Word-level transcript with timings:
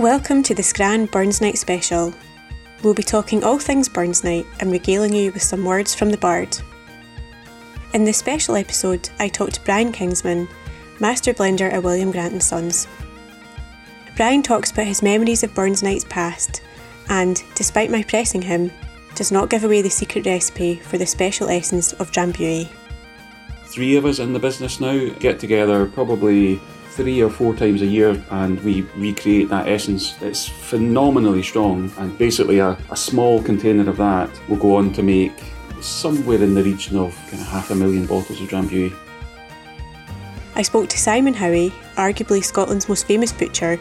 Welcome 0.00 0.42
to 0.44 0.54
the 0.54 0.62
Scran 0.62 1.04
Burns 1.04 1.42
Night 1.42 1.58
special. 1.58 2.14
We'll 2.82 2.94
be 2.94 3.02
talking 3.02 3.44
all 3.44 3.58
things 3.58 3.86
Burns 3.86 4.24
Night 4.24 4.46
and 4.58 4.72
regaling 4.72 5.12
you 5.12 5.30
with 5.30 5.42
some 5.42 5.62
words 5.62 5.94
from 5.94 6.08
the 6.08 6.16
Bard. 6.16 6.56
In 7.92 8.04
this 8.04 8.16
special 8.16 8.56
episode, 8.56 9.10
I 9.18 9.28
talked 9.28 9.56
to 9.56 9.60
Brian 9.60 9.92
Kinsman, 9.92 10.48
master 11.00 11.34
blender 11.34 11.70
at 11.70 11.82
William 11.82 12.10
Grant 12.12 12.32
and 12.32 12.42
Sons. 12.42 12.88
Brian 14.16 14.42
talks 14.42 14.70
about 14.70 14.86
his 14.86 15.02
memories 15.02 15.44
of 15.44 15.54
Burns 15.54 15.82
Nights 15.82 16.06
past 16.08 16.62
and, 17.10 17.42
despite 17.54 17.90
my 17.90 18.02
pressing 18.02 18.40
him, 18.40 18.72
does 19.16 19.30
not 19.30 19.50
give 19.50 19.64
away 19.64 19.82
the 19.82 19.90
secret 19.90 20.24
recipe 20.24 20.76
for 20.76 20.96
the 20.96 21.04
special 21.04 21.50
essence 21.50 21.92
of 21.92 22.10
Drambuie. 22.10 22.70
Three 23.66 23.96
of 23.96 24.06
us 24.06 24.18
in 24.18 24.32
the 24.32 24.38
business 24.38 24.80
now 24.80 25.10
get 25.18 25.38
together 25.38 25.84
probably 25.84 26.58
three 26.90 27.22
or 27.22 27.30
four 27.30 27.54
times 27.54 27.82
a 27.82 27.86
year 27.86 28.22
and 28.30 28.60
we 28.64 28.82
recreate 28.96 29.48
that 29.48 29.68
essence. 29.68 30.20
It's 30.20 30.48
phenomenally 30.48 31.42
strong, 31.42 31.90
and 31.98 32.16
basically, 32.18 32.58
a, 32.58 32.76
a 32.90 32.96
small 32.96 33.42
container 33.42 33.88
of 33.88 33.96
that 33.96 34.30
will 34.48 34.56
go 34.56 34.76
on 34.76 34.92
to 34.94 35.02
make 35.02 35.32
somewhere 35.80 36.42
in 36.42 36.54
the 36.54 36.62
region 36.62 36.98
of 36.98 37.14
kind 37.30 37.40
of 37.40 37.48
half 37.48 37.70
a 37.70 37.74
million 37.74 38.06
bottles 38.06 38.40
of 38.40 38.48
Drambuie. 38.48 38.94
I 40.56 40.62
spoke 40.62 40.88
to 40.90 40.98
Simon 40.98 41.32
Howie, 41.32 41.70
arguably 41.96 42.44
Scotland's 42.44 42.88
most 42.88 43.06
famous 43.06 43.32
butcher, 43.32 43.78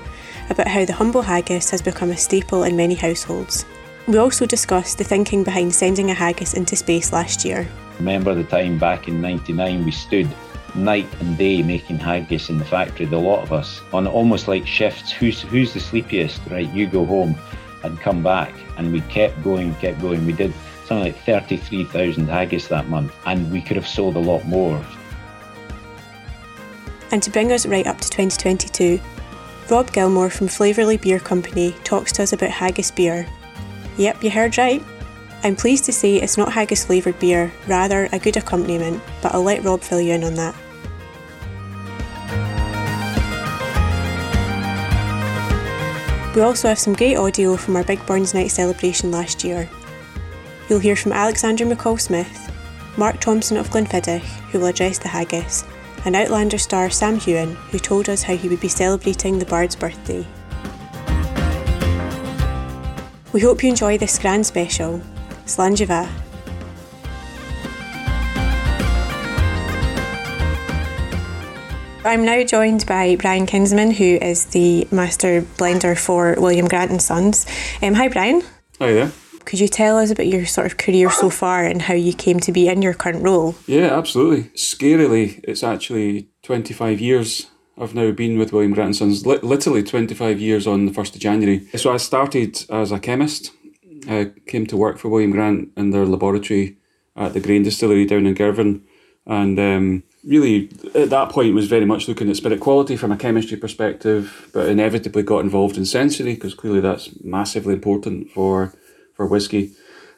about 0.50 0.68
how 0.68 0.86
the 0.86 0.94
humble 0.94 1.22
haggis 1.22 1.70
has 1.72 1.82
become 1.82 2.12
a 2.12 2.18
staple 2.18 2.64
in 2.64 2.78
many 2.78 2.96
households. 2.96 3.66
We 4.08 4.18
also 4.18 4.46
discussed 4.46 4.98
the 4.98 5.04
thinking 5.04 5.44
behind 5.44 5.74
sending 5.74 6.10
a 6.10 6.14
haggis 6.14 6.54
into 6.54 6.76
space 6.76 7.12
last 7.12 7.44
year. 7.44 7.68
Remember 7.98 8.34
the 8.34 8.44
time 8.44 8.80
back 8.80 9.08
in 9.08 9.20
99 9.20 9.84
we 9.84 9.92
stood 9.92 10.28
night 10.76 11.08
and 11.20 11.38
day 11.38 11.62
making 11.62 12.00
haggis 12.00 12.50
in 12.50 12.58
the 12.58 12.66
factory, 12.66 13.06
the 13.06 13.18
lot 13.18 13.42
of 13.42 13.54
us, 13.54 13.82
on 13.94 14.08
almost 14.08 14.48
like 14.48 14.66
shifts. 14.68 15.12
Who's 15.12 15.42
who's 15.42 15.74
the 15.74 15.80
sleepiest? 15.80 16.42
Right, 16.50 16.70
you 16.74 16.88
go 16.88 17.06
home 17.06 17.36
and 17.84 18.00
come 18.00 18.24
back. 18.24 18.54
And 18.78 18.92
we 18.94 19.02
kept 19.02 19.42
going, 19.44 19.76
kept 19.76 20.02
going. 20.02 20.26
We 20.26 20.34
did 20.34 20.54
something 20.86 21.14
like 21.14 21.18
33,000 21.24 22.28
haggis 22.28 22.68
that 22.70 22.88
month, 22.88 23.14
and 23.26 23.52
we 23.52 23.62
could 23.62 23.76
have 23.76 23.88
sold 23.88 24.16
a 24.16 24.20
lot 24.20 24.46
more. 24.46 24.84
And 27.12 27.22
to 27.24 27.30
bring 27.30 27.52
us 27.52 27.66
right 27.66 27.88
up 27.88 28.00
to 28.00 28.10
2022, 28.10 29.00
Rob 29.70 29.92
Gilmore 29.92 30.30
from 30.30 30.48
Flavourly 30.48 30.98
Beer 30.98 31.20
Company 31.20 31.76
talks 31.84 32.12
to 32.14 32.24
us 32.24 32.34
about 32.34 32.50
haggis 32.50 32.92
beer. 32.92 33.28
Yep, 33.98 34.24
you 34.24 34.32
heard 34.32 34.58
right. 34.58 34.84
I'm 35.42 35.56
pleased 35.56 35.86
to 35.86 35.94
say 35.94 36.18
it's 36.18 36.38
not 36.38 36.52
haggis 36.52 36.84
flavoured 36.84 37.18
beer, 37.20 37.52
rather 37.66 38.10
a 38.12 38.20
good 38.20 38.36
accompaniment, 38.36 39.02
but 39.22 39.34
I'll 39.34 39.44
let 39.44 39.64
Rob 39.64 39.82
fill 39.82 40.02
you 40.02 40.14
in 40.14 40.24
on 40.26 40.36
that. 40.36 40.56
We 46.36 46.42
also 46.42 46.68
have 46.68 46.78
some 46.78 46.94
great 46.94 47.16
audio 47.16 47.56
from 47.56 47.78
our 47.78 47.84
Big 47.84 48.06
Burns 48.06 48.34
Night 48.34 48.52
celebration 48.52 49.12
last 49.12 49.44
year. 49.44 49.70
You'll 50.70 50.80
hear 50.80 50.96
from 50.96 51.14
Alexander 51.14 51.66
McCall 51.66 52.00
Smith, 52.00 52.52
Mark 52.98 53.20
Thompson 53.22 53.58
of 53.58 53.70
Glenfiddich, 53.70 54.22
who 54.52 54.60
will 54.60 54.68
address 54.68 55.00
the 55.00 55.08
haggis, 55.08 55.64
and 56.06 56.16
Outlander 56.16 56.58
star 56.58 56.90
Sam 56.90 57.18
Heughan, 57.18 57.56
who 57.72 57.80
told 57.80 58.10
us 58.10 58.24
how 58.24 58.36
he 58.36 58.50
would 58.50 58.60
be 58.60 58.68
celebrating 58.68 59.40
the 59.40 59.46
Bard's 59.46 59.76
birthday. 59.76 60.28
We 63.32 63.40
hope 63.40 63.64
you 63.64 63.70
enjoy 63.70 63.98
this 63.98 64.20
grand 64.20 64.46
special. 64.46 65.02
Slanjiva. 65.50 66.08
I'm 72.06 72.24
now 72.24 72.44
joined 72.44 72.86
by 72.86 73.16
Brian 73.18 73.46
Kinsman, 73.46 73.92
who 73.92 74.18
is 74.22 74.46
the 74.46 74.88
master 74.92 75.42
blender 75.58 75.98
for 75.98 76.36
William 76.38 76.68
Grant 76.68 76.92
and 76.92 77.02
Sons. 77.02 77.46
Um, 77.82 77.94
hi, 77.94 78.08
Brian. 78.08 78.42
Hi 78.80 78.94
there. 78.94 79.12
Could 79.46 79.60
you 79.60 79.68
tell 79.68 79.98
us 79.98 80.12
about 80.12 80.28
your 80.28 80.46
sort 80.46 80.68
of 80.68 80.78
career 80.78 81.10
so 81.10 81.30
far 81.30 81.66
and 81.66 81.82
how 81.82 81.96
you 81.96 82.14
came 82.14 82.40
to 82.42 82.52
be 82.52 82.68
in 82.68 82.82
your 82.82 82.94
current 82.94 83.24
role? 83.24 83.56
Yeah, 83.66 83.98
absolutely. 83.98 84.44
Scarily, 84.56 85.42
it's 85.44 85.64
actually 85.64 86.30
25 86.44 87.02
years 87.02 87.48
I've 87.80 87.96
now 87.96 88.12
been 88.12 88.38
with 88.38 88.52
William 88.52 88.74
Grant 88.74 88.88
and 88.88 88.96
Sons, 88.96 89.26
li- 89.26 89.40
literally 89.42 89.84
25 89.84 90.40
years 90.40 90.68
on 90.68 90.86
the 90.86 90.92
1st 90.92 91.16
of 91.16 91.22
January. 91.22 91.66
So 91.78 91.94
I 91.94 91.98
started 91.98 92.66
as 92.70 92.92
a 92.92 93.00
chemist. 93.00 93.52
I 94.10 94.32
came 94.48 94.66
to 94.68 94.78
work 94.78 94.98
for 94.98 95.10
William 95.10 95.32
Grant 95.32 95.70
in 95.78 95.92
their 95.92 96.06
laboratory 96.06 96.78
at 97.16 97.34
the 97.34 97.40
grain 97.40 97.64
distillery 97.64 98.06
down 98.06 98.26
in 98.26 98.34
Girvan. 98.34 98.84
And 99.26 99.60
um, 99.60 100.04
really, 100.26 100.72
at 100.96 101.12
that 101.12 101.30
point, 101.30 101.54
was 101.54 101.68
very 101.68 101.86
much 101.86 102.08
looking 102.08 102.30
at 102.30 102.36
spirit 102.36 102.60
quality 102.60 102.98
from 102.98 103.12
a 103.12 103.18
chemistry 103.18 103.58
perspective, 103.58 104.50
but 104.54 104.68
inevitably 104.68 105.24
got 105.24 105.44
involved 105.44 105.78
in 105.78 105.86
sensory 105.86 106.34
because 106.34 106.56
clearly 106.56 106.80
that's 106.80 107.10
massively 107.24 107.74
important 107.74 108.32
for, 108.32 108.74
for 109.14 109.28
whiskey. 109.28 109.74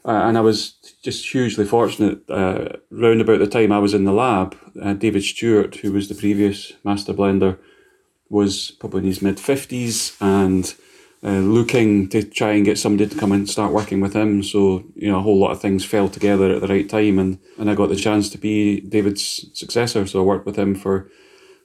Uh, 0.06 0.24
and 0.24 0.38
I 0.38 0.42
was 0.42 0.72
just 1.04 1.30
hugely 1.30 1.66
fortunate. 1.66 2.28
Uh, 2.30 2.78
round 2.90 3.22
about 3.22 3.40
the 3.40 3.48
time 3.48 3.72
I 3.72 3.80
was 3.80 3.94
in 3.94 4.06
the 4.06 4.14
lab, 4.14 4.58
uh, 4.82 4.94
David 4.94 5.24
Stewart, 5.24 5.76
who 5.76 5.92
was 5.92 6.08
the 6.08 6.16
previous 6.16 6.74
master 6.84 7.14
blender, 7.14 7.58
was 8.30 8.72
probably 8.80 9.02
in 9.02 9.08
his 9.08 9.22
mid 9.22 9.40
fifties 9.40 10.16
and 10.22 10.74
uh, 11.24 11.40
looking 11.40 12.10
to 12.10 12.24
try 12.24 12.52
and 12.54 12.66
get 12.66 12.80
somebody 12.80 13.08
to 13.08 13.18
come 13.18 13.32
and 13.32 13.50
start 13.50 13.74
working 13.74 14.02
with 14.02 14.14
him. 14.14 14.44
So 14.44 14.84
you 14.96 15.12
know, 15.12 15.20
a 15.20 15.22
whole 15.22 15.38
lot 15.38 15.52
of 15.52 15.62
things 15.62 15.86
fell 15.86 16.10
together 16.10 16.52
at 16.52 16.62
the 16.62 16.68
right 16.68 16.90
time, 16.90 17.20
and 17.20 17.40
and 17.58 17.70
I 17.70 17.76
got 17.76 17.90
the 17.90 17.96
chance 17.96 18.30
to 18.32 18.38
be 18.38 18.82
David's 18.82 19.50
successor. 19.54 20.08
So 20.08 20.22
I 20.22 20.24
worked 20.24 20.46
with 20.46 20.58
him 20.58 20.76
for 20.76 21.10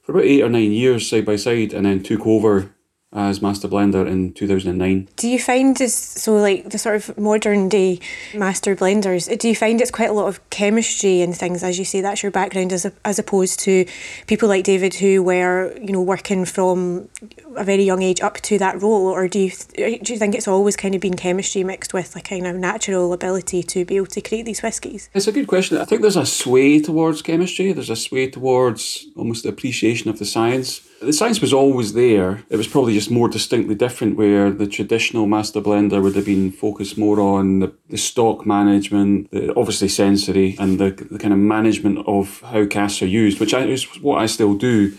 for 0.02 0.12
about 0.12 0.24
eight 0.24 0.42
or 0.42 0.48
nine 0.48 0.72
years 0.72 1.08
side 1.08 1.24
by 1.24 1.36
side, 1.36 1.72
and 1.72 1.86
then 1.86 2.02
took 2.02 2.26
over 2.26 2.75
as 3.12 3.40
master 3.40 3.68
blender 3.68 4.06
in 4.06 4.32
2009 4.32 5.08
Do 5.16 5.28
you 5.28 5.38
find 5.38 5.76
this 5.76 5.94
so 5.94 6.36
like 6.36 6.70
the 6.70 6.78
sort 6.78 6.96
of 6.96 7.16
modern 7.16 7.68
day 7.68 8.00
master 8.34 8.74
blenders? 8.74 9.26
Do 9.38 9.48
you 9.48 9.54
find 9.54 9.80
it's 9.80 9.90
quite 9.90 10.10
a 10.10 10.12
lot 10.12 10.26
of 10.26 10.50
chemistry 10.50 11.22
and 11.22 11.34
things 11.34 11.62
as 11.62 11.78
you 11.78 11.84
say 11.84 12.00
that's 12.00 12.22
your 12.22 12.32
background 12.32 12.72
as 12.72 12.90
as 13.04 13.18
opposed 13.18 13.60
to 13.60 13.86
people 14.26 14.48
like 14.48 14.64
David 14.64 14.94
who 14.94 15.22
were 15.22 15.72
you 15.78 15.92
know 15.92 16.02
working 16.02 16.44
from 16.44 17.08
a 17.56 17.64
very 17.64 17.82
young 17.82 18.02
age 18.02 18.20
up 18.20 18.36
to 18.42 18.58
that 18.58 18.80
role, 18.80 19.06
or 19.06 19.28
do 19.28 19.38
you 19.38 19.50
do 19.76 20.12
you 20.12 20.18
think 20.18 20.34
it's 20.34 20.48
always 20.48 20.76
kind 20.76 20.94
of 20.94 21.00
been 21.00 21.16
chemistry 21.16 21.64
mixed 21.64 21.92
with 21.94 22.14
like 22.14 22.28
kind 22.28 22.46
of 22.46 22.56
natural 22.56 23.12
ability 23.12 23.62
to 23.62 23.84
be 23.84 23.96
able 23.96 24.06
to 24.06 24.20
create 24.20 24.44
these 24.44 24.62
whiskies? 24.62 25.08
It's 25.14 25.26
a 25.26 25.32
good 25.32 25.46
question. 25.46 25.78
I 25.78 25.84
think 25.84 26.02
there's 26.02 26.16
a 26.16 26.26
sway 26.26 26.80
towards 26.80 27.22
chemistry. 27.22 27.72
There's 27.72 27.90
a 27.90 27.96
sway 27.96 28.30
towards 28.30 29.06
almost 29.16 29.42
the 29.42 29.48
appreciation 29.48 30.10
of 30.10 30.18
the 30.18 30.24
science. 30.24 30.80
The 31.06 31.12
science 31.12 31.40
was 31.40 31.52
always 31.52 31.92
there. 31.92 32.42
It 32.50 32.56
was 32.56 32.66
probably 32.66 32.94
just 32.94 33.12
more 33.12 33.28
distinctly 33.28 33.76
different, 33.76 34.16
where 34.16 34.50
the 34.50 34.66
traditional 34.66 35.28
master 35.28 35.60
blender 35.60 36.02
would 36.02 36.16
have 36.16 36.24
been 36.24 36.50
focused 36.50 36.98
more 36.98 37.20
on 37.20 37.60
the, 37.60 37.72
the 37.88 37.96
stock 37.96 38.44
management, 38.44 39.30
the 39.30 39.54
obviously 39.54 39.86
sensory, 39.86 40.56
and 40.58 40.80
the, 40.80 40.90
the 40.90 41.20
kind 41.20 41.32
of 41.32 41.38
management 41.38 42.04
of 42.08 42.40
how 42.40 42.66
casks 42.66 43.02
are 43.02 43.06
used, 43.06 43.38
which 43.38 43.54
I, 43.54 43.60
is 43.66 43.84
what 44.02 44.20
I 44.20 44.26
still 44.26 44.54
do. 44.54 44.96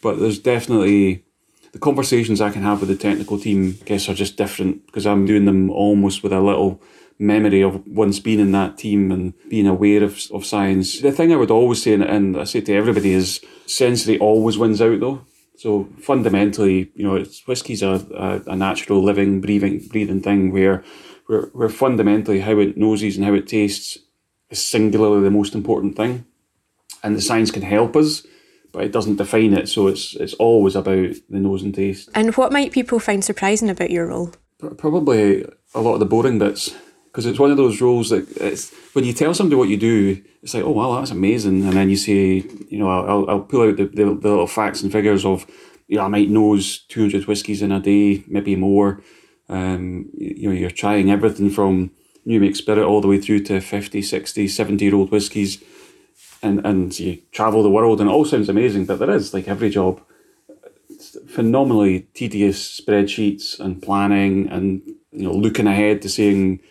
But 0.00 0.18
there's 0.18 0.38
definitely 0.38 1.26
the 1.72 1.78
conversations 1.78 2.40
I 2.40 2.48
can 2.48 2.62
have 2.62 2.80
with 2.80 2.88
the 2.88 2.96
technical 2.96 3.38
team, 3.38 3.76
I 3.82 3.84
guess, 3.84 4.08
are 4.08 4.14
just 4.14 4.38
different 4.38 4.86
because 4.86 5.06
I'm 5.06 5.26
doing 5.26 5.44
them 5.44 5.68
almost 5.68 6.22
with 6.22 6.32
a 6.32 6.40
little 6.40 6.80
memory 7.18 7.60
of 7.60 7.86
once 7.86 8.18
being 8.18 8.40
in 8.40 8.52
that 8.52 8.78
team 8.78 9.12
and 9.12 9.34
being 9.50 9.66
aware 9.66 10.02
of, 10.02 10.18
of 10.32 10.46
science. 10.46 11.00
The 11.00 11.12
thing 11.12 11.34
I 11.34 11.36
would 11.36 11.50
always 11.50 11.82
say, 11.82 11.92
and 11.92 12.38
I 12.38 12.44
say 12.44 12.62
to 12.62 12.74
everybody, 12.74 13.12
is 13.12 13.44
sensory 13.66 14.18
always 14.18 14.56
wins 14.56 14.80
out 14.80 15.00
though. 15.00 15.20
So 15.60 15.90
fundamentally, 16.00 16.90
you 16.94 17.04
know, 17.04 17.16
it's, 17.16 17.46
whiskey's 17.46 17.82
a, 17.82 18.02
a, 18.16 18.52
a 18.52 18.56
natural, 18.56 19.04
living, 19.04 19.42
breathing, 19.42 19.86
breathing 19.88 20.22
thing 20.22 20.52
where, 20.52 20.82
where, 21.26 21.50
where 21.52 21.68
fundamentally 21.68 22.40
how 22.40 22.58
it 22.58 22.78
noses 22.78 23.18
and 23.18 23.26
how 23.26 23.34
it 23.34 23.46
tastes 23.46 23.98
is 24.48 24.66
singularly 24.66 25.22
the 25.22 25.30
most 25.30 25.54
important 25.54 25.98
thing. 25.98 26.24
And 27.02 27.14
the 27.14 27.20
science 27.20 27.50
can 27.50 27.60
help 27.60 27.94
us, 27.94 28.26
but 28.72 28.84
it 28.84 28.92
doesn't 28.92 29.16
define 29.16 29.52
it. 29.52 29.68
So 29.68 29.88
it's 29.88 30.16
it's 30.16 30.32
always 30.34 30.76
about 30.76 31.14
the 31.28 31.38
nose 31.38 31.62
and 31.62 31.74
taste. 31.74 32.08
And 32.14 32.34
what 32.36 32.52
might 32.52 32.72
people 32.72 32.98
find 32.98 33.22
surprising 33.22 33.68
about 33.68 33.90
your 33.90 34.06
role? 34.06 34.32
Probably 34.78 35.44
a 35.74 35.80
lot 35.82 35.92
of 35.92 36.00
the 36.00 36.06
boring 36.06 36.38
bits 36.38 36.74
because 37.10 37.26
it's 37.26 37.40
one 37.40 37.50
of 37.50 37.56
those 37.56 37.80
roles 37.80 38.10
that 38.10 38.28
it's 38.36 38.72
when 38.92 39.04
you 39.04 39.12
tell 39.12 39.34
somebody 39.34 39.56
what 39.56 39.68
you 39.68 39.76
do, 39.76 40.22
it's 40.42 40.54
like, 40.54 40.62
oh 40.62 40.70
wow, 40.70 40.98
that's 40.98 41.10
amazing, 41.10 41.64
and 41.64 41.72
then 41.72 41.90
you 41.90 41.96
say, 41.96 42.44
you 42.68 42.78
know, 42.78 42.88
I'll, 42.88 43.28
I'll 43.28 43.40
pull 43.40 43.62
out 43.62 43.76
the, 43.76 43.86
the, 43.86 44.04
the 44.04 44.28
little 44.28 44.46
facts 44.46 44.82
and 44.82 44.92
figures 44.92 45.24
of, 45.24 45.44
you 45.88 45.96
know, 45.96 46.04
I 46.04 46.08
might 46.08 46.30
nose 46.30 46.78
two 46.88 47.00
hundred 47.00 47.26
whiskies 47.26 47.62
in 47.62 47.72
a 47.72 47.80
day, 47.80 48.22
maybe 48.28 48.54
more. 48.54 49.02
Um, 49.48 50.08
you 50.16 50.48
know, 50.48 50.54
you're 50.54 50.70
trying 50.70 51.10
everything 51.10 51.50
from 51.50 51.90
new 52.24 52.38
make 52.38 52.54
spirit 52.54 52.84
all 52.84 53.00
the 53.00 53.08
way 53.08 53.18
through 53.18 53.40
to 53.40 53.60
50, 53.60 54.02
60, 54.02 54.46
70 54.46 54.84
year 54.84 54.94
old 54.94 55.10
whiskies, 55.10 55.62
and 56.42 56.64
and 56.64 56.98
you 56.98 57.18
travel 57.32 57.64
the 57.64 57.70
world, 57.70 58.00
and 58.00 58.08
it 58.08 58.12
all 58.12 58.24
sounds 58.24 58.48
amazing, 58.48 58.86
but 58.86 59.00
there 59.00 59.10
is 59.10 59.34
like 59.34 59.48
every 59.48 59.70
job. 59.70 60.00
Phenomenally 61.28 62.00
tedious 62.14 62.80
spreadsheets 62.80 63.58
and 63.58 63.82
planning, 63.82 64.48
and 64.48 64.82
you 65.12 65.24
know, 65.24 65.32
looking 65.32 65.66
ahead 65.66 66.02
to 66.02 66.08
saying 66.08 66.60
uh, 66.60 66.66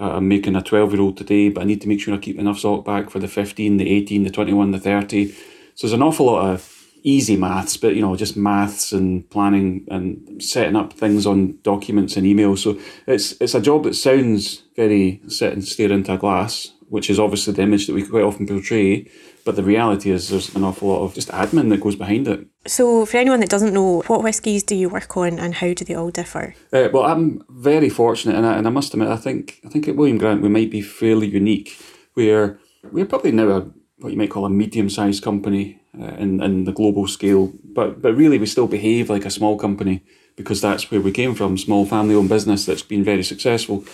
Uh, 0.00 0.16
I'm 0.16 0.28
making 0.28 0.56
a 0.56 0.62
12 0.62 0.92
year 0.92 1.02
old 1.02 1.16
today, 1.16 1.48
but 1.48 1.62
I 1.62 1.64
need 1.64 1.80
to 1.82 1.88
make 1.88 2.00
sure 2.00 2.14
I 2.14 2.18
keep 2.18 2.38
enough 2.38 2.58
salt 2.58 2.84
back 2.84 3.10
for 3.10 3.18
the 3.18 3.28
15, 3.28 3.76
the 3.76 3.90
18, 3.90 4.24
the 4.24 4.30
21, 4.30 4.70
the 4.72 4.80
30. 4.80 5.32
So 5.74 5.86
there's 5.86 5.92
an 5.92 6.02
awful 6.02 6.26
lot 6.26 6.50
of 6.50 6.74
easy 7.04 7.36
maths, 7.36 7.76
but 7.76 7.94
you 7.94 8.00
know, 8.00 8.16
just 8.16 8.36
maths 8.36 8.92
and 8.92 9.28
planning 9.30 9.86
and 9.90 10.42
setting 10.42 10.74
up 10.74 10.94
things 10.94 11.26
on 11.26 11.58
documents 11.62 12.16
and 12.16 12.26
emails. 12.26 12.58
So 12.58 12.78
it's 13.06 13.32
it's 13.40 13.54
a 13.54 13.60
job 13.60 13.84
that 13.84 13.94
sounds 13.94 14.62
very 14.74 15.20
sit 15.28 15.52
and 15.52 15.64
stare 15.64 15.92
into 15.92 16.14
a 16.14 16.18
glass, 16.18 16.72
which 16.88 17.10
is 17.10 17.20
obviously 17.20 17.52
the 17.52 17.62
image 17.62 17.86
that 17.86 17.94
we 17.94 18.06
quite 18.06 18.24
often 18.24 18.46
portray. 18.46 19.08
But 19.44 19.56
the 19.56 19.62
reality 19.62 20.10
is 20.10 20.28
there's 20.28 20.54
an 20.54 20.64
awful 20.64 20.88
lot 20.88 21.04
of 21.04 21.14
just 21.14 21.28
admin 21.28 21.68
that 21.68 21.80
goes 21.80 21.96
behind 21.96 22.26
it. 22.28 22.46
So, 22.66 23.04
for 23.04 23.18
anyone 23.18 23.40
that 23.40 23.50
doesn't 23.50 23.74
know, 23.74 24.02
what 24.06 24.22
whiskies 24.22 24.62
do 24.62 24.74
you 24.74 24.88
work 24.88 25.16
on 25.18 25.38
and 25.38 25.54
how 25.54 25.74
do 25.74 25.84
they 25.84 25.94
all 25.94 26.10
differ? 26.10 26.54
Uh, 26.72 26.88
well, 26.92 27.04
I'm 27.04 27.42
very 27.50 27.90
fortunate, 27.90 28.36
and 28.36 28.46
I, 28.46 28.56
and 28.56 28.66
I 28.66 28.70
must 28.70 28.94
admit, 28.94 29.08
I 29.08 29.16
think 29.16 29.60
I 29.64 29.68
think 29.68 29.86
at 29.86 29.96
William 29.96 30.18
Grant 30.18 30.42
we 30.42 30.48
might 30.48 30.70
be 30.70 30.80
fairly 30.80 31.26
unique, 31.26 31.76
where 32.14 32.58
we're 32.90 33.06
probably 33.06 33.32
now 33.32 33.48
a 33.48 33.70
what 33.98 34.12
you 34.12 34.18
might 34.18 34.30
call 34.30 34.46
a 34.46 34.50
medium-sized 34.50 35.22
company 35.22 35.80
uh, 36.00 36.14
in 36.18 36.42
in 36.42 36.64
the 36.64 36.72
global 36.72 37.06
scale, 37.06 37.52
but 37.64 38.00
but 38.00 38.16
really 38.16 38.38
we 38.38 38.46
still 38.46 38.66
behave 38.66 39.10
like 39.10 39.26
a 39.26 39.30
small 39.30 39.58
company 39.58 40.02
because 40.36 40.60
that's 40.60 40.90
where 40.90 41.00
we 41.00 41.12
came 41.12 41.34
from, 41.34 41.58
small 41.58 41.86
family-owned 41.86 42.28
business 42.28 42.66
that's 42.66 42.82
been 42.82 43.04
very 43.04 43.22
successful. 43.22 43.84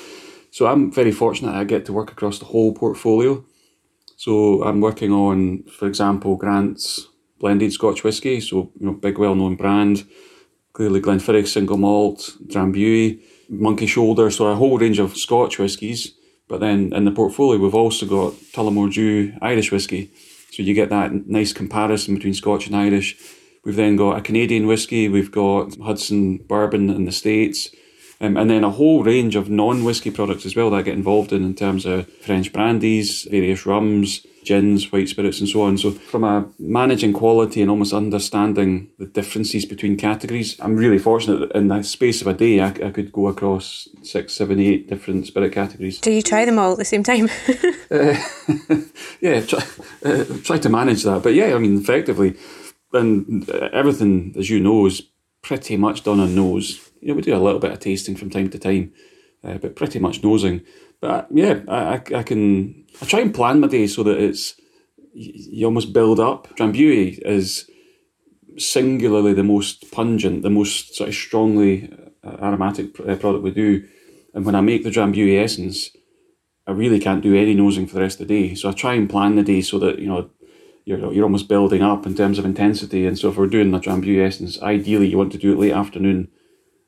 So 0.51 0.67
I'm 0.67 0.91
very 0.91 1.13
fortunate 1.13 1.55
I 1.55 1.65
get 1.65 1.85
to 1.87 1.93
work 1.93 2.11
across 2.11 2.39
the 2.39 2.47
whole 2.47 2.73
portfolio. 2.73 3.45
So 4.21 4.63
I'm 4.65 4.83
working 4.83 5.13
on, 5.13 5.63
for 5.63 5.89
example, 5.89 6.37
Grant's 6.37 7.09
blended 7.39 7.73
Scotch 7.73 8.05
whisky, 8.05 8.39
so 8.43 8.71
you 8.79 8.85
know, 8.85 8.93
big 8.93 9.17
well-known 9.17 9.57
brand. 9.57 10.07
Clearly, 10.75 11.01
Glenfiddich 11.01 11.47
single 11.47 11.79
malt, 11.79 12.37
Drambuie, 12.47 13.23
Monkey 13.49 13.87
Shoulder, 13.87 14.31
so 14.31 14.49
a 14.49 14.55
whole 14.55 14.77
range 14.77 14.99
of 14.99 15.17
Scotch 15.17 15.59
whiskies. 15.59 16.13
But 16.49 16.61
then 16.61 16.93
in 16.93 17.07
the 17.07 17.13
portfolio, 17.13 17.59
we've 17.59 17.75
also 17.75 18.05
got 18.05 18.35
Tullamore 18.53 18.93
Dew 18.93 19.33
Irish 19.41 19.73
whisky, 19.73 20.13
so 20.53 20.63
you 20.63 20.75
get 20.75 20.91
that 20.91 21.27
nice 21.27 21.55
comparison 21.55 22.15
between 22.15 22.35
Scotch 22.35 22.67
and 22.67 22.77
Irish. 22.77 23.17
We've 23.65 23.77
then 23.77 23.97
got 23.97 24.19
a 24.19 24.21
Canadian 24.21 24.67
whisky, 24.67 25.09
we've 25.09 25.33
got 25.33 25.79
Hudson 25.79 26.45
bourbon 26.47 26.91
in 26.91 27.07
the 27.07 27.13
States, 27.13 27.71
um, 28.23 28.37
and 28.37 28.51
then 28.51 28.65
a 28.65 28.71
whole 28.71 29.03
range 29.03 29.35
of 29.35 29.49
non 29.49 29.83
whiskey 29.83 30.11
products 30.11 30.45
as 30.45 30.55
well 30.55 30.71
that 30.71 30.77
I 30.77 30.83
get 30.83 30.95
involved 30.95 31.33
in, 31.33 31.43
in 31.43 31.55
terms 31.55 31.87
of 31.87 32.07
French 32.07 32.53
brandies, 32.53 33.27
various 33.31 33.65
rums, 33.65 34.27
gins, 34.45 34.93
white 34.93 35.09
spirits, 35.09 35.41
and 35.41 35.49
so 35.49 35.63
on. 35.63 35.79
So, 35.79 35.93
from 35.93 36.25
a 36.25 36.47
managing 36.59 37.15
quality 37.15 37.63
and 37.63 37.71
almost 37.71 37.95
understanding 37.95 38.91
the 38.99 39.07
differences 39.07 39.65
between 39.65 39.97
categories, 39.97 40.61
I'm 40.61 40.77
really 40.77 40.99
fortunate 40.99 41.39
that 41.39 41.57
in 41.57 41.69
the 41.69 41.83
space 41.83 42.21
of 42.21 42.27
a 42.27 42.35
day, 42.35 42.61
I, 42.61 42.69
I 42.69 42.91
could 42.91 43.11
go 43.11 43.29
across 43.29 43.89
six, 44.03 44.35
seven, 44.35 44.61
eight 44.61 44.89
different 44.91 45.27
spirit 45.27 45.53
categories. 45.55 45.99
Do 45.99 46.11
you 46.11 46.23
try 46.23 46.45
them 46.45 46.59
all 46.59 46.73
at 46.73 46.79
the 46.79 46.85
same 46.85 47.03
time? 47.03 47.31
uh, 47.91 48.23
yeah, 49.23 49.41
try, 49.41 49.65
uh, 50.05 50.25
try 50.45 50.59
to 50.59 50.69
manage 50.69 51.05
that. 51.05 51.23
But 51.23 51.33
yeah, 51.33 51.55
I 51.55 51.59
mean, 51.59 51.81
effectively, 51.81 52.37
and 52.93 53.49
everything, 53.49 54.35
as 54.37 54.51
you 54.51 54.61
know, 54.61 54.85
is 54.85 55.01
pretty 55.41 55.79
much 55.79 56.03
done 56.05 56.21
on 56.21 56.35
nose 56.35 56.90
you 57.01 57.09
know, 57.09 57.15
we 57.15 57.23
do 57.23 57.35
a 57.35 57.39
little 57.39 57.61
bit 57.61 57.73
of 57.73 57.81
tasting 57.81 58.17
from 58.17 58.31
time 58.31 58.51
to 58.51 58.59
time, 58.59 58.93
uh, 59.43 59.55
but 59.55 59.77
pretty 59.77 59.99
much 59.99 60.23
nosing. 60.23 60.63
But 61.01 61.11
uh, 61.11 61.27
yeah, 61.31 61.61
I, 61.67 61.95
I, 62.15 62.23
can 62.23 62.85
I 63.01 63.07
try 63.07 63.21
and 63.21 63.35
plan 63.35 63.61
my 63.61 63.69
day 63.69 63.87
so 63.87 64.03
that 64.03 64.19
it's 64.19 64.55
you 65.13 65.65
almost 65.67 65.93
build 65.93 66.21
up. 66.21 66.55
Drambuie 66.57 67.19
is 67.25 67.69
singularly 68.59 69.33
the 69.33 69.43
most 69.43 69.91
pungent, 69.91 70.43
the 70.43 70.51
most 70.51 70.95
sort 70.95 71.09
of 71.09 71.15
strongly 71.15 71.91
uh, 72.23 72.37
aromatic 72.43 72.99
uh, 73.01 73.17
product 73.17 73.43
we 73.43 73.51
do. 73.51 73.87
And 74.35 74.45
when 74.45 74.55
I 74.55 74.61
make 74.61 74.85
the 74.85 74.91
Drambuie 74.91 75.43
essence, 75.43 75.91
I 76.67 76.73
really 76.73 77.01
can't 77.01 77.23
do 77.23 77.35
any 77.35 77.55
nosing 77.55 77.87
for 77.87 77.95
the 77.95 78.03
rest 78.03 78.21
of 78.21 78.29
the 78.29 78.35
day. 78.35 78.55
So 78.55 78.69
I 78.69 78.73
try 78.73 78.95
and 78.95 79.09
plan 79.09 79.37
the 79.37 79.43
day 79.43 79.63
so 79.63 79.79
that 79.79 79.99
you 79.99 80.07
know 80.07 80.31
you're 80.85 81.13
you're 81.13 81.25
almost 81.25 81.49
building 81.49 81.83
up 81.83 82.05
in 82.05 82.15
terms 82.15 82.39
of 82.39 82.45
intensity. 82.45 83.07
And 83.07 83.19
so 83.19 83.31
if 83.31 83.39
we're 83.39 83.47
doing 83.47 83.73
a 83.73 83.81
Drambuie 83.81 84.25
essence, 84.25 84.61
ideally 84.61 85.09
you 85.09 85.17
want 85.17 85.33
to 85.33 85.39
do 85.39 85.53
it 85.53 85.59
late 85.59 85.73
afternoon 85.73 86.29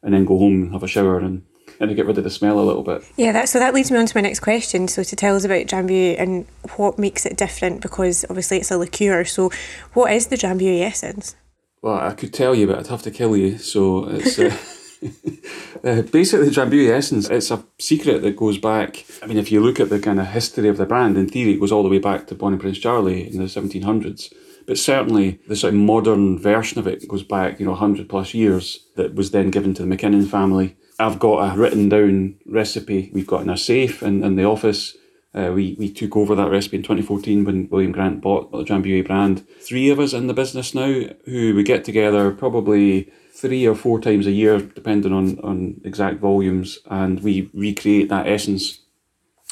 and 0.02 0.14
then 0.14 0.24
go 0.24 0.38
home 0.38 0.62
and 0.62 0.72
have 0.72 0.82
a 0.82 0.88
shower 0.88 1.18
and 1.18 1.44
kind 1.78 1.90
of 1.90 1.96
get 1.96 2.06
rid 2.06 2.18
of 2.18 2.24
the 2.24 2.30
smell 2.30 2.58
a 2.58 2.62
little 2.62 2.82
bit. 2.82 3.04
Yeah, 3.16 3.32
that, 3.32 3.48
so 3.48 3.58
that 3.58 3.74
leads 3.74 3.90
me 3.90 3.98
on 3.98 4.06
to 4.06 4.16
my 4.16 4.20
next 4.20 4.40
question. 4.40 4.88
So 4.88 5.02
to 5.02 5.16
tell 5.16 5.36
us 5.36 5.44
about 5.44 5.66
Drambuie 5.66 6.16
and 6.18 6.46
what 6.76 6.98
makes 6.98 7.26
it 7.26 7.36
different, 7.36 7.80
because 7.80 8.24
obviously 8.28 8.58
it's 8.58 8.70
a 8.70 8.78
liqueur. 8.78 9.24
So 9.24 9.50
what 9.92 10.12
is 10.12 10.28
the 10.28 10.36
Drambuie 10.36 10.82
essence? 10.82 11.36
Well, 11.82 11.98
I 11.98 12.12
could 12.12 12.32
tell 12.32 12.54
you, 12.54 12.68
but 12.68 12.78
I'd 12.78 12.86
have 12.86 13.02
to 13.02 13.10
kill 13.10 13.36
you. 13.36 13.58
So 13.58 14.08
it's 14.08 14.38
uh, 14.38 14.56
uh, 15.84 16.02
basically 16.02 16.48
the 16.48 16.54
Drambuie 16.54 16.90
essence. 16.90 17.28
It's 17.28 17.50
a 17.50 17.64
secret 17.78 18.22
that 18.22 18.36
goes 18.36 18.58
back. 18.58 19.04
I 19.22 19.26
mean, 19.26 19.38
if 19.38 19.50
you 19.50 19.60
look 19.60 19.80
at 19.80 19.90
the 19.90 19.98
kind 19.98 20.20
of 20.20 20.28
history 20.28 20.68
of 20.68 20.76
the 20.76 20.86
brand, 20.86 21.16
in 21.16 21.28
theory, 21.28 21.54
it 21.54 21.60
goes 21.60 21.72
all 21.72 21.82
the 21.82 21.88
way 21.88 21.98
back 21.98 22.28
to 22.28 22.34
Bonnie 22.34 22.58
Prince 22.58 22.78
Charlie 22.78 23.28
in 23.28 23.38
the 23.38 23.44
1700s. 23.44 24.32
But 24.66 24.78
certainly 24.78 25.40
the 25.48 25.56
sort 25.56 25.74
of 25.74 25.80
modern 25.80 26.38
version 26.38 26.78
of 26.78 26.86
it 26.86 27.06
goes 27.08 27.22
back, 27.22 27.58
you 27.58 27.66
know, 27.66 27.72
100 27.72 28.08
plus 28.08 28.34
years 28.34 28.86
that 28.96 29.14
was 29.14 29.30
then 29.30 29.50
given 29.50 29.74
to 29.74 29.82
the 29.82 29.88
Mackinnon 29.88 30.26
family. 30.26 30.76
I've 30.98 31.18
got 31.18 31.52
a 31.52 31.56
written 31.56 31.88
down 31.88 32.36
recipe 32.46 33.10
we've 33.12 33.26
got 33.26 33.42
in 33.42 33.50
our 33.50 33.56
safe 33.56 34.02
in, 34.02 34.22
in 34.22 34.36
the 34.36 34.44
office. 34.44 34.96
Uh, 35.34 35.50
we, 35.54 35.74
we 35.78 35.90
took 35.90 36.16
over 36.16 36.34
that 36.34 36.50
recipe 36.50 36.76
in 36.76 36.82
2014 36.82 37.44
when 37.44 37.68
William 37.70 37.92
Grant 37.92 38.20
bought 38.20 38.52
the 38.52 38.64
Drambuie 38.64 39.06
brand. 39.06 39.46
Three 39.60 39.88
of 39.88 39.98
us 39.98 40.12
in 40.12 40.26
the 40.26 40.34
business 40.34 40.74
now 40.74 41.04
who 41.24 41.54
we 41.54 41.62
get 41.62 41.84
together 41.84 42.30
probably 42.30 43.10
three 43.34 43.66
or 43.66 43.74
four 43.74 43.98
times 43.98 44.26
a 44.26 44.30
year, 44.30 44.60
depending 44.60 45.12
on, 45.12 45.38
on 45.40 45.80
exact 45.84 46.20
volumes, 46.20 46.78
and 46.86 47.20
we 47.22 47.50
recreate 47.54 48.10
that 48.10 48.28
essence. 48.28 48.80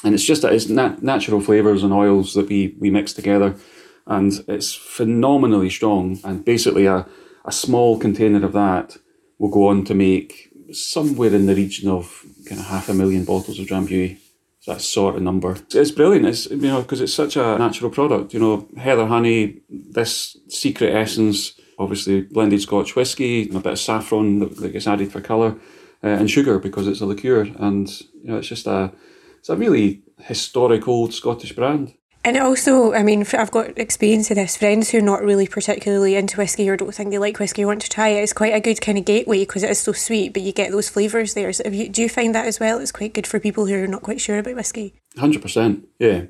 And 0.03 0.13
it's 0.13 0.23
just 0.23 0.43
that 0.43 0.53
it's 0.53 0.69
nat- 0.69 1.01
natural 1.01 1.41
flavours 1.41 1.83
and 1.83 1.91
oils 1.91 2.35
that 2.35 2.47
we, 2.47 2.75
we 2.79 2.91
mix 2.91 3.11
together 3.11 3.55
and 4.07 4.43
it's 4.47 4.73
phenomenally 4.73 5.69
strong. 5.69 6.19
And 6.23 6.43
basically, 6.43 6.85
a, 6.85 7.05
a 7.45 7.51
small 7.51 7.97
container 7.97 8.45
of 8.45 8.53
that 8.53 8.97
will 9.39 9.49
go 9.49 9.67
on 9.67 9.83
to 9.85 9.93
make 9.93 10.49
somewhere 10.71 11.33
in 11.33 11.45
the 11.45 11.55
region 11.55 11.89
of 11.89 12.23
kind 12.47 12.59
of 12.59 12.67
half 12.67 12.89
a 12.89 12.93
million 12.93 13.25
bottles 13.25 13.59
of 13.59 13.67
Drambuie. 13.67 14.17
So 14.61 14.73
that 14.73 14.81
sort 14.81 15.15
of 15.15 15.23
number. 15.23 15.57
It's 15.73 15.89
brilliant. 15.89 16.27
It's 16.27 16.45
you 16.45 16.57
know 16.57 16.83
because 16.83 17.01
it's 17.01 17.13
such 17.13 17.35
a 17.35 17.57
natural 17.57 17.89
product. 17.89 18.31
You 18.31 18.39
know, 18.39 18.67
heather 18.77 19.07
honey, 19.07 19.61
this 19.69 20.37
secret 20.49 20.93
essence, 20.93 21.59
obviously 21.79 22.21
blended 22.21 22.61
Scotch 22.61 22.95
whiskey, 22.95 23.49
a 23.49 23.59
bit 23.59 23.73
of 23.73 23.79
saffron 23.79 24.37
that, 24.37 24.71
gets 24.71 24.85
added 24.85 25.11
for 25.11 25.19
colour, 25.19 25.55
uh, 26.03 26.07
and 26.07 26.29
sugar 26.29 26.59
because 26.59 26.87
it's 26.87 27.01
a 27.01 27.07
liqueur. 27.07 27.49
And 27.57 27.89
you 28.21 28.29
know, 28.29 28.37
it's 28.37 28.49
just 28.49 28.67
a 28.67 28.93
it's 29.39 29.49
a 29.49 29.55
really 29.55 30.03
historic 30.19 30.87
old 30.87 31.15
Scottish 31.15 31.53
brand. 31.53 31.95
And 32.23 32.37
also, 32.37 32.93
I 32.93 33.01
mean, 33.01 33.25
I've 33.33 33.49
got 33.49 33.79
experience 33.79 34.29
of 34.29 34.35
this. 34.35 34.55
Friends 34.55 34.91
who 34.91 34.99
are 34.99 35.01
not 35.01 35.23
really 35.23 35.47
particularly 35.47 36.15
into 36.15 36.37
whiskey 36.37 36.69
or 36.69 36.77
don't 36.77 36.93
think 36.93 37.09
they 37.09 37.17
like 37.17 37.39
whiskey 37.39 37.65
want 37.65 37.81
to 37.81 37.89
try 37.89 38.09
it. 38.09 38.21
It's 38.21 38.33
quite 38.33 38.53
a 38.53 38.59
good 38.59 38.79
kind 38.79 38.99
of 38.99 39.05
gateway 39.05 39.39
because 39.39 39.63
it 39.63 39.71
is 39.71 39.79
so 39.79 39.91
sweet, 39.91 40.33
but 40.33 40.43
you 40.43 40.51
get 40.51 40.71
those 40.71 40.87
flavours 40.87 41.33
there. 41.33 41.51
So 41.51 41.67
you, 41.67 41.89
do 41.89 42.03
you 42.03 42.09
find 42.09 42.35
that 42.35 42.45
as 42.45 42.59
well? 42.59 42.77
It's 42.77 42.91
quite 42.91 43.15
good 43.15 43.25
for 43.25 43.39
people 43.39 43.65
who 43.65 43.83
are 43.83 43.87
not 43.87 44.03
quite 44.03 44.21
sure 44.21 44.37
about 44.37 44.55
whiskey. 44.55 44.93
Hundred 45.17 45.41
percent, 45.41 45.87
yeah. 45.97 46.25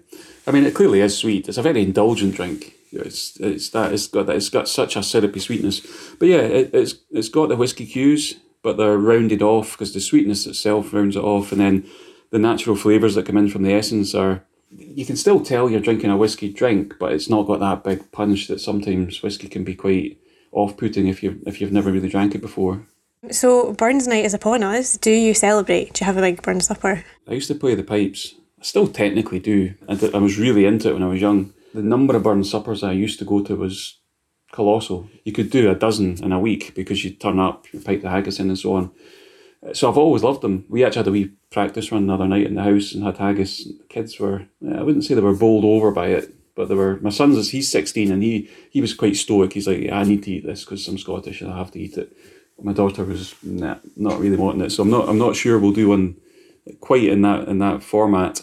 I 0.48 0.52
mean, 0.52 0.64
it 0.64 0.74
clearly 0.74 1.02
is 1.02 1.18
sweet. 1.18 1.50
It's 1.50 1.58
a 1.58 1.62
very 1.62 1.84
indulgent 1.84 2.36
drink. 2.36 2.74
It's 2.94 3.38
it's 3.42 3.70
that 3.72 3.92
it's 3.92 4.08
got 4.08 4.28
that 4.28 4.38
it's 4.38 4.50
got 4.50 4.70
such 4.70 4.96
a 4.96 5.04
syrupy 5.04 5.42
sweetness. 5.42 5.82
But 6.20 6.30
yeah, 6.30 6.38
it, 6.42 6.74
it's 6.74 6.96
it's 7.12 7.30
got 7.30 7.50
the 7.50 7.58
whiskey 7.58 7.86
cues, 7.86 8.36
but 8.64 8.78
they're 8.78 8.98
rounded 8.98 9.42
off 9.42 9.74
because 9.74 9.94
the 9.94 10.00
sweetness 10.00 10.48
itself 10.48 10.94
rounds 10.94 11.18
it 11.18 11.24
off, 11.24 11.52
and 11.52 11.60
then 11.60 11.86
the 12.32 12.40
natural 12.40 12.78
flavours 12.78 13.16
that 13.16 13.26
come 13.26 13.38
in 13.38 13.50
from 13.50 13.64
the 13.64 13.74
essence 13.74 14.16
are 14.16 14.46
you 14.78 15.06
can 15.06 15.18
still 15.18 15.44
tell 15.44 15.70
you're 15.70 15.80
drinking 15.80 16.10
a 16.10 16.18
whiskey 16.18 16.52
drink, 16.52 16.96
but 17.00 17.12
it's 17.12 17.30
not 17.30 17.48
got 17.48 17.60
that 17.60 17.84
big 17.84 18.12
punch 18.12 18.48
that 18.48 18.62
sometimes 18.62 19.22
whiskey 19.22 19.48
can 19.48 19.64
be 19.64 19.76
quite 19.76 20.18
off-putting 20.52 21.08
if 21.08 21.24
you 21.24 21.42
if 21.46 21.62
you've 21.62 21.72
never 21.72 21.92
really 21.92 22.10
drank 22.10 22.36
it 22.36 22.42
before. 22.42 22.86
So 23.30 23.74
Burns 23.74 24.08
night 24.08 24.26
is 24.26 24.34
upon 24.34 24.64
us. 24.64 24.98
Do 24.98 25.12
you 25.12 25.34
celebrate? 25.34 25.94
Do 25.94 26.04
you 26.04 26.06
have 26.08 26.18
a 26.18 26.22
big 26.22 26.42
Burns 26.42 26.66
supper? 26.66 27.04
I 27.28 27.34
used 27.34 27.48
to 27.50 27.56
play 27.56 27.76
the 27.76 27.84
pipes. 27.84 28.36
I 28.60 28.64
still 28.64 28.88
technically 28.88 29.40
do. 29.40 29.76
I, 29.88 30.12
I 30.14 30.18
was 30.18 30.40
really 30.40 30.66
into 30.66 30.90
it 30.90 30.94
when 30.94 31.04
I 31.04 31.08
was 31.08 31.22
young. 31.22 31.54
The 31.74 31.84
number 31.84 32.16
of 32.16 32.24
Burns 32.24 32.50
suppers 32.50 32.84
I 32.84 32.94
used 32.94 33.20
to 33.20 33.26
go 33.26 33.42
to 33.44 33.56
was 33.56 34.00
colossal. 34.52 35.10
You 35.24 35.32
could 35.32 35.50
do 35.50 35.70
a 35.70 35.76
dozen 35.76 36.22
in 36.24 36.32
a 36.32 36.40
week 36.40 36.74
because 36.76 37.04
you'd 37.04 37.22
turn 37.22 37.40
up, 37.40 37.72
you 37.72 37.80
pipe 37.80 38.02
the 38.02 38.10
haggis 38.10 38.40
in 38.40 38.50
and 38.50 38.60
so 38.60 38.74
on. 38.76 38.92
So 39.74 39.90
I've 39.90 39.98
always 39.98 40.24
loved 40.24 40.42
them. 40.42 40.66
We 40.70 40.84
actually 40.84 41.00
had 41.02 41.08
a 41.08 41.12
wee 41.12 41.32
practice 41.52 41.92
run 41.92 42.08
the 42.08 42.14
other 42.14 42.28
night 42.28 42.48
in 42.48 42.56
the 42.56 42.64
house 42.64 42.94
and 42.94 43.04
had 43.04 43.18
haggis. 43.18 43.66
The 43.66 43.84
kids 43.90 44.20
were, 44.20 44.48
I 44.68 44.82
wouldn't 44.82 45.06
say 45.06 45.14
they 45.14 45.22
were 45.22 45.36
bowled 45.36 45.66
over 45.66 45.92
by 45.92 46.08
it, 46.08 46.34
but 46.56 46.68
they 46.68 46.76
were. 46.76 46.98
My 47.02 47.12
son's 47.12 47.52
he's 47.52 47.72
sixteen 47.72 48.12
and 48.12 48.24
he 48.24 48.50
he 48.72 48.82
was 48.82 48.96
quite 48.96 49.16
stoic. 49.16 49.54
He's 49.54 49.68
like, 49.68 49.90
I 49.92 50.04
need 50.04 50.24
to 50.24 50.32
eat 50.32 50.46
this 50.46 50.66
because 50.66 50.88
I'm 50.88 50.98
Scottish 50.98 51.42
and 51.42 51.52
I 51.52 51.58
have 51.58 51.72
to 51.72 51.80
eat 51.80 51.98
it. 51.98 52.16
My 52.62 52.74
daughter 52.74 53.04
was 53.04 53.36
nah, 53.44 53.78
not 53.96 54.20
really 54.20 54.38
wanting 54.38 54.62
it, 54.62 54.72
so 54.72 54.84
I'm 54.84 54.90
not 54.90 55.08
I'm 55.08 55.18
not 55.18 55.36
sure 55.36 55.60
we'll 55.60 55.72
do 55.74 55.90
one 55.90 56.16
quite 56.80 57.04
in 57.04 57.22
that 57.22 57.48
in 57.48 57.60
that 57.60 57.84
format. 57.84 58.42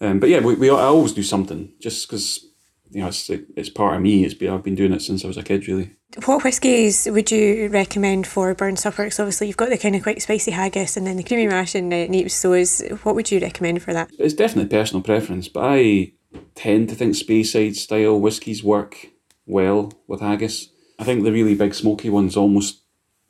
Um, 0.00 0.18
but 0.18 0.28
yeah, 0.28 0.40
we, 0.40 0.54
we 0.54 0.70
I 0.70 0.84
always 0.84 1.12
do 1.12 1.22
something 1.22 1.72
just 1.80 2.08
because 2.08 2.46
you 2.90 3.00
know 3.00 3.08
it's 3.08 3.28
it's 3.28 3.68
part 3.68 3.96
of 3.96 4.02
me. 4.02 4.24
It's 4.24 4.34
been, 4.34 4.52
I've 4.52 4.64
been 4.64 4.74
doing 4.74 4.92
it 4.92 5.02
since 5.02 5.24
I 5.24 5.28
was 5.28 5.36
a 5.36 5.42
kid, 5.42 5.66
really. 5.68 5.96
What 6.24 6.42
whiskies 6.42 7.06
would 7.08 7.30
you 7.30 7.68
recommend 7.68 8.26
for 8.26 8.52
burn 8.54 8.76
supper? 8.76 9.04
Because 9.04 9.20
obviously 9.20 9.46
you've 9.46 9.56
got 9.56 9.70
the 9.70 9.78
kind 9.78 9.94
of 9.94 10.02
quite 10.02 10.20
spicy 10.20 10.50
haggis 10.50 10.96
and 10.96 11.06
then 11.06 11.16
the 11.16 11.22
creamy 11.22 11.46
mash 11.46 11.76
and 11.76 11.92
uh, 11.92 12.06
neat. 12.06 12.32
So 12.32 12.52
is 12.52 12.84
what 13.04 13.14
would 13.14 13.30
you 13.30 13.38
recommend 13.38 13.82
for 13.82 13.92
that? 13.92 14.10
It's 14.18 14.34
definitely 14.34 14.76
personal 14.76 15.02
preference, 15.02 15.46
but 15.46 15.60
I 15.64 16.12
tend 16.56 16.88
to 16.88 16.96
think 16.96 17.14
Speyside 17.14 17.76
style 17.76 18.18
whiskies 18.18 18.64
work 18.64 19.10
well 19.46 19.92
with 20.08 20.20
haggis. 20.20 20.70
I 20.98 21.04
think 21.04 21.22
the 21.22 21.32
really 21.32 21.54
big 21.54 21.74
smoky 21.74 22.10
ones 22.10 22.36
almost 22.36 22.82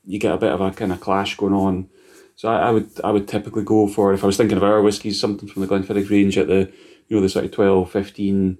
you 0.07 0.19
get 0.19 0.33
a 0.33 0.39
bit 0.39 0.53
of 0.53 0.63
a 0.63 0.71
kind 0.71 0.93
of 0.93 1.01
clash 1.01 1.37
going 1.37 1.53
on. 1.53 1.91
So 2.35 2.49
I, 2.49 2.69
I 2.69 2.71
would 2.71 2.91
I 3.05 3.11
would 3.11 3.29
typically 3.29 3.65
go 3.65 3.89
for 3.89 4.15
if 4.15 4.25
I 4.25 4.27
was 4.27 4.39
thinking 4.39 4.57
of 4.57 4.65
our 4.65 4.81
whiskies, 4.81 5.21
something 5.21 5.51
from 5.51 5.61
the 5.61 5.69
Glenfiddich 5.69 6.09
range 6.11 6.39
at 6.39 6.49
the 6.49 6.73
you 7.09 7.17
know 7.17 7.21
the 7.21 7.29
sort 7.29 7.45
of 7.45 7.51
12, 7.51 7.91
15, 7.91 8.57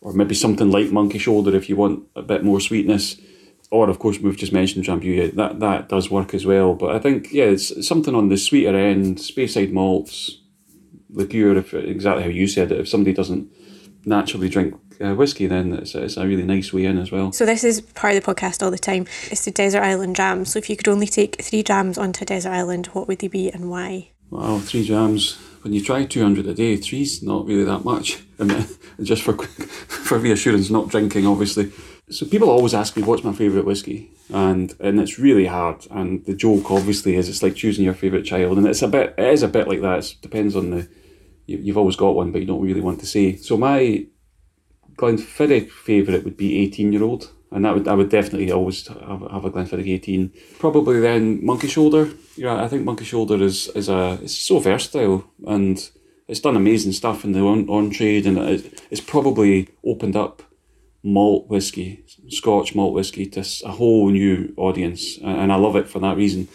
or 0.00 0.12
maybe 0.12 0.36
something 0.36 0.70
like 0.70 0.92
Monkey 0.92 1.18
Shoulder 1.18 1.56
if 1.56 1.68
you 1.68 1.74
want 1.74 2.04
a 2.14 2.22
bit 2.22 2.44
more 2.44 2.60
sweetness 2.60 3.16
or 3.74 3.90
of 3.90 3.98
course 3.98 4.20
we've 4.20 4.36
just 4.36 4.52
mentioned 4.52 4.84
Drambuie. 4.84 5.34
That 5.34 5.58
that 5.58 5.88
does 5.88 6.08
work 6.10 6.32
as 6.32 6.46
well. 6.46 6.74
But 6.74 6.94
I 6.94 7.00
think 7.00 7.32
yeah, 7.32 7.46
it's 7.46 7.86
something 7.86 8.14
on 8.14 8.28
the 8.28 8.36
sweeter 8.36 8.76
end. 8.76 9.18
Speyside 9.18 9.72
malts, 9.72 10.40
liqueur. 11.10 11.56
If 11.56 11.74
exactly 11.74 12.22
how 12.22 12.28
you 12.28 12.46
said 12.46 12.70
it, 12.70 12.80
if 12.80 12.88
somebody 12.88 13.12
doesn't 13.12 13.50
naturally 14.04 14.48
drink 14.48 14.74
uh, 15.00 15.14
whiskey, 15.14 15.48
then 15.48 15.72
it's, 15.72 15.94
it's 15.96 16.16
a 16.16 16.26
really 16.26 16.44
nice 16.44 16.72
way 16.72 16.84
in 16.84 16.98
as 16.98 17.10
well. 17.10 17.32
So 17.32 17.44
this 17.44 17.64
is 17.64 17.80
part 17.80 18.14
of 18.14 18.24
the 18.24 18.34
podcast 18.34 18.62
all 18.62 18.70
the 18.70 18.78
time. 18.78 19.06
It's 19.30 19.44
the 19.44 19.50
desert 19.50 19.82
island 19.82 20.14
dram. 20.14 20.44
So 20.44 20.58
if 20.60 20.70
you 20.70 20.76
could 20.76 20.88
only 20.88 21.08
take 21.08 21.42
three 21.42 21.64
drams 21.64 21.98
onto 21.98 22.22
a 22.22 22.26
desert 22.26 22.50
island, 22.50 22.86
what 22.88 23.08
would 23.08 23.18
they 23.18 23.28
be 23.28 23.50
and 23.50 23.70
why? 23.70 24.10
Wow, 24.30 24.58
three 24.58 24.86
drams. 24.86 25.36
When 25.62 25.72
you 25.72 25.82
try 25.82 26.04
two 26.04 26.22
hundred 26.22 26.46
a 26.46 26.54
day, 26.54 26.76
three's 26.76 27.22
not 27.22 27.46
really 27.46 27.64
that 27.64 27.84
much. 27.84 28.22
I 28.38 28.44
mean, 28.44 28.66
just 29.02 29.22
for 29.22 29.32
for 29.42 30.18
reassurance, 30.18 30.70
not 30.70 30.90
drinking, 30.90 31.26
obviously. 31.26 31.72
So 32.10 32.26
people 32.26 32.50
always 32.50 32.74
ask 32.74 32.96
me 32.96 33.02
what's 33.02 33.24
my 33.24 33.32
favourite 33.32 33.64
whiskey, 33.64 34.10
and 34.32 34.74
and 34.78 35.00
it's 35.00 35.18
really 35.18 35.46
hard. 35.46 35.86
And 35.90 36.24
the 36.26 36.34
joke 36.34 36.70
obviously 36.70 37.16
is 37.16 37.28
it's 37.28 37.42
like 37.42 37.54
choosing 37.54 37.84
your 37.84 37.94
favourite 37.94 38.26
child, 38.26 38.58
and 38.58 38.66
it's 38.66 38.82
a 38.82 38.88
bit 38.88 39.14
it 39.16 39.32
is 39.32 39.42
a 39.42 39.48
bit 39.48 39.68
like 39.68 39.80
that. 39.80 40.10
It 40.10 40.16
depends 40.20 40.54
on 40.54 40.70
the 40.70 40.88
you, 41.46 41.58
you've 41.58 41.78
always 41.78 41.96
got 41.96 42.14
one, 42.14 42.30
but 42.30 42.40
you 42.40 42.46
don't 42.46 42.60
really 42.60 42.82
want 42.82 43.00
to 43.00 43.06
say. 43.06 43.36
So 43.36 43.56
my 43.56 44.06
Glenfiddich 44.96 45.70
favourite 45.70 46.24
would 46.24 46.36
be 46.36 46.58
eighteen 46.58 46.92
year 46.92 47.02
old, 47.02 47.32
and 47.50 47.64
that 47.64 47.74
would 47.74 47.88
I 47.88 47.94
would 47.94 48.10
definitely 48.10 48.52
always 48.52 48.86
have, 48.86 49.22
have 49.22 49.44
a 49.46 49.50
Glenfiddich 49.50 49.88
eighteen. 49.88 50.30
Probably 50.58 51.00
then 51.00 51.44
Monkey 51.44 51.68
Shoulder. 51.68 52.10
Yeah, 52.36 52.62
I 52.62 52.68
think 52.68 52.84
Monkey 52.84 53.04
Shoulder 53.04 53.42
is 53.42 53.68
is 53.68 53.88
a 53.88 54.18
it's 54.22 54.36
so 54.36 54.58
versatile 54.58 55.24
and 55.46 55.90
it's 56.28 56.40
done 56.40 56.56
amazing 56.56 56.92
stuff 56.92 57.24
in 57.24 57.32
the 57.32 57.40
on, 57.40 57.68
on 57.68 57.90
trade, 57.90 58.26
and 58.26 58.38
it, 58.38 58.82
it's 58.90 59.00
probably 59.00 59.68
opened 59.84 60.16
up 60.16 60.42
malt 61.04 61.48
whiskey, 61.48 62.02
Scotch 62.28 62.74
malt 62.74 62.94
whiskey, 62.94 63.26
to 63.26 63.44
a 63.64 63.72
whole 63.72 64.08
new 64.08 64.52
audience, 64.56 65.18
and 65.22 65.52
I 65.52 65.56
love 65.56 65.76
it 65.76 65.88
for 65.88 66.00
that 66.00 66.16
reason. 66.16 66.48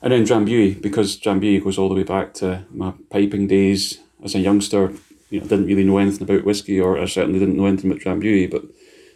And 0.00 0.12
then 0.12 0.24
Drambuie, 0.24 0.80
because 0.80 1.18
Drambuie 1.18 1.62
goes 1.62 1.76
all 1.76 1.90
the 1.90 1.94
way 1.94 2.04
back 2.04 2.32
to 2.34 2.64
my 2.70 2.94
piping 3.10 3.48
days 3.48 3.98
as 4.24 4.34
a 4.34 4.38
youngster. 4.38 4.92
You 5.28 5.40
know, 5.40 5.46
didn't 5.46 5.66
really 5.66 5.84
know 5.84 5.98
anything 5.98 6.22
about 6.22 6.44
whiskey, 6.44 6.80
or 6.80 6.98
I 6.98 7.04
certainly 7.04 7.38
didn't 7.38 7.56
know 7.56 7.66
anything 7.66 7.90
about 7.90 8.02
Drambuie, 8.02 8.50
but 8.50 8.62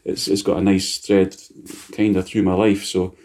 it's 0.04 0.28
it's 0.28 0.42
got 0.42 0.58
a 0.58 0.62
nice 0.62 0.98
thread 0.98 1.36
kind 1.92 2.16
of 2.16 2.26
through 2.26 2.42
my 2.42 2.54
life, 2.54 2.84
so 2.84 3.16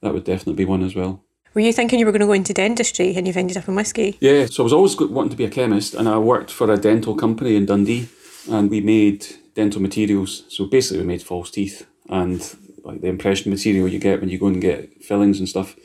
that 0.00 0.14
would 0.14 0.24
definitely 0.24 0.54
be 0.54 0.64
one 0.64 0.82
as 0.82 0.94
well. 0.94 1.22
Were 1.54 1.60
you 1.60 1.72
thinking 1.72 1.98
you 1.98 2.06
were 2.06 2.12
going 2.12 2.20
to 2.20 2.26
go 2.26 2.32
into 2.32 2.54
dentistry 2.54 3.14
and 3.14 3.26
you've 3.26 3.36
ended 3.36 3.58
up 3.58 3.68
in 3.68 3.74
whiskey? 3.74 4.16
Yeah, 4.20 4.46
so 4.46 4.62
I 4.62 4.64
was 4.64 4.72
always 4.72 4.98
wanting 4.98 5.30
to 5.30 5.36
be 5.36 5.44
a 5.44 5.50
chemist, 5.50 5.94
and 5.94 6.08
I 6.08 6.18
worked 6.18 6.50
for 6.50 6.72
a 6.72 6.78
dental 6.78 7.14
company 7.14 7.56
in 7.56 7.66
Dundee, 7.66 8.08
and 8.50 8.70
we 8.70 8.80
made 8.80 9.26
dental 9.54 9.80
materials. 9.80 10.44
So 10.48 10.66
basically, 10.66 11.00
we 11.00 11.06
made 11.06 11.22
false 11.22 11.50
teeth 11.50 11.86
and 12.08 12.40
like 12.84 13.00
the 13.00 13.08
impression 13.08 13.50
material 13.50 13.88
you 13.88 13.98
get 13.98 14.20
when 14.20 14.28
you 14.28 14.38
go 14.38 14.46
and 14.46 14.60
get 14.60 15.02
fillings 15.02 15.38
and 15.38 15.48
stuff. 15.48 15.76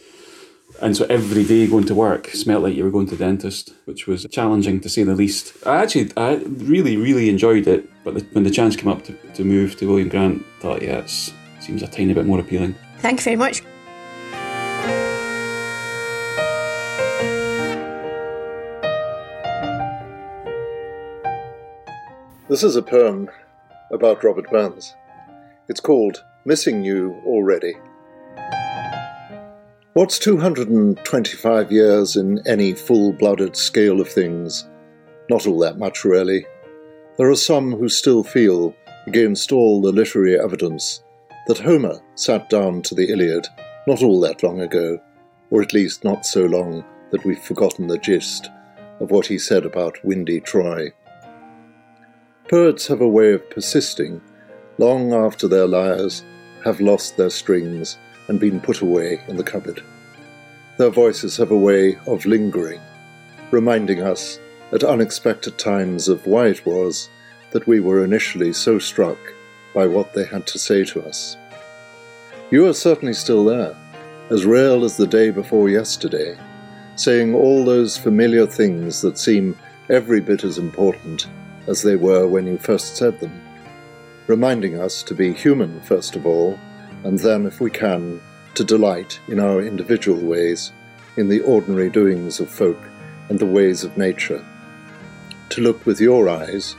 And 0.81 0.95
so 0.95 1.05
every 1.09 1.43
day 1.43 1.65
going 1.65 1.86
to 1.86 1.95
work 1.95 2.27
smelt 2.29 2.62
like 2.62 2.75
you 2.75 2.83
were 2.83 2.91
going 2.91 3.07
to 3.07 3.15
the 3.15 3.24
dentist, 3.24 3.74
which 3.86 4.05
was 4.05 4.27
challenging 4.29 4.79
to 4.81 4.89
say 4.89 5.03
the 5.03 5.15
least. 5.15 5.53
I 5.65 5.77
actually, 5.77 6.12
I 6.17 6.36
really, 6.36 6.97
really 6.97 7.29
enjoyed 7.29 7.67
it. 7.67 7.89
But 8.03 8.15
the, 8.15 8.19
when 8.33 8.43
the 8.43 8.51
chance 8.51 8.75
came 8.75 8.89
up 8.89 9.03
to, 9.05 9.13
to 9.13 9.43
move 9.43 9.77
to 9.77 9.88
William 9.88 10.09
Grant, 10.09 10.43
I 10.57 10.62
thought, 10.62 10.81
yeah, 10.81 11.00
it 11.00 11.33
seems 11.59 11.81
a 11.81 11.88
tiny 11.88 12.13
bit 12.13 12.25
more 12.25 12.39
appealing. 12.39 12.75
Thank 13.00 13.19
you 13.19 13.24
very 13.24 13.36
much. 13.36 13.63
This 22.50 22.63
is 22.63 22.75
a 22.75 22.81
poem 22.81 23.29
about 23.91 24.24
Robert 24.24 24.50
Burns. 24.50 24.96
It's 25.70 25.79
called 25.79 26.24
Missing 26.46 26.84
You 26.84 27.22
Already. 27.25 27.75
What's 29.94 30.20
225 30.20 31.72
years 31.72 32.15
in 32.15 32.41
any 32.48 32.74
full 32.74 33.13
blooded 33.13 33.56
scale 33.56 34.00
of 34.00 34.08
things? 34.08 34.67
Not 35.29 35.48
all 35.48 35.60
that 35.60 35.79
much, 35.79 36.06
really. 36.06 36.46
There 37.17 37.29
are 37.29 37.36
some 37.36 37.72
who 37.72 37.89
still 37.89 38.24
feel, 38.24 38.75
against 39.08 39.51
all 39.51 39.82
the 39.82 39.91
literary 39.91 40.39
evidence, 40.39 41.03
that 41.48 41.58
Homer 41.58 42.00
sat 42.15 42.50
down 42.50 42.82
to 42.84 42.96
the 42.96 43.12
Iliad 43.12 43.48
not 43.88 44.03
all 44.03 44.20
that 44.22 44.44
long 44.44 44.60
ago, 44.62 45.00
or 45.50 45.62
at 45.62 45.74
least 45.74 46.03
not 46.03 46.25
so 46.25 46.46
long 46.46 46.84
that 47.10 47.24
we've 47.24 47.41
forgotten 47.41 47.88
the 47.88 47.98
gist 47.98 48.50
of 49.00 49.12
what 49.12 49.25
he 49.25 49.39
said 49.39 49.65
about 49.65 50.03
windy 50.03 50.41
Troy. 50.41 50.91
Poets 52.50 52.88
have 52.88 53.01
a 53.01 53.08
way 53.08 53.34
of 53.34 53.50
persisting 53.50 54.22
long 54.77 55.12
after 55.12 55.50
their 55.50 55.68
lyres 55.68 56.24
have 56.63 56.80
lost 56.80 57.18
their 57.18 57.30
strings 57.30 57.98
and 58.30 58.39
been 58.39 58.62
put 58.62 58.80
away 58.80 59.22
in 59.27 59.36
the 59.36 59.44
cupboard. 59.44 59.84
Their 60.77 60.89
voices 60.89 61.36
have 61.36 61.51
a 61.51 61.58
way 61.58 61.98
of 62.08 62.25
lingering, 62.25 62.80
reminding 63.51 64.01
us 64.01 64.39
at 64.72 64.86
unexpected 64.86 65.58
times 65.58 66.08
of 66.08 66.25
why 66.25 66.48
it 66.48 66.66
was 66.66 67.10
that 67.51 67.68
we 67.68 67.82
were 67.82 68.06
initially 68.06 68.54
so 68.54 68.80
struck 68.80 69.18
by 69.75 69.86
what 69.86 70.13
they 70.13 70.24
had 70.24 70.48
to 70.48 70.58
say 70.58 70.86
to 70.86 71.04
us. 71.04 71.36
You 72.50 72.66
are 72.68 72.74
certainly 72.74 73.13
still 73.13 73.44
there, 73.44 73.75
as 74.30 74.46
real 74.46 74.86
as 74.86 74.96
the 74.96 75.08
day 75.08 75.32
before 75.32 75.68
yesterday, 75.68 76.38
saying 76.96 77.36
all 77.36 77.66
those 77.66 77.98
familiar 77.98 78.46
things 78.46 79.01
that 79.01 79.18
seem 79.18 79.58
every 79.89 80.22
bit 80.22 80.46
as 80.46 80.58
important 80.58 81.27
as 81.67 81.81
they 81.81 81.95
were 81.95 82.27
when 82.27 82.47
you 82.47 82.57
first 82.57 82.95
said 82.95 83.19
them, 83.19 83.41
reminding 84.27 84.79
us 84.79 85.03
to 85.03 85.13
be 85.13 85.33
human 85.33 85.79
first 85.81 86.15
of 86.15 86.25
all, 86.25 86.59
and 87.03 87.19
then, 87.19 87.45
if 87.45 87.62
we 87.62 87.69
can, 87.69 88.19
to 88.55 88.63
delight 88.63 89.19
in 89.27 89.39
our 89.39 89.62
individual 89.62 90.19
ways, 90.19 90.71
in 91.15 91.29
the 91.29 91.41
ordinary 91.41 91.89
doings 91.89 92.39
of 92.39 92.50
folk 92.50 92.79
and 93.29 93.39
the 93.39 93.45
ways 93.45 93.83
of 93.83 93.97
nature, 93.97 94.43
to 95.50 95.62
look 95.62 95.86
with 95.86 96.01
your 96.01 96.27
eyes 96.27 96.75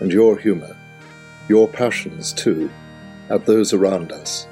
and 0.00 0.12
your 0.12 0.38
humour, 0.38 0.76
your 1.48 1.66
passions 1.68 2.32
too, 2.32 2.70
at 3.30 3.46
those 3.46 3.72
around 3.72 4.12
us, 4.12 4.46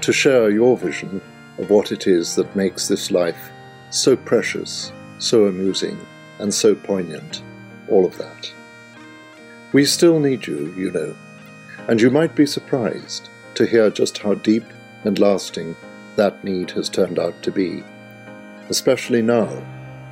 to 0.00 0.12
share 0.12 0.50
your 0.50 0.76
vision 0.76 1.20
of 1.58 1.70
what 1.70 1.92
it 1.92 2.06
is 2.06 2.34
that 2.34 2.54
makes 2.54 2.88
this 2.88 3.10
life 3.10 3.50
so 3.90 4.16
precious, 4.16 4.92
so 5.18 5.46
amusing, 5.46 5.98
and 6.38 6.52
so 6.52 6.74
poignant, 6.74 7.42
all 7.88 8.04
of 8.04 8.16
that. 8.18 8.52
We 9.72 9.84
still 9.84 10.18
need 10.18 10.46
you, 10.46 10.72
you 10.76 10.90
know, 10.90 11.14
and 11.88 12.00
you 12.00 12.08
might 12.08 12.34
be 12.34 12.46
surprised 12.46 13.28
to 13.54 13.66
hear 13.66 13.90
just 13.90 14.16
how 14.16 14.32
deep 14.34 14.64
and 15.04 15.18
lasting 15.18 15.76
that 16.16 16.42
need 16.42 16.70
has 16.70 16.88
turned 16.88 17.18
out 17.18 17.42
to 17.42 17.52
be, 17.52 17.84
especially 18.70 19.20
now, 19.20 19.46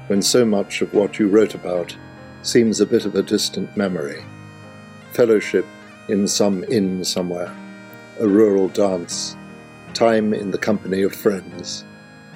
when 0.09 0.21
so 0.21 0.45
much 0.45 0.83
of 0.83 0.93
what 0.93 1.19
you 1.19 1.29
wrote 1.29 1.55
about 1.55 1.97
seems 2.43 2.81
a 2.81 2.87
bit 2.87 3.07
of 3.07 3.15
a 3.15 3.23
distant 3.23 3.75
memory. 3.79 4.23
Fellowship 5.13 5.65
in 6.09 6.29
some 6.29 6.63
inn 6.65 7.03
somewhere, 7.03 7.51
a 8.21 8.29
rural 8.29 8.69
dance, 8.69 9.37
time 9.95 10.35
in 10.35 10.51
the 10.51 10.59
company 10.59 11.03
of 11.03 11.15
friends, 11.15 11.85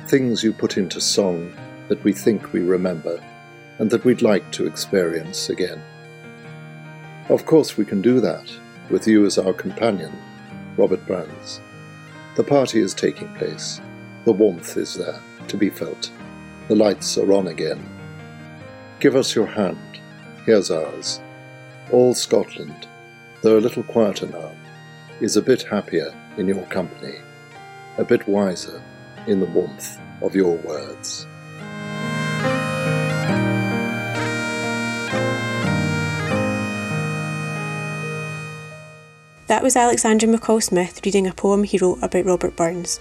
things 0.06 0.42
you 0.42 0.54
put 0.54 0.78
into 0.78 1.02
song 1.02 1.52
that 1.88 2.02
we 2.02 2.14
think 2.14 2.54
we 2.54 2.60
remember 2.60 3.22
and 3.78 3.90
that 3.90 4.04
we'd 4.06 4.22
like 4.22 4.50
to 4.52 4.66
experience 4.66 5.50
again. 5.50 5.82
Of 7.30 7.46
course, 7.46 7.76
we 7.76 7.84
can 7.84 8.02
do 8.02 8.18
that 8.22 8.52
with 8.90 9.06
you 9.06 9.24
as 9.24 9.38
our 9.38 9.52
companion, 9.52 10.12
Robert 10.76 11.06
Burns. 11.06 11.60
The 12.34 12.42
party 12.42 12.80
is 12.80 12.92
taking 12.92 13.32
place. 13.34 13.80
The 14.24 14.32
warmth 14.32 14.76
is 14.76 14.94
there 14.94 15.20
to 15.46 15.56
be 15.56 15.70
felt. 15.70 16.10
The 16.66 16.74
lights 16.74 17.16
are 17.18 17.32
on 17.32 17.46
again. 17.46 17.88
Give 18.98 19.14
us 19.14 19.36
your 19.36 19.46
hand. 19.46 20.00
Here's 20.44 20.72
ours. 20.72 21.20
All 21.92 22.14
Scotland, 22.14 22.88
though 23.42 23.58
a 23.58 23.60
little 23.66 23.84
quieter 23.84 24.26
now, 24.26 24.50
is 25.20 25.36
a 25.36 25.42
bit 25.42 25.62
happier 25.62 26.12
in 26.36 26.48
your 26.48 26.66
company, 26.66 27.14
a 27.96 28.04
bit 28.04 28.26
wiser 28.26 28.82
in 29.28 29.38
the 29.38 29.46
warmth 29.46 30.00
of 30.20 30.34
your 30.34 30.56
words. 30.56 31.28
That 39.50 39.64
was 39.64 39.74
Alexander 39.74 40.28
McCall 40.28 40.62
Smith 40.62 41.00
reading 41.04 41.26
a 41.26 41.32
poem 41.32 41.64
he 41.64 41.76
wrote 41.76 41.98
about 42.02 42.24
Robert 42.24 42.54
Burns. 42.54 43.00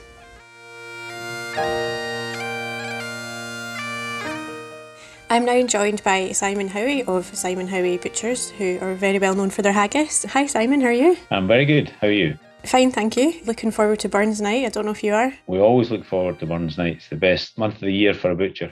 I'm 5.30 5.46
now 5.46 5.62
joined 5.68 6.04
by 6.04 6.32
Simon 6.32 6.70
Howie 6.70 7.04
of 7.04 7.26
Simon 7.36 7.68
Howie 7.68 8.00
Butchers, 8.00 8.50
who 8.50 8.80
are 8.82 8.96
very 8.96 9.20
well 9.20 9.36
known 9.36 9.52
for 9.52 9.62
their 9.62 9.74
haggis. 9.74 10.26
Hi, 10.26 10.48
Simon, 10.48 10.82
how 10.82 10.88
are 10.88 10.92
you? 10.92 11.18
I'm 11.30 11.48
very 11.48 11.66
good. 11.66 11.90
How 12.02 12.08
are 12.08 12.12
you? 12.12 12.40
Fine, 12.66 12.92
thank 12.92 13.18
you. 13.18 13.34
Looking 13.46 13.72
forward 13.72 14.00
to 14.00 14.10
Burns 14.10 14.42
Night. 14.42 14.66
I 14.66 14.70
don't 14.70 14.86
know 14.86 14.92
if 14.92 15.04
you 15.04 15.14
are. 15.14 15.34
We 15.48 15.60
always 15.60 15.92
look 15.92 16.06
forward 16.06 16.40
to 16.40 16.46
Burns 16.46 16.78
Night. 16.78 16.98
It's 16.98 17.10
the 17.10 17.16
best 17.16 17.58
month 17.58 17.76
of 17.76 17.82
the 17.82 17.94
year 17.94 18.14
for 18.14 18.32
a 18.32 18.36
butcher. 18.36 18.70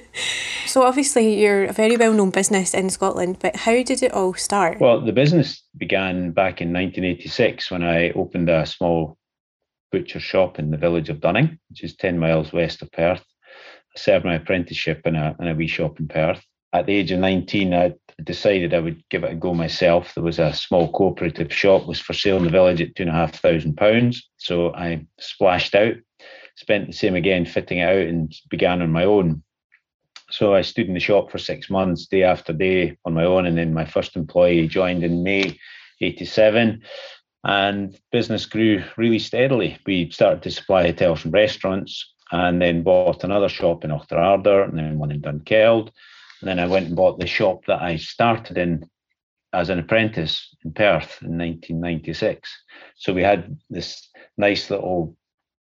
so, 0.66 0.82
obviously, 0.82 1.40
you're 1.40 1.64
a 1.64 1.72
very 1.72 1.96
well 1.96 2.12
known 2.12 2.30
business 2.30 2.74
in 2.74 2.90
Scotland, 2.90 3.38
but 3.40 3.56
how 3.56 3.82
did 3.82 4.02
it 4.02 4.12
all 4.12 4.34
start? 4.34 4.80
Well, 4.80 5.00
the 5.00 5.12
business 5.12 5.62
began 5.76 6.32
back 6.32 6.60
in 6.60 6.72
1986 6.72 7.70
when 7.70 7.82
I 7.82 8.10
opened 8.10 8.50
a 8.50 8.66
small 8.66 9.16
butcher 9.90 10.20
shop 10.20 10.58
in 10.58 10.70
the 10.70 10.76
village 10.76 11.08
of 11.08 11.20
Dunning, 11.20 11.58
which 11.70 11.82
is 11.82 11.96
10 11.96 12.18
miles 12.18 12.52
west 12.52 12.82
of 12.82 12.92
Perth 12.92 13.24
I 13.94 14.00
served 14.00 14.24
my 14.24 14.34
apprenticeship 14.34 15.02
in 15.06 15.14
a, 15.14 15.36
in 15.38 15.48
a 15.48 15.54
wee 15.54 15.68
shop 15.68 16.00
in 16.00 16.08
Perth. 16.08 16.42
At 16.72 16.86
the 16.86 16.94
age 16.94 17.12
of 17.12 17.20
19, 17.20 17.72
I 17.72 17.94
decided 18.22 18.74
I 18.74 18.80
would 18.80 19.02
give 19.08 19.24
it 19.24 19.32
a 19.32 19.34
go 19.34 19.54
myself. 19.54 20.14
There 20.14 20.24
was 20.24 20.38
a 20.38 20.52
small 20.52 20.92
cooperative 20.92 21.52
shop 21.52 21.86
was 21.86 22.00
for 22.00 22.12
sale 22.12 22.36
in 22.36 22.44
the 22.44 22.50
village 22.50 22.80
at 22.80 22.94
two 22.94 23.04
and 23.04 23.10
a 23.10 23.14
half 23.14 23.40
thousand 23.40 23.76
pounds. 23.76 24.28
So 24.36 24.74
I 24.74 25.06
splashed 25.18 25.74
out, 25.74 25.94
spent 26.56 26.86
the 26.86 26.92
same 26.92 27.14
again 27.14 27.44
fitting 27.46 27.78
it 27.78 27.88
out 27.88 28.06
and 28.06 28.32
began 28.50 28.82
on 28.82 28.92
my 28.92 29.04
own. 29.04 29.42
So 30.30 30.54
I 30.54 30.62
stood 30.62 30.88
in 30.88 30.94
the 30.94 31.00
shop 31.00 31.30
for 31.30 31.38
six 31.38 31.68
months, 31.68 32.06
day 32.06 32.22
after 32.22 32.52
day 32.52 32.96
on 33.04 33.14
my 33.14 33.24
own. 33.24 33.46
And 33.46 33.58
then 33.58 33.74
my 33.74 33.84
first 33.84 34.16
employee 34.16 34.66
joined 34.68 35.04
in 35.04 35.22
May 35.22 35.58
87 36.00 36.82
and 37.44 37.98
business 38.10 38.46
grew 38.46 38.82
really 38.96 39.18
steadily. 39.18 39.78
We 39.86 40.10
started 40.10 40.42
to 40.42 40.50
supply 40.50 40.84
hotels 40.84 41.24
and 41.24 41.32
restaurants 41.32 42.12
and 42.32 42.60
then 42.60 42.82
bought 42.82 43.22
another 43.22 43.48
shop 43.48 43.84
in 43.84 43.90
Auchterarder 43.90 44.68
and 44.68 44.78
then 44.78 44.98
one 44.98 45.10
in 45.10 45.20
Dunkeld. 45.20 45.90
And 46.44 46.58
then 46.58 46.62
I 46.62 46.70
went 46.70 46.88
and 46.88 46.94
bought 46.94 47.18
the 47.18 47.26
shop 47.26 47.64
that 47.68 47.80
I 47.80 47.96
started 47.96 48.58
in 48.58 48.86
as 49.54 49.70
an 49.70 49.78
apprentice 49.78 50.54
in 50.62 50.74
Perth 50.74 51.22
in 51.22 51.38
1996. 51.38 52.52
So 52.96 53.14
we 53.14 53.22
had 53.22 53.58
this 53.70 54.06
nice 54.36 54.68
little 54.68 55.16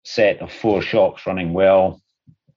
set 0.06 0.40
of 0.40 0.54
four 0.54 0.84
shops 0.84 1.26
running 1.26 1.52
well. 1.52 2.00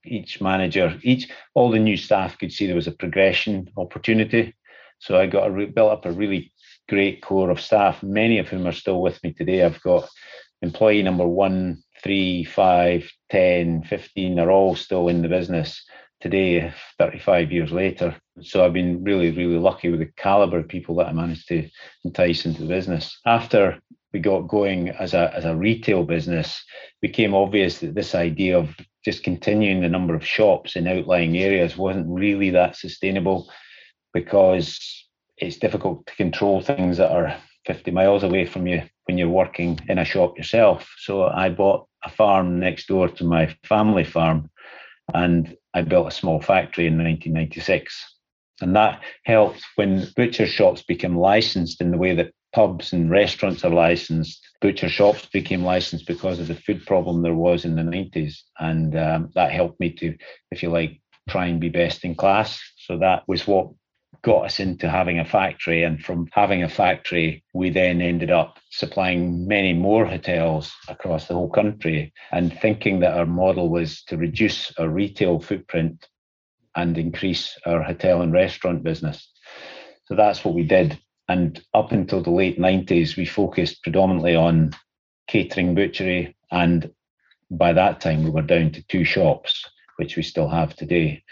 Each 0.05 0.39
manager, 0.39 0.99
each 1.01 1.31
all 1.55 1.71
the 1.71 1.79
new 1.79 1.97
staff 1.97 2.37
could 2.37 2.53
see 2.53 2.67
there 2.67 2.75
was 2.75 2.85
a 2.85 2.91
progression 2.91 3.67
opportunity. 3.75 4.53
So 4.99 5.19
I 5.19 5.25
got 5.25 5.49
a, 5.49 5.65
built 5.65 5.91
up 5.91 6.05
a 6.05 6.11
really 6.11 6.53
great 6.89 7.23
core 7.23 7.49
of 7.49 7.59
staff, 7.59 8.03
many 8.03 8.37
of 8.37 8.49
whom 8.49 8.67
are 8.67 8.71
still 8.71 9.01
with 9.01 9.23
me 9.23 9.33
today. 9.33 9.63
I've 9.63 9.81
got 9.81 10.07
employee 10.61 11.01
number 11.01 11.27
one 11.27 11.81
three, 12.03 12.43
five, 12.43 13.11
10, 13.31 13.81
15 13.83 14.39
are 14.39 14.51
all 14.51 14.75
still 14.75 15.07
in 15.07 15.23
the 15.23 15.27
business 15.27 15.83
today, 16.21 16.73
35 16.99 17.51
years 17.51 17.71
later. 17.71 18.15
So 18.41 18.63
I've 18.63 18.73
been 18.73 19.03
really, 19.03 19.31
really 19.31 19.57
lucky 19.57 19.89
with 19.89 19.99
the 19.99 20.11
caliber 20.17 20.59
of 20.59 20.67
people 20.67 20.95
that 20.95 21.07
I 21.07 21.13
managed 21.13 21.47
to 21.49 21.67
entice 22.05 22.45
into 22.45 22.61
the 22.61 22.67
business. 22.67 23.19
After 23.25 23.79
we 24.13 24.19
got 24.19 24.47
going 24.47 24.89
as 24.89 25.13
a, 25.13 25.33
as 25.35 25.45
a 25.45 25.55
retail 25.55 26.03
business, 26.03 26.63
it 27.01 27.07
became 27.07 27.33
obvious 27.33 27.79
that 27.79 27.95
this 27.95 28.13
idea 28.15 28.57
of 28.57 28.75
just 29.03 29.23
continuing 29.23 29.81
the 29.81 29.89
number 29.89 30.13
of 30.13 30.25
shops 30.25 30.75
in 30.75 30.87
outlying 30.87 31.37
areas 31.37 31.75
wasn't 31.75 32.07
really 32.07 32.51
that 32.51 32.75
sustainable 32.75 33.49
because 34.13 35.07
it's 35.37 35.57
difficult 35.57 36.05
to 36.05 36.15
control 36.15 36.61
things 36.61 36.97
that 36.97 37.11
are 37.11 37.35
50 37.65 37.91
miles 37.91 38.23
away 38.23 38.45
from 38.45 38.67
you 38.67 38.83
when 39.05 39.17
you're 39.17 39.29
working 39.29 39.79
in 39.87 39.97
a 39.97 40.05
shop 40.05 40.37
yourself. 40.37 40.87
So 40.99 41.23
I 41.23 41.49
bought 41.49 41.87
a 42.03 42.09
farm 42.09 42.59
next 42.59 42.87
door 42.87 43.09
to 43.09 43.23
my 43.23 43.55
family 43.63 44.03
farm 44.03 44.49
and 45.13 45.55
I 45.73 45.81
built 45.81 46.07
a 46.07 46.11
small 46.11 46.41
factory 46.41 46.87
in 46.87 46.97
1996. 46.97 48.17
And 48.61 48.75
that 48.75 49.01
helped 49.25 49.63
when 49.75 50.07
butcher 50.15 50.45
shops 50.45 50.83
became 50.83 51.15
licensed 51.15 51.81
in 51.81 51.91
the 51.91 51.97
way 51.97 52.15
that 52.15 52.33
pubs 52.53 52.93
and 52.93 53.09
restaurants 53.09 53.63
are 53.63 53.71
licensed. 53.71 54.45
Butcher 54.59 54.89
shops 54.89 55.25
became 55.25 55.63
licensed 55.63 56.05
because 56.05 56.39
of 56.39 56.47
the 56.47 56.55
food 56.55 56.85
problem 56.85 57.21
there 57.21 57.33
was 57.33 57.65
in 57.65 57.75
the 57.75 57.81
90s. 57.81 58.35
And 58.59 58.95
um, 58.95 59.31
that 59.35 59.51
helped 59.51 59.79
me 59.79 59.91
to, 59.93 60.15
if 60.51 60.61
you 60.61 60.69
like, 60.69 61.01
try 61.29 61.47
and 61.47 61.59
be 61.59 61.69
best 61.69 62.03
in 62.03 62.15
class. 62.15 62.61
So 62.77 62.97
that 62.99 63.23
was 63.27 63.47
what 63.47 63.71
got 64.23 64.45
us 64.45 64.59
into 64.59 64.89
having 64.89 65.19
a 65.19 65.25
factory. 65.25 65.83
And 65.83 66.03
from 66.03 66.27
having 66.31 66.63
a 66.63 66.69
factory, 66.69 67.43
we 67.53 67.69
then 67.69 68.01
ended 68.01 68.31
up 68.31 68.59
supplying 68.69 69.47
many 69.47 69.73
more 69.73 70.05
hotels 70.05 70.71
across 70.87 71.27
the 71.27 71.33
whole 71.33 71.49
country 71.49 72.13
and 72.31 72.57
thinking 72.59 72.99
that 72.99 73.17
our 73.17 73.25
model 73.25 73.69
was 73.69 74.03
to 74.03 74.17
reduce 74.17 74.71
our 74.77 74.89
retail 74.89 75.39
footprint 75.39 76.07
and 76.75 76.97
increase 76.97 77.57
our 77.65 77.81
hotel 77.81 78.21
and 78.21 78.31
restaurant 78.31 78.83
business. 78.83 79.29
So 80.05 80.15
that's 80.15 80.43
what 80.45 80.53
we 80.53 80.63
did. 80.63 80.99
And 81.27 81.61
up 81.73 81.91
until 81.91 82.21
the 82.21 82.31
late 82.31 82.59
90s, 82.59 83.15
we 83.15 83.25
focused 83.25 83.83
predominantly 83.83 84.35
on 84.35 84.71
catering 85.27 85.75
butchery. 85.75 86.35
And 86.51 86.91
by 87.49 87.73
that 87.73 88.01
time, 88.01 88.23
we 88.23 88.29
were 88.29 88.41
down 88.41 88.71
to 88.71 88.83
two 88.87 89.03
shops, 89.03 89.65
which 89.97 90.15
we 90.15 90.23
still 90.23 90.49
have 90.49 90.75
today. 90.75 91.23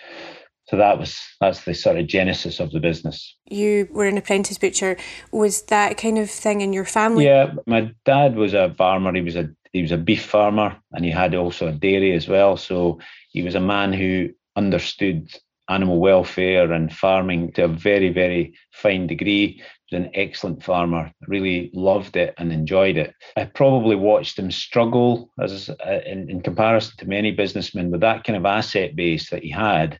So 0.69 0.77
that 0.77 0.99
was 0.99 1.19
that's 1.41 1.65
the 1.65 1.73
sort 1.73 1.97
of 1.97 2.05
genesis 2.05 2.59
of 2.59 2.71
the 2.71 2.79
business. 2.79 3.35
You 3.49 3.87
were 3.91 4.05
an 4.05 4.17
apprentice 4.17 4.59
butcher. 4.59 4.97
Was 5.31 5.63
that 5.63 5.97
kind 5.97 6.19
of 6.19 6.29
thing 6.29 6.61
in 6.61 6.73
your 6.73 6.85
family? 6.85 7.25
Yeah, 7.25 7.53
my 7.65 7.91
dad 8.05 8.35
was 8.35 8.53
a 8.53 8.75
farmer. 8.77 9.11
He 9.13 9.21
was 9.21 9.35
a 9.35 9.49
he 9.73 9.81
was 9.81 9.91
a 9.91 9.97
beef 9.97 10.23
farmer, 10.23 10.77
and 10.91 11.03
he 11.03 11.09
had 11.09 11.33
also 11.33 11.67
a 11.67 11.71
dairy 11.71 12.13
as 12.13 12.27
well. 12.27 12.55
So 12.55 12.99
he 13.31 13.41
was 13.41 13.55
a 13.55 13.59
man 13.59 13.93
who 13.93 14.29
understood 14.55 15.31
animal 15.69 15.99
welfare 15.99 16.71
and 16.71 16.93
farming 16.93 17.51
to 17.53 17.63
a 17.63 17.67
very 17.67 18.09
very 18.09 18.53
fine 18.71 19.07
degree. 19.07 19.63
He 19.87 19.95
was 19.95 20.03
an 20.03 20.11
excellent 20.13 20.63
farmer. 20.63 21.11
Really 21.27 21.71
loved 21.73 22.15
it 22.15 22.35
and 22.37 22.53
enjoyed 22.53 22.97
it. 22.97 23.15
I 23.35 23.45
probably 23.45 23.95
watched 23.95 24.37
him 24.37 24.51
struggle 24.51 25.31
as 25.39 25.71
uh, 25.71 25.99
in, 26.05 26.29
in 26.29 26.41
comparison 26.41 26.93
to 26.97 27.07
many 27.07 27.31
businessmen 27.31 27.89
with 27.89 28.01
that 28.01 28.23
kind 28.23 28.37
of 28.37 28.45
asset 28.45 28.95
base 28.95 29.31
that 29.31 29.41
he 29.41 29.49
had 29.49 29.99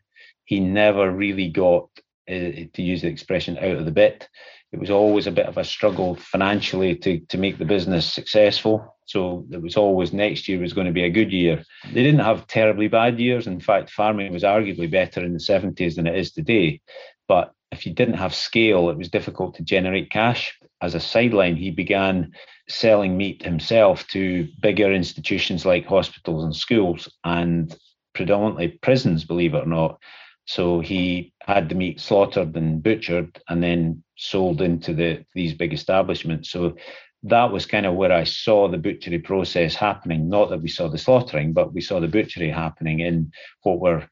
he 0.50 0.58
never 0.58 1.12
really 1.12 1.48
got, 1.48 1.88
uh, 2.28 2.66
to 2.72 2.82
use 2.82 3.02
the 3.02 3.08
expression, 3.08 3.56
out 3.58 3.76
of 3.76 3.84
the 3.84 3.92
bit. 3.92 4.28
It 4.72 4.80
was 4.80 4.90
always 4.90 5.28
a 5.28 5.30
bit 5.30 5.46
of 5.46 5.58
a 5.58 5.64
struggle 5.64 6.16
financially 6.16 6.96
to, 6.96 7.20
to 7.20 7.38
make 7.38 7.58
the 7.58 7.64
business 7.64 8.12
successful. 8.12 8.96
So 9.06 9.46
it 9.52 9.62
was 9.62 9.76
always 9.76 10.12
next 10.12 10.48
year 10.48 10.58
was 10.58 10.72
going 10.72 10.88
to 10.88 10.92
be 10.92 11.04
a 11.04 11.10
good 11.10 11.32
year. 11.32 11.62
They 11.84 12.02
didn't 12.02 12.24
have 12.24 12.48
terribly 12.48 12.88
bad 12.88 13.20
years. 13.20 13.46
In 13.46 13.60
fact, 13.60 13.90
farming 13.90 14.32
was 14.32 14.42
arguably 14.42 14.90
better 14.90 15.24
in 15.24 15.34
the 15.34 15.38
70s 15.38 15.94
than 15.94 16.08
it 16.08 16.18
is 16.18 16.32
today. 16.32 16.80
But 17.28 17.52
if 17.70 17.86
you 17.86 17.94
didn't 17.94 18.14
have 18.14 18.34
scale, 18.34 18.90
it 18.90 18.98
was 18.98 19.08
difficult 19.08 19.54
to 19.54 19.62
generate 19.62 20.10
cash. 20.10 20.58
As 20.82 20.96
a 20.96 21.00
sideline, 21.00 21.54
he 21.54 21.70
began 21.70 22.32
selling 22.68 23.16
meat 23.16 23.44
himself 23.44 24.04
to 24.08 24.48
bigger 24.60 24.92
institutions 24.92 25.64
like 25.64 25.86
hospitals 25.86 26.42
and 26.42 26.56
schools 26.56 27.08
and 27.22 27.76
predominantly 28.14 28.66
prisons, 28.82 29.24
believe 29.24 29.54
it 29.54 29.62
or 29.62 29.66
not. 29.66 30.00
So 30.46 30.80
he 30.80 31.32
had 31.42 31.68
the 31.68 31.74
meat 31.74 32.00
slaughtered 32.00 32.56
and 32.56 32.82
butchered 32.82 33.40
and 33.48 33.62
then 33.62 34.02
sold 34.16 34.60
into 34.60 34.92
the 34.94 35.24
these 35.34 35.54
big 35.54 35.72
establishments. 35.72 36.50
So 36.50 36.76
that 37.24 37.52
was 37.52 37.66
kind 37.66 37.86
of 37.86 37.94
where 37.94 38.12
I 38.12 38.24
saw 38.24 38.68
the 38.68 38.78
butchery 38.78 39.18
process 39.18 39.74
happening. 39.74 40.28
Not 40.28 40.50
that 40.50 40.62
we 40.62 40.68
saw 40.68 40.88
the 40.88 40.98
slaughtering, 40.98 41.52
but 41.52 41.72
we 41.72 41.80
saw 41.80 42.00
the 42.00 42.08
butchery 42.08 42.50
happening 42.50 43.00
in 43.00 43.30
what 43.62 43.80
were 43.80 44.08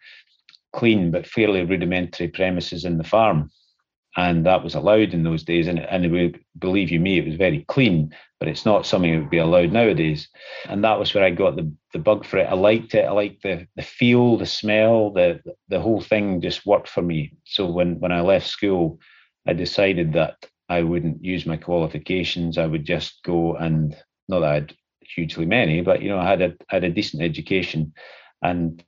clean 0.72 1.10
but 1.10 1.26
fairly 1.26 1.64
rudimentary 1.64 2.28
premises 2.28 2.84
in 2.84 2.98
the 2.98 3.04
farm. 3.04 3.50
And 4.16 4.46
that 4.46 4.64
was 4.64 4.74
allowed 4.74 5.14
in 5.14 5.22
those 5.22 5.44
days. 5.44 5.68
And, 5.68 5.78
and 5.78 6.38
believe 6.58 6.90
you 6.90 7.00
me, 7.00 7.18
it 7.18 7.26
was 7.26 7.36
very 7.36 7.64
clean, 7.68 8.14
but 8.40 8.48
it's 8.48 8.64
not 8.64 8.86
something 8.86 9.12
that 9.12 9.20
would 9.20 9.30
be 9.30 9.38
allowed 9.38 9.72
nowadays. 9.72 10.28
And 10.68 10.82
that 10.84 10.98
was 10.98 11.14
where 11.14 11.24
I 11.24 11.30
got 11.30 11.56
the, 11.56 11.72
the 11.92 11.98
bug 11.98 12.24
for 12.24 12.38
it. 12.38 12.48
I 12.48 12.54
liked 12.54 12.94
it. 12.94 13.04
I 13.04 13.12
liked 13.12 13.42
the 13.42 13.66
the 13.76 13.82
feel, 13.82 14.36
the 14.36 14.46
smell, 14.46 15.10
the 15.10 15.40
the 15.68 15.80
whole 15.80 16.00
thing 16.00 16.40
just 16.40 16.66
worked 16.66 16.88
for 16.88 17.02
me. 17.02 17.34
So 17.44 17.66
when 17.66 18.00
when 18.00 18.12
I 18.12 18.20
left 18.20 18.48
school, 18.48 18.98
I 19.46 19.52
decided 19.52 20.12
that 20.14 20.36
I 20.68 20.82
wouldn't 20.82 21.24
use 21.24 21.46
my 21.46 21.56
qualifications. 21.56 22.58
I 22.58 22.66
would 22.66 22.84
just 22.84 23.22
go 23.24 23.56
and 23.56 23.96
not 24.28 24.40
that 24.40 24.50
I 24.50 24.54
had 24.54 24.76
hugely 25.00 25.46
many, 25.46 25.80
but 25.80 26.02
you 26.02 26.08
know, 26.10 26.18
I 26.18 26.28
had 26.28 26.42
a 26.42 26.54
I 26.70 26.74
had 26.74 26.84
a 26.84 26.90
decent 26.90 27.22
education, 27.22 27.94
and 28.42 28.82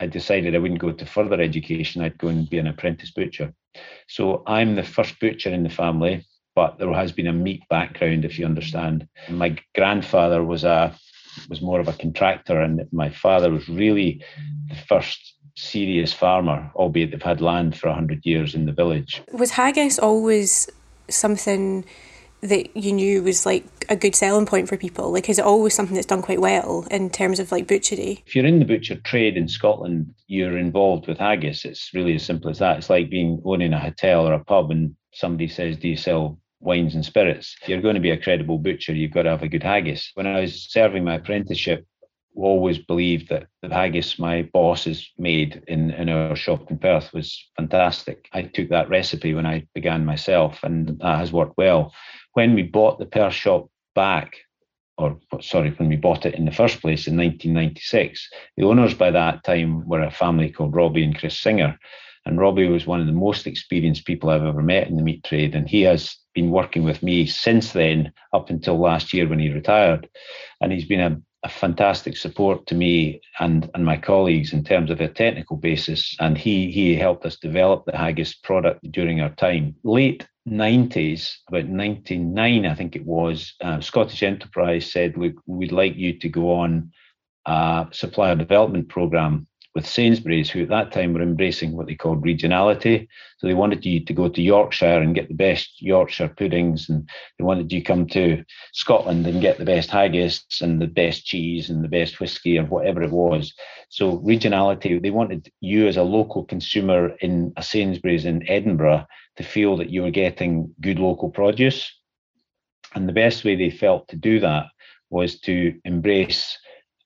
I 0.00 0.06
decided 0.06 0.54
I 0.54 0.58
wouldn't 0.58 0.80
go 0.80 0.92
to 0.92 1.06
further 1.06 1.40
education. 1.40 2.02
I'd 2.02 2.18
go 2.18 2.28
and 2.28 2.48
be 2.48 2.58
an 2.58 2.66
apprentice 2.66 3.10
butcher. 3.10 3.54
So 4.08 4.42
I'm 4.46 4.74
the 4.74 4.82
first 4.82 5.18
butcher 5.20 5.50
in 5.50 5.62
the 5.62 5.70
family, 5.70 6.24
but 6.54 6.78
there 6.78 6.92
has 6.92 7.12
been 7.12 7.26
a 7.26 7.32
meat 7.32 7.62
background, 7.68 8.24
if 8.24 8.38
you 8.38 8.46
understand. 8.46 9.08
My 9.28 9.56
grandfather 9.74 10.42
was 10.42 10.64
a 10.64 10.94
was 11.50 11.60
more 11.60 11.80
of 11.80 11.88
a 11.88 11.92
contractor, 11.92 12.60
and 12.60 12.82
my 12.92 13.10
father 13.10 13.50
was 13.50 13.68
really 13.68 14.22
the 14.68 14.76
first 14.88 15.34
serious 15.54 16.12
farmer, 16.12 16.70
albeit 16.74 17.10
they've 17.10 17.22
had 17.22 17.40
land 17.40 17.76
for 17.76 17.92
hundred 17.92 18.24
years 18.24 18.54
in 18.54 18.66
the 18.66 18.72
village. 18.72 19.22
Was 19.32 19.50
haggis 19.50 19.98
always 19.98 20.68
something 21.08 21.84
that 22.42 22.76
you 22.76 22.92
knew 22.92 23.22
was 23.22 23.46
like 23.46 23.64
a 23.88 23.96
good 23.96 24.14
selling 24.14 24.46
point 24.46 24.68
for 24.68 24.76
people? 24.76 25.12
Like, 25.12 25.28
is 25.28 25.38
it 25.38 25.44
always 25.44 25.74
something 25.74 25.94
that's 25.94 26.06
done 26.06 26.22
quite 26.22 26.40
well 26.40 26.86
in 26.90 27.10
terms 27.10 27.40
of 27.40 27.52
like 27.52 27.66
butchery? 27.66 28.22
If 28.26 28.34
you're 28.34 28.46
in 28.46 28.58
the 28.58 28.64
butcher 28.64 28.96
trade 28.96 29.36
in 29.36 29.48
Scotland, 29.48 30.14
you're 30.26 30.58
involved 30.58 31.06
with 31.06 31.18
haggis. 31.18 31.64
It's 31.64 31.90
really 31.94 32.14
as 32.14 32.24
simple 32.24 32.50
as 32.50 32.58
that. 32.58 32.78
It's 32.78 32.90
like 32.90 33.10
being 33.10 33.40
owning 33.44 33.72
a 33.72 33.80
hotel 33.80 34.26
or 34.26 34.34
a 34.34 34.44
pub 34.44 34.70
and 34.70 34.94
somebody 35.12 35.48
says, 35.48 35.76
Do 35.76 35.88
you 35.88 35.96
sell 35.96 36.38
wines 36.60 36.94
and 36.94 37.04
spirits? 37.04 37.56
If 37.62 37.68
you're 37.68 37.82
going 37.82 37.94
to 37.94 38.00
be 38.00 38.10
a 38.10 38.20
credible 38.20 38.58
butcher, 38.58 38.92
you've 38.92 39.12
got 39.12 39.22
to 39.22 39.30
have 39.30 39.42
a 39.42 39.48
good 39.48 39.62
haggis. 39.62 40.10
When 40.14 40.26
I 40.26 40.40
was 40.40 40.70
serving 40.70 41.04
my 41.04 41.14
apprenticeship, 41.14 41.86
always 42.36 42.78
believed 42.78 43.28
that 43.30 43.46
the 43.62 43.72
haggis 43.72 44.18
my 44.18 44.42
bosses 44.42 45.10
made 45.18 45.62
in, 45.66 45.90
in 45.90 46.08
our 46.08 46.36
shop 46.36 46.70
in 46.70 46.78
Perth 46.78 47.12
was 47.12 47.42
fantastic. 47.56 48.28
I 48.32 48.42
took 48.42 48.68
that 48.68 48.88
recipe 48.88 49.34
when 49.34 49.46
I 49.46 49.66
began 49.74 50.04
myself, 50.04 50.60
and 50.62 50.98
that 51.00 51.18
has 51.18 51.32
worked 51.32 51.56
well 51.56 51.92
when 52.36 52.52
we 52.52 52.62
bought 52.62 52.98
the 52.98 53.06
Perth 53.06 53.32
shop 53.32 53.70
back, 53.94 54.36
or 54.98 55.18
sorry, 55.40 55.70
when 55.70 55.88
we 55.88 55.96
bought 55.96 56.26
it 56.26 56.34
in 56.34 56.44
the 56.44 56.52
first 56.52 56.82
place 56.82 57.06
in 57.06 57.16
1996, 57.16 58.28
the 58.58 58.64
owners 58.64 58.92
by 58.92 59.10
that 59.10 59.42
time 59.42 59.88
were 59.88 60.02
a 60.02 60.10
family 60.10 60.50
called 60.50 60.74
Robbie 60.74 61.02
and 61.02 61.18
Chris 61.18 61.38
Singer. 61.38 61.78
And 62.26 62.38
Robbie 62.38 62.68
was 62.68 62.86
one 62.86 63.00
of 63.00 63.06
the 63.06 63.12
most 63.14 63.46
experienced 63.46 64.04
people 64.04 64.28
I've 64.28 64.44
ever 64.44 64.60
met 64.60 64.86
in 64.86 64.96
the 64.96 65.02
meat 65.02 65.24
trade. 65.24 65.54
And 65.54 65.66
he 65.66 65.80
has 65.82 66.14
been 66.34 66.50
working 66.50 66.82
with 66.82 67.02
me 67.02 67.24
since 67.24 67.72
then, 67.72 68.12
up 68.34 68.50
until 68.50 68.78
last 68.78 69.14
year 69.14 69.26
when 69.26 69.38
he 69.38 69.48
retired. 69.48 70.10
And 70.60 70.72
he's 70.72 70.84
been 70.84 71.00
a, 71.00 71.18
a 71.46 71.48
fantastic 71.48 72.16
support 72.16 72.66
to 72.66 72.74
me 72.74 73.20
and, 73.38 73.70
and 73.74 73.84
my 73.84 73.96
colleagues 73.96 74.52
in 74.52 74.64
terms 74.64 74.90
of 74.90 75.00
a 75.00 75.06
technical 75.08 75.56
basis. 75.56 76.16
And 76.18 76.36
he 76.36 76.72
he 76.72 76.96
helped 76.96 77.24
us 77.24 77.36
develop 77.36 77.84
the 77.84 77.96
haggis 77.96 78.34
product 78.34 78.90
during 78.90 79.20
our 79.20 79.34
time. 79.36 79.76
Late 79.84 80.26
90s, 80.48 81.32
about 81.48 81.66
99, 81.66 82.66
I 82.66 82.74
think 82.74 82.96
it 82.96 83.06
was, 83.06 83.54
uh, 83.60 83.80
Scottish 83.80 84.22
Enterprise 84.22 84.90
said, 84.90 85.16
Look, 85.16 85.34
we'd 85.46 85.72
like 85.72 85.96
you 85.96 86.18
to 86.18 86.28
go 86.28 86.52
on 86.52 86.92
a 87.46 87.86
supplier 87.92 88.34
development 88.34 88.88
program 88.88 89.46
with 89.76 89.86
Sainsbury's, 89.86 90.48
who 90.48 90.62
at 90.62 90.70
that 90.70 90.90
time 90.90 91.12
were 91.12 91.20
embracing 91.20 91.72
what 91.76 91.86
they 91.86 91.94
called 91.94 92.24
regionality. 92.24 93.06
So 93.36 93.46
they 93.46 93.52
wanted 93.52 93.84
you 93.84 94.02
to 94.02 94.12
go 94.14 94.26
to 94.26 94.40
Yorkshire 94.40 95.02
and 95.02 95.14
get 95.14 95.28
the 95.28 95.34
best 95.34 95.82
Yorkshire 95.82 96.30
puddings, 96.30 96.88
and 96.88 97.06
they 97.38 97.44
wanted 97.44 97.70
you 97.70 97.80
to 97.80 97.84
come 97.84 98.06
to 98.06 98.42
Scotland 98.72 99.26
and 99.26 99.42
get 99.42 99.58
the 99.58 99.66
best 99.66 99.90
haggis 99.90 100.46
and 100.62 100.80
the 100.80 100.86
best 100.86 101.26
cheese 101.26 101.68
and 101.68 101.84
the 101.84 101.88
best 101.88 102.20
whiskey 102.20 102.58
or 102.58 102.64
whatever 102.64 103.02
it 103.02 103.10
was. 103.10 103.52
So 103.90 104.18
regionality, 104.20 105.00
they 105.00 105.10
wanted 105.10 105.52
you 105.60 105.88
as 105.88 105.98
a 105.98 106.02
local 106.02 106.44
consumer 106.44 107.14
in 107.20 107.52
a 107.58 107.62
Sainsbury's 107.62 108.24
in 108.24 108.48
Edinburgh 108.48 109.06
to 109.36 109.42
feel 109.42 109.76
that 109.76 109.90
you 109.90 110.02
were 110.04 110.10
getting 110.10 110.74
good 110.80 110.98
local 110.98 111.28
produce. 111.28 111.92
And 112.94 113.06
the 113.06 113.12
best 113.12 113.44
way 113.44 113.56
they 113.56 113.68
felt 113.68 114.08
to 114.08 114.16
do 114.16 114.40
that 114.40 114.68
was 115.10 115.38
to 115.40 115.78
embrace 115.84 116.58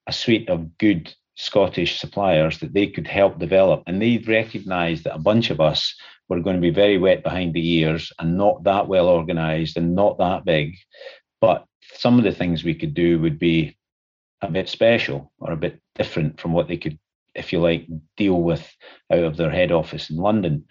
a 0.06 0.12
suite 0.12 0.48
of 0.48 0.78
good 0.78 1.12
Scottish 1.36 1.98
suppliers 1.98 2.58
that 2.58 2.72
they 2.74 2.86
could 2.86 3.06
help 3.06 3.38
develop. 3.38 3.82
And 3.86 4.00
they 4.00 4.18
recognised 4.18 5.04
that 5.04 5.14
a 5.14 5.18
bunch 5.18 5.50
of 5.50 5.60
us 5.60 5.94
were 6.28 6.40
going 6.40 6.56
to 6.56 6.62
be 6.62 6.70
very 6.70 6.98
wet 6.98 7.22
behind 7.22 7.54
the 7.54 7.68
ears 7.76 8.12
and 8.18 8.36
not 8.36 8.64
that 8.64 8.88
well 8.88 9.08
organised 9.08 9.76
and 9.76 9.94
not 9.94 10.18
that 10.18 10.44
big. 10.44 10.76
But 11.40 11.64
some 11.94 12.18
of 12.18 12.24
the 12.24 12.32
things 12.32 12.62
we 12.62 12.74
could 12.74 12.94
do 12.94 13.20
would 13.20 13.38
be 13.38 13.76
a 14.42 14.50
bit 14.50 14.68
special 14.68 15.32
or 15.38 15.52
a 15.52 15.56
bit 15.56 15.80
different 15.96 16.40
from 16.40 16.52
what 16.52 16.68
they 16.68 16.76
could, 16.76 16.98
if 17.34 17.52
you 17.52 17.60
like, 17.60 17.86
deal 18.16 18.40
with 18.40 18.70
out 19.12 19.24
of 19.24 19.36
their 19.36 19.50
head 19.50 19.72
office 19.72 20.10
in 20.10 20.16
London. 20.16 20.64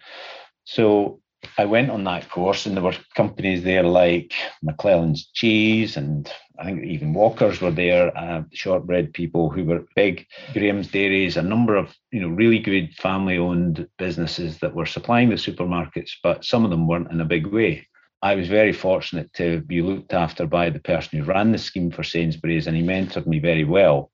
So 0.64 1.20
I 1.56 1.64
went 1.64 1.90
on 1.90 2.04
that 2.04 2.28
course, 2.28 2.66
and 2.66 2.76
there 2.76 2.84
were 2.84 2.94
companies 3.14 3.62
there 3.62 3.82
like 3.82 4.34
McLelland's 4.64 5.30
Cheese, 5.32 5.96
and 5.96 6.30
I 6.60 6.64
think 6.64 6.84
even 6.84 7.14
Walkers 7.14 7.62
were 7.62 7.70
there. 7.70 8.16
Uh, 8.16 8.42
shortbread 8.52 9.14
people 9.14 9.48
who 9.48 9.64
were 9.64 9.86
big, 9.96 10.26
Graham's 10.52 10.88
Dairies, 10.88 11.38
a 11.38 11.42
number 11.42 11.74
of 11.74 11.96
you 12.12 12.20
know 12.20 12.28
really 12.28 12.58
good 12.58 12.94
family-owned 12.96 13.88
businesses 13.96 14.58
that 14.58 14.74
were 14.74 14.84
supplying 14.84 15.30
the 15.30 15.36
supermarkets, 15.36 16.10
but 16.22 16.44
some 16.44 16.64
of 16.64 16.70
them 16.70 16.86
weren't 16.86 17.10
in 17.10 17.20
a 17.20 17.24
big 17.24 17.46
way. 17.46 17.86
I 18.20 18.34
was 18.34 18.48
very 18.48 18.74
fortunate 18.74 19.32
to 19.34 19.62
be 19.62 19.80
looked 19.80 20.12
after 20.12 20.46
by 20.46 20.68
the 20.68 20.80
person 20.80 21.18
who 21.18 21.24
ran 21.24 21.50
the 21.50 21.58
scheme 21.58 21.90
for 21.90 22.02
Sainsbury's, 22.02 22.66
and 22.66 22.76
he 22.76 22.82
mentored 22.82 23.26
me 23.26 23.38
very 23.38 23.64
well 23.64 24.10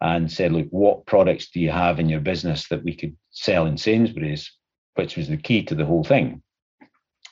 and 0.00 0.30
said, 0.30 0.52
"Look, 0.52 0.68
what 0.70 1.06
products 1.06 1.50
do 1.50 1.58
you 1.58 1.72
have 1.72 1.98
in 1.98 2.08
your 2.08 2.20
business 2.20 2.68
that 2.68 2.84
we 2.84 2.94
could 2.94 3.16
sell 3.30 3.66
in 3.66 3.76
Sainsbury's?" 3.76 4.48
Which 4.94 5.16
was 5.16 5.28
the 5.28 5.36
key 5.36 5.64
to 5.64 5.74
the 5.74 5.86
whole 5.86 6.04
thing 6.04 6.42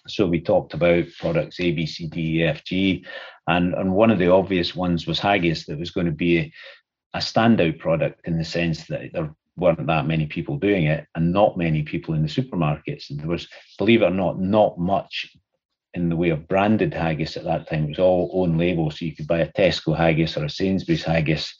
so 0.09 0.27
we 0.27 0.40
talked 0.40 0.75
about 0.75 1.05
products 1.18 1.61
A, 1.61 1.73
B, 1.73 1.87
C, 1.87 2.07
D, 2.07 2.40
E, 2.40 2.44
F, 2.44 2.64
G, 2.64 3.05
and, 3.47 3.75
and 3.75 3.94
one 3.94 4.11
of 4.11 4.18
the 4.18 4.31
obvious 4.31 4.75
ones 4.75 5.07
was 5.07 5.18
haggis 5.18 5.66
that 5.66 5.79
was 5.79 5.90
going 5.90 6.07
to 6.07 6.12
be 6.12 6.38
a, 6.38 6.53
a 7.14 7.18
standout 7.18 7.79
product 7.79 8.21
in 8.25 8.38
the 8.38 8.44
sense 8.44 8.87
that 8.87 9.12
there 9.12 9.35
weren't 9.57 9.87
that 9.87 10.07
many 10.07 10.27
people 10.27 10.57
doing 10.57 10.85
it 10.85 11.07
and 11.14 11.33
not 11.33 11.59
many 11.59 11.83
people 11.83 12.14
in 12.14 12.23
the 12.23 12.29
supermarkets. 12.29 13.11
And 13.11 13.21
there 13.21 13.29
was, 13.29 13.49
believe 13.77 14.03
it 14.03 14.07
or 14.07 14.11
not, 14.11 14.38
not 14.40 14.79
much 14.79 15.35
in 15.94 16.09
the 16.09 16.16
way 16.16 16.31
of 16.31 16.47
branded 16.49 16.94
haggis 16.94 17.37
at 17.37 17.44
that 17.44 17.68
time. 17.68 17.85
It 17.85 17.90
was 17.90 17.99
all 17.99 18.31
own 18.35 18.59
label, 18.59 18.90
so 18.90 19.05
you 19.05 19.16
could 19.16 19.27
buy 19.27 19.40
a 19.40 19.53
Tesco 19.53 19.97
haggis 19.97 20.37
or 20.37 20.44
a 20.44 20.51
Sainsbury's 20.51 21.05
haggis, 21.05 21.55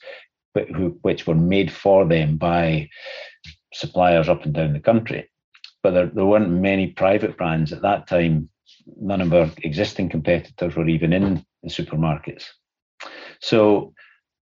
but 0.53 0.67
which 1.01 1.27
were 1.27 1.35
made 1.35 1.71
for 1.71 2.05
them 2.05 2.37
by 2.37 2.89
suppliers 3.73 4.29
up 4.29 4.45
and 4.45 4.53
down 4.53 4.73
the 4.73 4.79
country 4.79 5.29
but 5.83 5.91
there, 5.91 6.07
there 6.07 6.25
weren't 6.25 6.49
many 6.49 6.87
private 6.87 7.37
brands 7.37 7.71
at 7.71 7.81
that 7.81 8.07
time. 8.07 8.49
None 8.99 9.21
of 9.21 9.33
our 9.33 9.49
existing 9.63 10.09
competitors 10.09 10.75
were 10.75 10.87
even 10.87 11.13
in 11.13 11.45
the 11.63 11.69
supermarkets. 11.69 12.45
So 13.41 13.93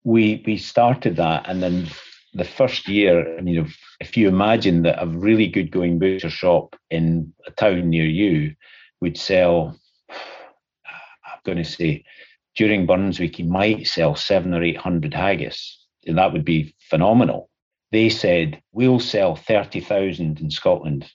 we 0.03 0.43
we 0.45 0.57
started 0.57 1.15
that, 1.17 1.47
and 1.47 1.61
then 1.61 1.87
the 2.33 2.45
first 2.45 2.87
year, 2.87 3.37
I 3.37 3.41
mean, 3.41 3.57
if, 3.57 3.77
if 3.99 4.17
you 4.17 4.27
imagine 4.27 4.83
that 4.83 5.03
a 5.03 5.07
really 5.07 5.47
good 5.47 5.69
going 5.69 5.99
butcher 5.99 6.29
shop 6.29 6.75
in 6.89 7.33
a 7.45 7.51
town 7.51 7.89
near 7.89 8.05
you 8.05 8.55
would 9.01 9.17
sell, 9.17 9.77
I'm 10.09 11.39
going 11.45 11.57
to 11.57 11.65
say, 11.65 12.05
during 12.55 12.85
Burns 12.85 13.19
Week, 13.19 13.35
he 13.35 13.43
might 13.43 13.85
sell 13.85 14.15
seven 14.15 14.53
or 14.53 14.63
eight 14.63 14.77
hundred 14.77 15.13
haggis, 15.13 15.85
and 16.07 16.17
that 16.17 16.33
would 16.33 16.45
be 16.45 16.73
phenomenal 16.89 17.50
they 17.91 18.09
said 18.09 18.61
we'll 18.71 18.99
sell 18.99 19.35
30,000 19.35 20.39
in 20.39 20.51
Scotland 20.51 21.09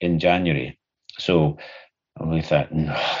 in 0.00 0.18
January. 0.18 0.78
So 1.18 1.58
I 2.18 2.40
thought, 2.40 2.72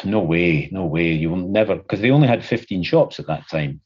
no 0.04 0.20
way, 0.20 0.68
no 0.72 0.86
way, 0.86 1.12
you 1.12 1.30
will 1.30 1.48
never, 1.48 1.76
because 1.76 2.00
they 2.00 2.10
only 2.10 2.28
had 2.28 2.44
15 2.44 2.82
shops 2.82 3.18
at 3.18 3.26
that 3.26 3.48
time. 3.48 3.80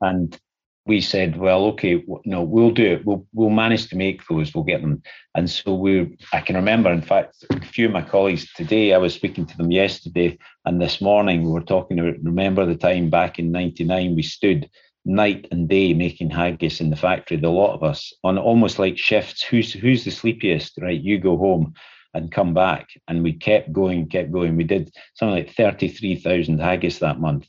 And 0.00 0.38
we 0.86 1.00
said, 1.00 1.36
well, 1.36 1.64
okay, 1.66 2.04
no, 2.26 2.42
we'll 2.42 2.70
do 2.70 2.84
it. 2.84 3.06
We'll 3.06 3.26
we'll 3.32 3.50
manage 3.50 3.88
to 3.88 3.96
make 3.96 4.20
those. 4.28 4.54
We'll 4.54 4.64
get 4.64 4.82
them. 4.82 5.02
And 5.34 5.48
so 5.48 5.74
we, 5.74 6.18
I 6.32 6.42
can 6.42 6.56
remember, 6.56 6.92
in 6.92 7.00
fact, 7.00 7.36
a 7.50 7.60
few 7.60 7.86
of 7.86 7.92
my 7.92 8.02
colleagues 8.02 8.52
today. 8.52 8.92
I 8.92 8.98
was 8.98 9.14
speaking 9.14 9.46
to 9.46 9.56
them 9.56 9.70
yesterday, 9.70 10.36
and 10.66 10.80
this 10.80 11.00
morning 11.00 11.42
we 11.42 11.52
were 11.52 11.62
talking 11.62 11.98
about. 11.98 12.22
Remember 12.22 12.66
the 12.66 12.76
time 12.76 13.08
back 13.08 13.38
in 13.38 13.50
'99 13.50 14.14
we 14.14 14.22
stood 14.22 14.68
night 15.04 15.46
and 15.50 15.68
day 15.68 15.92
making 15.94 16.30
haggis 16.30 16.80
in 16.80 16.90
the 16.90 16.96
factory, 16.96 17.36
the 17.36 17.48
lot 17.48 17.74
of 17.74 17.82
us, 17.82 18.12
on 18.22 18.38
almost 18.38 18.78
like 18.78 18.98
shifts. 18.98 19.42
Who's 19.42 19.72
who's 19.72 20.04
the 20.04 20.10
sleepiest? 20.10 20.78
Right, 20.80 21.00
you 21.00 21.18
go 21.18 21.36
home 21.36 21.74
and 22.14 22.32
come 22.32 22.54
back. 22.54 22.88
And 23.08 23.22
we 23.22 23.32
kept 23.32 23.72
going, 23.72 24.08
kept 24.08 24.32
going. 24.32 24.56
We 24.56 24.64
did 24.64 24.94
something 25.14 25.34
like 25.34 25.54
33,000 25.54 26.60
haggis 26.60 27.00
that 27.00 27.20
month. 27.20 27.46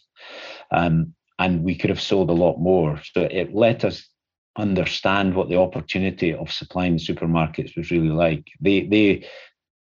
Um, 0.72 1.14
and 1.38 1.64
we 1.64 1.76
could 1.76 1.92
have 1.92 2.02
sold 2.02 2.30
a 2.30 2.34
lot 2.34 2.60
more. 2.60 3.00
So 3.14 3.22
it 3.22 3.54
let 3.54 3.86
us 3.86 4.08
understand 4.58 5.36
what 5.36 5.50
the 5.50 5.60
opportunity 5.60 6.34
of 6.34 6.52
supplying 6.52 6.94
the 6.94 7.04
supermarkets 7.04 7.78
was 7.78 7.92
really 7.92 8.10
like. 8.10 8.48
They 8.60 8.86
they 8.88 9.28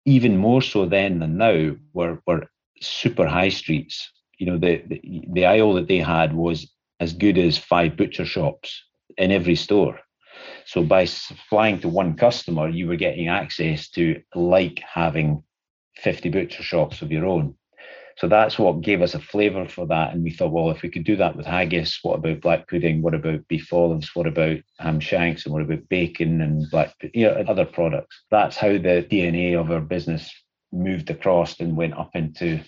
even 0.06 0.38
more 0.38 0.62
so 0.62 0.86
then 0.86 1.20
than 1.20 1.38
now, 1.38 1.76
were, 1.94 2.20
were 2.28 2.48
super 2.82 3.26
high 3.26 3.50
streets. 3.50 4.12
You 4.38 4.48
know, 4.48 4.58
the, 4.58 4.84
the, 4.88 5.24
the 5.32 5.46
aisle 5.46 5.74
that 5.76 5.88
they 5.88 6.00
had 6.00 6.34
was 6.34 6.70
as 7.00 7.14
good 7.14 7.38
as 7.38 7.58
five 7.58 7.98
butcher 7.98 8.26
shops 8.26 8.84
in 9.18 9.32
every 9.32 9.56
store. 9.56 10.00
So 10.66 10.84
by 10.84 11.06
supplying 11.06 11.80
to 11.82 11.90
one 11.90 12.16
customer, 12.16 12.70
you 12.70 12.88
were 12.88 12.96
getting 12.96 13.28
access 13.28 13.90
to 13.90 14.22
like 14.34 14.82
having 14.82 15.44
50 15.98 16.30
butcher 16.30 16.64
shops 16.64 17.02
of 17.02 17.12
your 17.12 17.26
own. 17.26 17.56
So 18.18 18.28
that's 18.28 18.60
what 18.60 18.82
gave 18.82 19.02
us 19.02 19.16
a 19.16 19.20
flavour 19.20 19.68
for 19.68 19.88
that. 19.88 20.14
And 20.14 20.24
we 20.24 20.32
thought, 20.32 20.52
well, 20.52 20.70
if 20.70 20.84
we 20.84 20.90
could 20.90 21.04
do 21.04 21.16
that 21.16 21.36
with 21.36 21.48
haggis, 21.48 22.00
what 22.04 22.20
about 22.20 22.42
black 22.42 22.68
pudding? 22.68 23.02
What 23.02 23.16
about 23.16 23.48
beef 23.48 23.74
olives? 23.74 24.12
What 24.14 24.28
about 24.28 24.58
ham 24.80 25.00
shanks? 25.00 25.46
And 25.46 25.54
what 25.54 25.64
about 25.64 25.90
bacon 25.90 26.42
and 26.42 26.70
black, 26.70 26.94
you 27.14 27.26
know, 27.26 27.44
other 27.48 27.66
products? 27.66 28.24
That's 28.30 28.56
how 28.56 28.74
the 28.74 29.06
DNA 29.10 29.60
of 29.60 29.72
our 29.72 29.82
business 29.82 30.32
moved 30.72 31.10
across 31.10 31.60
and 31.60 31.76
went 31.76 31.98
up 31.98 32.12
into 32.14 32.60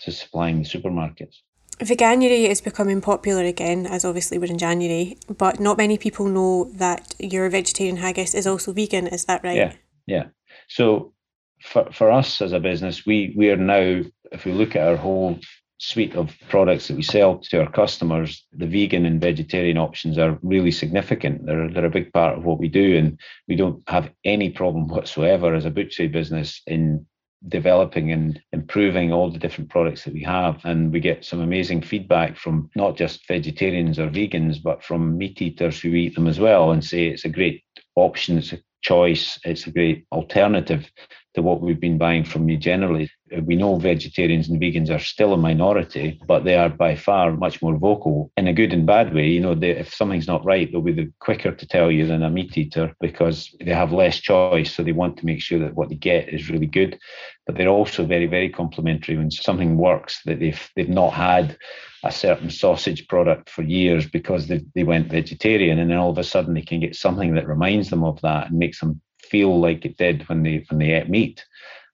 to 0.00 0.12
supplying 0.12 0.62
the 0.62 0.68
supermarkets. 0.68 1.36
Veganuary 1.80 2.48
is 2.48 2.60
becoming 2.60 3.00
popular 3.00 3.42
again, 3.42 3.86
as 3.86 4.04
obviously 4.04 4.38
we're 4.38 4.50
in 4.50 4.58
January, 4.58 5.16
but 5.38 5.60
not 5.60 5.78
many 5.78 5.96
people 5.96 6.26
know 6.26 6.70
that 6.74 7.14
your 7.18 7.48
vegetarian 7.48 7.96
haggis 7.96 8.34
is 8.34 8.46
also 8.46 8.72
vegan. 8.72 9.06
Is 9.06 9.24
that 9.24 9.42
right? 9.42 9.56
Yeah, 9.56 9.72
yeah. 10.06 10.24
So 10.68 11.14
for, 11.62 11.90
for 11.90 12.10
us 12.10 12.42
as 12.42 12.52
a 12.52 12.60
business, 12.60 13.06
we 13.06 13.34
we 13.36 13.48
are 13.50 13.56
now, 13.56 14.02
if 14.30 14.44
we 14.44 14.52
look 14.52 14.76
at 14.76 14.86
our 14.86 14.96
whole 14.96 15.38
suite 15.78 16.14
of 16.14 16.36
products 16.50 16.88
that 16.88 16.96
we 16.96 17.02
sell 17.02 17.38
to 17.38 17.60
our 17.62 17.70
customers, 17.70 18.44
the 18.52 18.66
vegan 18.66 19.06
and 19.06 19.18
vegetarian 19.18 19.78
options 19.78 20.18
are 20.18 20.38
really 20.42 20.70
significant. 20.70 21.46
They're 21.46 21.70
they're 21.70 21.86
a 21.86 21.90
big 21.90 22.12
part 22.12 22.36
of 22.36 22.44
what 22.44 22.58
we 22.58 22.68
do, 22.68 22.98
and 22.98 23.18
we 23.48 23.56
don't 23.56 23.82
have 23.88 24.10
any 24.24 24.50
problem 24.50 24.88
whatsoever 24.88 25.54
as 25.54 25.64
a 25.64 25.70
butchery 25.70 26.08
business 26.08 26.60
in 26.66 27.06
developing 27.48 28.12
and 28.12 28.40
improving 28.52 29.12
all 29.12 29.30
the 29.30 29.38
different 29.38 29.70
products 29.70 30.04
that 30.04 30.14
we 30.14 30.22
have. 30.22 30.60
And 30.64 30.92
we 30.92 31.00
get 31.00 31.24
some 31.24 31.40
amazing 31.40 31.82
feedback 31.82 32.36
from 32.36 32.70
not 32.74 32.96
just 32.96 33.26
vegetarians 33.26 33.98
or 33.98 34.08
vegans, 34.08 34.62
but 34.62 34.84
from 34.84 35.16
meat 35.16 35.40
eaters 35.40 35.80
who 35.80 35.88
eat 35.90 36.14
them 36.14 36.26
as 36.26 36.38
well 36.38 36.70
and 36.70 36.84
say 36.84 37.06
it's 37.06 37.24
a 37.24 37.30
great 37.30 37.62
option, 37.96 38.38
it's 38.38 38.52
a 38.52 38.60
choice, 38.82 39.38
it's 39.44 39.66
a 39.66 39.70
great 39.70 40.06
alternative 40.12 40.90
to 41.34 41.42
what 41.42 41.60
we've 41.60 41.80
been 41.80 41.98
buying 41.98 42.24
from 42.24 42.48
you 42.48 42.56
generally. 42.56 43.08
We 43.42 43.54
know 43.54 43.76
vegetarians 43.76 44.48
and 44.48 44.60
vegans 44.60 44.90
are 44.90 44.98
still 44.98 45.32
a 45.32 45.36
minority, 45.36 46.20
but 46.26 46.44
they 46.44 46.56
are 46.56 46.68
by 46.68 46.96
far 46.96 47.32
much 47.32 47.62
more 47.62 47.76
vocal 47.76 48.32
in 48.36 48.48
a 48.48 48.52
good 48.52 48.72
and 48.72 48.84
bad 48.84 49.14
way. 49.14 49.28
You 49.28 49.40
know, 49.40 49.54
they, 49.54 49.70
if 49.70 49.94
something's 49.94 50.26
not 50.26 50.44
right, 50.44 50.70
they'll 50.70 50.80
be 50.80 50.92
the 50.92 51.12
quicker 51.20 51.52
to 51.52 51.66
tell 51.68 51.90
you 51.90 52.06
than 52.06 52.24
a 52.24 52.30
meat 52.30 52.58
eater 52.58 52.92
because 53.00 53.54
they 53.60 53.72
have 53.72 53.92
less 53.92 54.18
choice. 54.18 54.74
So 54.74 54.82
they 54.82 54.92
want 54.92 55.18
to 55.18 55.26
make 55.26 55.40
sure 55.40 55.60
that 55.60 55.74
what 55.74 55.88
they 55.88 55.94
get 55.94 56.28
is 56.28 56.50
really 56.50 56.66
good. 56.66 56.98
But 57.46 57.56
they're 57.56 57.68
also 57.68 58.04
very, 58.04 58.26
very 58.26 58.48
complimentary 58.48 59.16
when 59.16 59.30
something 59.30 59.76
works 59.76 60.20
that 60.24 60.40
they've 60.40 60.70
they've 60.74 60.88
not 60.88 61.12
had 61.12 61.56
a 62.02 62.12
certain 62.12 62.50
sausage 62.50 63.06
product 63.08 63.50
for 63.50 63.62
years 63.62 64.06
because 64.06 64.46
they, 64.46 64.62
they 64.74 64.84
went 64.84 65.10
vegetarian 65.10 65.78
and 65.78 65.90
then 65.90 65.98
all 65.98 66.10
of 66.10 66.18
a 66.18 66.24
sudden 66.24 66.54
they 66.54 66.62
can 66.62 66.80
get 66.80 66.96
something 66.96 67.34
that 67.34 67.46
reminds 67.46 67.90
them 67.90 68.04
of 68.04 68.20
that 68.22 68.48
and 68.48 68.58
makes 68.58 68.80
them 68.80 69.00
feel 69.22 69.60
like 69.60 69.84
it 69.84 69.96
did 69.96 70.28
when 70.28 70.42
they 70.42 70.64
when 70.68 70.78
they 70.78 70.92
ate 70.92 71.08
meat. 71.08 71.44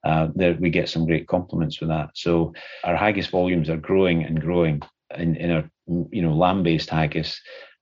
Uh, 0.04 0.28
there, 0.36 0.56
we 0.60 0.70
get 0.70 0.88
some 0.88 1.06
great 1.06 1.26
compliments 1.26 1.80
with 1.80 1.88
that. 1.88 2.10
So 2.14 2.54
our 2.84 2.94
haggis 2.94 3.26
volumes 3.26 3.68
are 3.68 3.76
growing 3.76 4.22
and 4.22 4.40
growing 4.40 4.80
in, 5.16 5.34
in 5.36 5.50
our 5.50 5.70
you 6.10 6.22
know 6.22 6.32
lamb-based 6.32 6.90
haggis, 6.90 7.40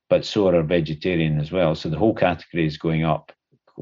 but 0.09 0.25
so 0.25 0.49
are 0.49 0.57
our 0.57 0.63
vegetarian 0.63 1.39
as 1.39 1.53
well. 1.53 1.75
So 1.75 1.91
the 1.91 1.99
whole 1.99 2.15
category 2.15 2.67
is 2.67 2.79
going 2.79 3.05
up 3.05 3.33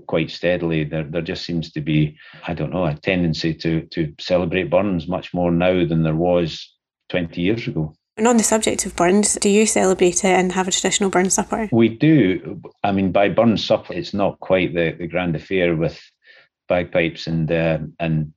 quite 0.07 0.31
steadily. 0.31 0.85
There, 0.85 1.05
there 1.05 1.23
just 1.23 1.45
seems 1.45 1.71
to 1.73 1.81
be, 1.81 2.17
I 2.47 2.55
don't 2.55 2.73
know, 2.73 2.87
a 2.87 2.95
tendency 2.95 3.55
to 3.55 3.83
to 3.87 4.13
celebrate 4.19 4.71
Burns 4.71 5.07
much 5.07 5.33
more 5.33 5.53
now 5.53 5.87
than 5.87 6.03
there 6.03 6.17
was 6.17 6.75
20 7.11 7.41
years 7.41 7.69
ago. 7.69 7.95
And 8.17 8.29
on 8.29 8.37
the 8.37 8.43
subject 8.43 8.85
of 8.85 8.95
Burns, 8.95 9.37
do 9.37 9.49
you 9.49 9.65
celebrate 9.65 10.25
it 10.25 10.27
and 10.27 10.53
have 10.53 10.69
a 10.69 10.71
traditional 10.71 11.09
Burn 11.09 11.31
supper? 11.31 11.69
We 11.73 11.89
do. 11.89 12.61
I 12.85 12.93
mean, 12.93 13.11
by 13.11 13.31
Burn 13.31 13.57
supper, 13.57 13.95
it's 13.95 14.13
not 14.13 14.39
quite 14.41 14.75
the, 14.75 14.95
the 14.99 15.07
grand 15.07 15.35
affair 15.35 15.75
with 15.75 15.99
bagpipes 16.69 17.27
and 17.27 17.51
uh, 17.51 17.79
and 17.99 18.35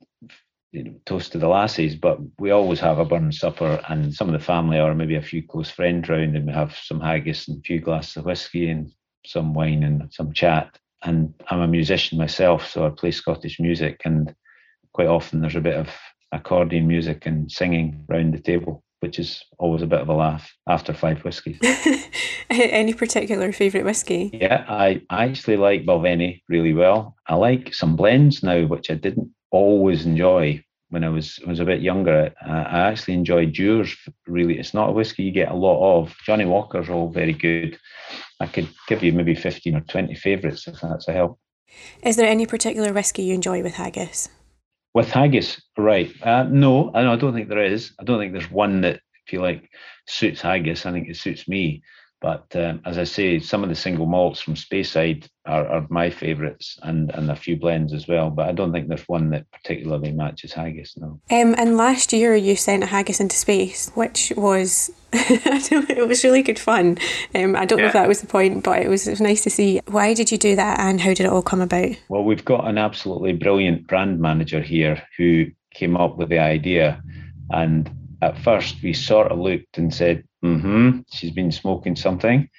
you 0.72 0.84
know, 0.84 0.96
toast 1.06 1.34
to 1.34 1.38
the 1.38 1.48
lassies, 1.48 1.96
but 1.96 2.20
we 2.40 2.52
always 2.52 2.80
have 2.80 3.00
a 3.00 3.06
Burn 3.06 3.34
supper, 3.34 3.82
and 3.90 4.14
some 4.14 4.28
of 4.28 4.34
the 4.34 4.46
family 4.46 4.80
or 4.80 4.96
maybe 4.96 5.16
a 5.16 5.22
few 5.22 5.46
close 5.46 5.70
friends 5.70 6.08
round, 6.08 6.38
and 6.38 6.48
we 6.48 6.54
have 6.54 6.76
some 6.78 7.02
haggis 7.02 7.50
and 7.50 7.60
a 7.60 7.62
few 7.62 7.82
glasses 7.82 8.16
of 8.16 8.26
whiskey 8.26 8.70
and 8.70 8.92
some 9.26 9.54
wine 9.54 9.84
and 9.84 10.14
some 10.14 10.32
chat. 10.32 10.78
And 11.04 11.34
I'm 11.50 11.60
a 11.60 11.68
musician 11.68 12.18
myself, 12.18 12.66
so 12.66 12.86
I 12.86 12.90
play 12.92 13.12
Scottish 13.12 13.60
music, 13.60 14.02
and 14.06 14.34
quite 14.94 15.08
often 15.08 15.42
there's 15.42 15.58
a 15.58 15.62
bit 15.62 15.76
of 15.76 15.90
accordion 16.32 16.88
music 16.88 17.26
and 17.26 17.52
singing 17.52 18.06
round 18.08 18.34
the 18.34 18.40
table 18.40 18.85
which 19.00 19.20
is 19.20 19.44
always 19.60 19.82
a 19.82 19.88
bit 19.88 20.02
of 20.02 20.10
a 20.10 20.14
laugh 20.14 20.52
after 20.68 20.94
five 20.94 21.24
whiskies. 21.24 21.60
Any 22.50 22.94
particular 22.94 23.52
favourite 23.52 23.86
whiskey? 23.86 24.32
Yeah, 24.34 24.66
I, 24.68 25.02
I 25.10 25.26
actually 25.26 25.58
like 25.58 25.86
Balvenie 25.86 26.42
really 26.50 26.74
well. 26.74 27.16
I 27.28 27.36
like 27.36 27.74
some 27.74 27.96
blends 27.96 28.44
now, 28.44 28.66
which 28.66 28.90
I 28.90 28.96
didn't 28.96 29.30
always 29.52 30.06
enjoy 30.06 30.64
when 30.90 31.04
I 31.04 31.10
was 31.10 31.40
was 31.46 31.60
a 31.60 31.66
bit 31.66 31.82
younger. 31.82 32.34
Uh, 32.48 32.52
I 32.52 32.80
actually 32.80 33.16
enjoy 33.16 33.48
Dewar's. 33.48 33.96
Really, 34.28 34.58
it's 34.58 34.74
not 34.74 34.90
a 34.90 34.94
whiskey 34.94 35.24
you 35.24 35.32
get 35.32 35.52
a 35.52 35.56
lot 35.56 36.00
of. 36.00 36.16
Johnnie 36.26 36.46
Walker's 36.46 36.90
all 36.90 37.10
very 37.10 37.34
good. 37.34 37.78
I 38.40 38.48
could 38.48 38.70
give 38.88 39.04
you 39.04 39.12
maybe 39.14 39.36
fifteen 39.36 39.76
or 39.76 39.82
twenty 39.82 40.16
favourites 40.16 40.68
if 40.68 40.80
that's 40.82 41.08
a 41.08 41.14
help. 41.14 41.40
Is 42.04 42.16
there 42.16 42.28
any 42.28 42.46
particular 42.46 42.94
whiskey 42.94 43.24
you 43.24 43.34
enjoy 43.34 43.62
with 43.62 43.76
haggis? 43.76 44.30
With 44.96 45.12
haggis, 45.12 45.62
right? 45.78 46.12
Uh, 46.24 46.44
no, 46.50 46.92
I 46.96 47.04
don't 47.18 47.36
think 47.36 47.50
there 47.50 47.64
is. 47.64 47.92
I 48.00 48.04
don't 48.06 48.18
think 48.18 48.34
there's 48.34 48.50
one 48.50 48.82
that, 48.82 49.02
if 49.28 49.34
you 49.34 49.42
like, 49.42 49.70
suits 50.08 50.42
haggis. 50.42 50.88
I 50.88 50.94
think 50.94 51.10
it 51.10 51.18
suits 51.18 51.48
me. 51.48 51.84
But 52.26 52.56
um, 52.56 52.82
as 52.86 52.98
I 52.98 53.04
say, 53.04 53.38
some 53.38 53.62
of 53.62 53.70
the 53.70 53.76
single 53.76 54.08
malts 54.08 54.42
from 54.42 54.56
Speyside 54.56 55.30
are, 55.46 55.68
are 55.68 55.86
my 55.92 56.10
favourites, 56.10 56.80
and 56.82 57.12
and 57.12 57.30
a 57.30 57.36
few 57.36 57.56
blends 57.56 57.94
as 57.94 58.08
well. 58.08 58.32
But 58.32 58.50
I 58.50 58.52
don't 58.52 58.72
think 58.72 58.88
there's 58.88 59.08
one 59.08 59.30
that 59.30 59.46
particularly 59.52 60.12
matches 60.12 60.52
haggis. 60.52 60.98
No. 60.98 61.20
Um, 61.30 61.54
and 61.56 61.78
last 61.78 62.12
year 62.14 62.36
you 62.36 62.56
sent 62.56 62.82
a 62.82 62.88
haggis 62.88 63.20
into 63.20 63.36
space, 63.36 63.92
which 63.94 64.34
was 64.36 64.90
it 65.14 66.08
was 66.08 66.24
really 66.24 66.42
good 66.42 66.58
fun. 66.58 66.98
Um, 67.36 67.56
I 67.56 67.66
don't 67.66 67.78
yeah. 67.78 67.84
know 67.84 67.90
if 67.90 67.94
that 67.94 68.08
was 68.08 68.22
the 68.22 68.28
point, 68.28 68.64
but 68.64 68.82
it 68.82 68.90
was, 68.90 69.08
it 69.08 69.12
was 69.12 69.22
nice 69.22 69.44
to 69.44 69.52
see. 69.52 69.80
Why 69.86 70.16
did 70.16 70.32
you 70.32 70.40
do 70.40 70.56
that, 70.56 70.80
and 70.80 71.00
how 71.00 71.14
did 71.14 71.28
it 71.28 71.32
all 71.32 71.44
come 71.44 71.62
about? 71.62 71.92
Well, 72.10 72.24
we've 72.24 72.44
got 72.44 72.68
an 72.68 72.80
absolutely 72.80 73.34
brilliant 73.34 73.86
brand 73.86 74.20
manager 74.20 74.62
here 74.62 75.04
who 75.16 75.46
came 75.76 75.96
up 75.96 76.18
with 76.18 76.30
the 76.30 76.40
idea, 76.40 77.04
and 77.52 77.88
at 78.22 78.38
first 78.40 78.82
we 78.84 78.94
sort 78.94 79.32
of 79.32 79.40
looked 79.40 79.78
and 79.78 79.94
said, 79.94 80.24
mm-hmm, 80.44 81.00
she's 81.12 81.32
been 81.32 81.52
smoking 81.52 81.96
something. 81.96 82.50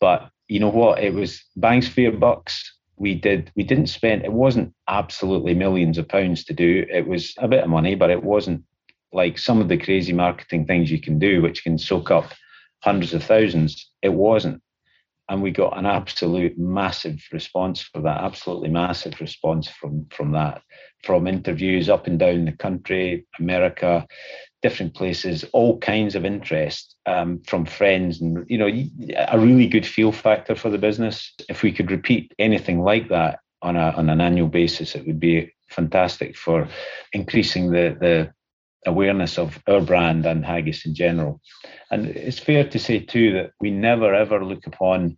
But 0.00 0.30
you 0.48 0.60
know 0.60 0.68
what? 0.68 1.02
It 1.02 1.14
was 1.14 1.42
bangs 1.56 1.88
for 1.88 2.00
your 2.00 2.12
bucks. 2.12 2.74
We 2.96 3.14
did 3.14 3.52
we 3.54 3.62
didn't 3.62 3.86
spend 3.88 4.24
it 4.24 4.32
wasn't 4.32 4.74
absolutely 4.88 5.54
millions 5.54 5.98
of 5.98 6.08
pounds 6.08 6.44
to 6.44 6.54
do. 6.54 6.84
It 6.90 7.06
was 7.06 7.34
a 7.38 7.48
bit 7.48 7.62
of 7.62 7.70
money, 7.70 7.94
but 7.94 8.10
it 8.10 8.22
wasn't 8.22 8.64
like 9.12 9.38
some 9.38 9.60
of 9.60 9.68
the 9.68 9.78
crazy 9.78 10.12
marketing 10.12 10.66
things 10.66 10.90
you 10.90 11.00
can 11.00 11.18
do, 11.18 11.40
which 11.40 11.62
can 11.62 11.78
soak 11.78 12.10
up 12.10 12.32
hundreds 12.80 13.14
of 13.14 13.22
thousands. 13.22 13.90
It 14.02 14.10
wasn't. 14.10 14.62
And 15.30 15.42
we 15.42 15.50
got 15.50 15.76
an 15.76 15.84
absolute 15.84 16.58
massive 16.58 17.22
response 17.32 17.82
for 17.82 18.00
that, 18.00 18.22
absolutely 18.22 18.70
massive 18.70 19.20
response 19.20 19.68
from 19.68 20.06
from 20.10 20.32
that, 20.32 20.62
from 21.04 21.26
interviews 21.26 21.88
up 21.88 22.06
and 22.06 22.18
down 22.18 22.46
the 22.46 22.52
country, 22.52 23.26
America, 23.38 24.06
different 24.62 24.94
places, 24.94 25.44
all 25.52 25.78
kinds 25.78 26.14
of 26.14 26.24
interest 26.24 26.96
um, 27.06 27.40
from 27.46 27.64
friends, 27.64 28.20
and 28.20 28.44
you 28.48 28.58
know, 28.58 28.70
a 29.28 29.38
really 29.38 29.66
good 29.66 29.86
feel 29.86 30.12
factor 30.12 30.54
for 30.54 30.70
the 30.70 30.78
business. 30.78 31.32
If 31.48 31.62
we 31.62 31.72
could 31.72 31.90
repeat 31.90 32.32
anything 32.38 32.80
like 32.80 33.08
that 33.08 33.40
on 33.62 33.76
a 33.76 33.90
on 33.96 34.10
an 34.10 34.20
annual 34.20 34.48
basis, 34.48 34.94
it 34.94 35.06
would 35.06 35.20
be 35.20 35.52
fantastic 35.68 36.36
for 36.36 36.68
increasing 37.12 37.70
the 37.70 37.96
the 38.00 38.32
awareness 38.86 39.38
of 39.38 39.62
our 39.68 39.80
brand 39.80 40.24
and 40.26 40.44
haggis 40.44 40.86
in 40.86 40.94
general. 40.94 41.40
And 41.90 42.06
it's 42.06 42.38
fair 42.38 42.68
to 42.68 42.78
say 42.78 43.00
too 43.00 43.32
that 43.34 43.52
we 43.60 43.70
never 43.70 44.14
ever 44.14 44.44
look 44.44 44.66
upon, 44.66 45.16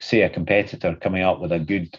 say, 0.00 0.22
a 0.22 0.30
competitor 0.30 0.96
coming 0.96 1.22
up 1.22 1.40
with 1.40 1.52
a 1.52 1.58
good 1.58 1.96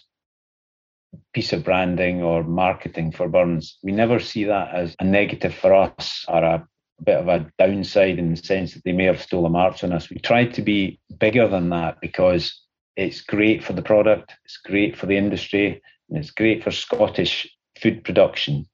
piece 1.34 1.54
of 1.54 1.64
branding 1.64 2.22
or 2.22 2.44
marketing 2.44 3.12
for 3.12 3.28
Burns. 3.28 3.78
We 3.84 3.92
never 3.92 4.20
see 4.20 4.46
that 4.46 4.74
as 4.74 4.96
a 5.00 5.04
negative 5.04 5.54
for 5.54 5.74
us 5.74 6.26
or 6.28 6.44
a 6.44 6.68
bit 7.04 7.18
of 7.18 7.28
a 7.28 7.52
downside 7.58 8.20
in 8.20 8.32
the 8.32 8.38
sense 8.38 8.74
that 8.74 8.84
they 8.84 8.92
may 8.92 9.06
have 9.06 9.22
stolen 9.22 9.48
a 9.48 9.50
march 9.50 9.84
on 9.84 9.92
us. 9.92 10.10
We 10.10 10.18
try 10.18 10.46
to 10.46 10.62
be 10.62 11.00
bigger 11.20 11.48
than 11.48 11.70
that 11.70 12.00
because 12.02 12.62
it's 12.96 13.22
great 13.22 13.64
for 13.64 13.74
the 13.74 13.82
product, 13.82 14.34
it's 14.46 14.58
great 14.58 14.98
for 14.98 15.06
the 15.06 15.18
industry, 15.18 15.82
and 16.10 16.18
it's 16.18 16.32
great 16.32 16.64
for 16.64 16.72
Scottish 16.72 17.50
food 17.82 18.04
production. 18.04 18.66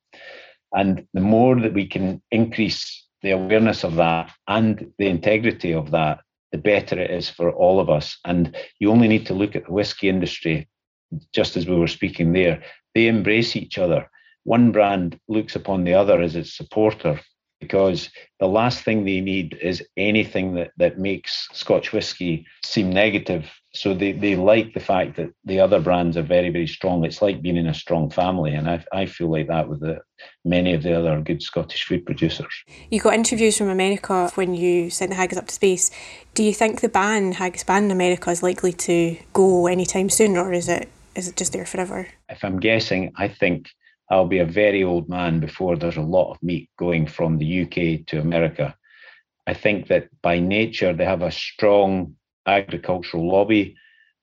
And 0.74 1.08
the 1.14 1.22
more 1.22 1.60
that 1.62 1.74
we 1.74 1.88
can 1.88 2.22
increase 2.32 3.06
the 3.22 3.32
awareness 3.32 3.84
of 3.84 3.96
that 3.96 4.32
and 4.48 4.92
the 4.98 5.08
integrity 5.08 5.74
of 5.74 5.92
that, 5.92 6.20
the 6.52 6.58
better 6.58 7.00
it 7.00 7.12
is 7.12 7.30
for 7.30 7.52
all 7.52 7.80
of 7.80 7.90
us. 7.90 8.18
And 8.26 8.56
you 8.80 8.92
only 8.92 9.08
need 9.08 9.26
to 9.28 9.34
look 9.34 9.56
at 9.56 9.66
the 9.66 9.74
whiskey 9.74 10.10
industry 10.10 10.68
just 11.34 11.58
as 11.58 11.68
we 11.68 11.76
were 11.76 11.88
speaking 11.88 12.34
there, 12.34 12.62
they 12.94 13.08
embrace 13.08 13.56
each 13.56 13.78
other. 13.78 14.10
one 14.44 14.72
brand 14.72 15.20
looks 15.28 15.56
upon 15.56 15.84
the 15.84 15.94
other 15.94 16.22
as 16.22 16.36
its 16.36 16.56
supporter 16.56 17.20
because 17.60 18.10
the 18.40 18.48
last 18.48 18.84
thing 18.84 19.04
they 19.04 19.20
need 19.20 19.58
is 19.62 19.84
anything 19.98 20.54
that, 20.56 20.72
that 20.78 21.00
makes 21.00 21.48
Scotch 21.54 21.92
whisky 21.92 22.46
seem 22.64 22.92
negative. 22.92 23.50
So 23.74 23.94
they, 23.94 24.12
they 24.12 24.36
like 24.36 24.74
the 24.74 24.80
fact 24.80 25.18
that 25.18 25.32
the 25.44 25.60
other 25.60 25.80
brands 25.80 26.18
are 26.18 26.24
very, 26.24 26.50
very 26.50 26.68
strong. 26.68 27.04
It's 27.04 27.22
like 27.22 27.42
being 27.42 27.58
in 27.58 27.68
a 27.68 27.74
strong 27.74 28.10
family. 28.10 28.54
And 28.54 28.70
I, 28.70 28.84
I 28.92 29.06
feel 29.06 29.32
like 29.32 29.48
that 29.48 29.70
with 29.70 29.82
the, 29.82 30.00
many 30.46 30.74
of 30.74 30.84
the 30.84 30.98
other 30.98 31.20
good 31.22 31.42
Scottish 31.42 31.86
food 31.86 32.06
producers. 32.06 32.54
You 32.92 33.00
got 33.00 33.16
interviews 33.16 33.58
from 33.58 33.70
America 33.70 34.32
when 34.36 34.54
you 34.54 34.90
sent 34.90 35.10
the 35.10 35.16
haggis 35.16 35.38
up 35.38 35.48
to 35.48 35.54
space. 35.54 35.90
Do 36.36 36.44
you 36.44 36.54
think 36.54 36.82
the 36.82 36.90
ban, 36.90 37.34
haggis 37.34 37.64
ban 37.64 37.86
in 37.86 37.92
America, 37.92 38.30
is 38.30 38.44
likely 38.44 38.74
to 38.74 39.18
go 39.34 39.68
anytime 39.68 40.10
soon, 40.10 40.38
or 40.38 40.54
is 40.54 40.70
it 40.70 40.90
is 41.18 41.28
it 41.28 41.36
just 41.36 41.52
there 41.52 41.66
forever? 41.66 42.08
If 42.30 42.46
I'm 42.46 42.60
guessing, 42.60 43.12
I 43.18 43.28
think 43.28 43.70
I'll 44.10 44.28
be 44.28 44.40
a 44.40 44.46
very 44.46 44.84
old 44.84 45.10
man 45.10 45.40
before 45.40 45.76
there's 45.76 45.98
a 45.98 46.02
lot 46.02 46.32
of 46.32 46.42
meat 46.42 46.70
going 46.78 47.08
from 47.08 47.38
the 47.38 47.64
UK 47.64 48.06
to 48.08 48.22
America. 48.22 48.76
I 49.48 49.54
think 49.54 49.88
that 49.88 50.10
by 50.22 50.40
nature 50.40 50.94
they 50.94 51.06
have 51.06 51.24
a 51.24 51.32
strong 51.32 52.16
agricultural 52.46 53.28
lobby. 53.30 53.76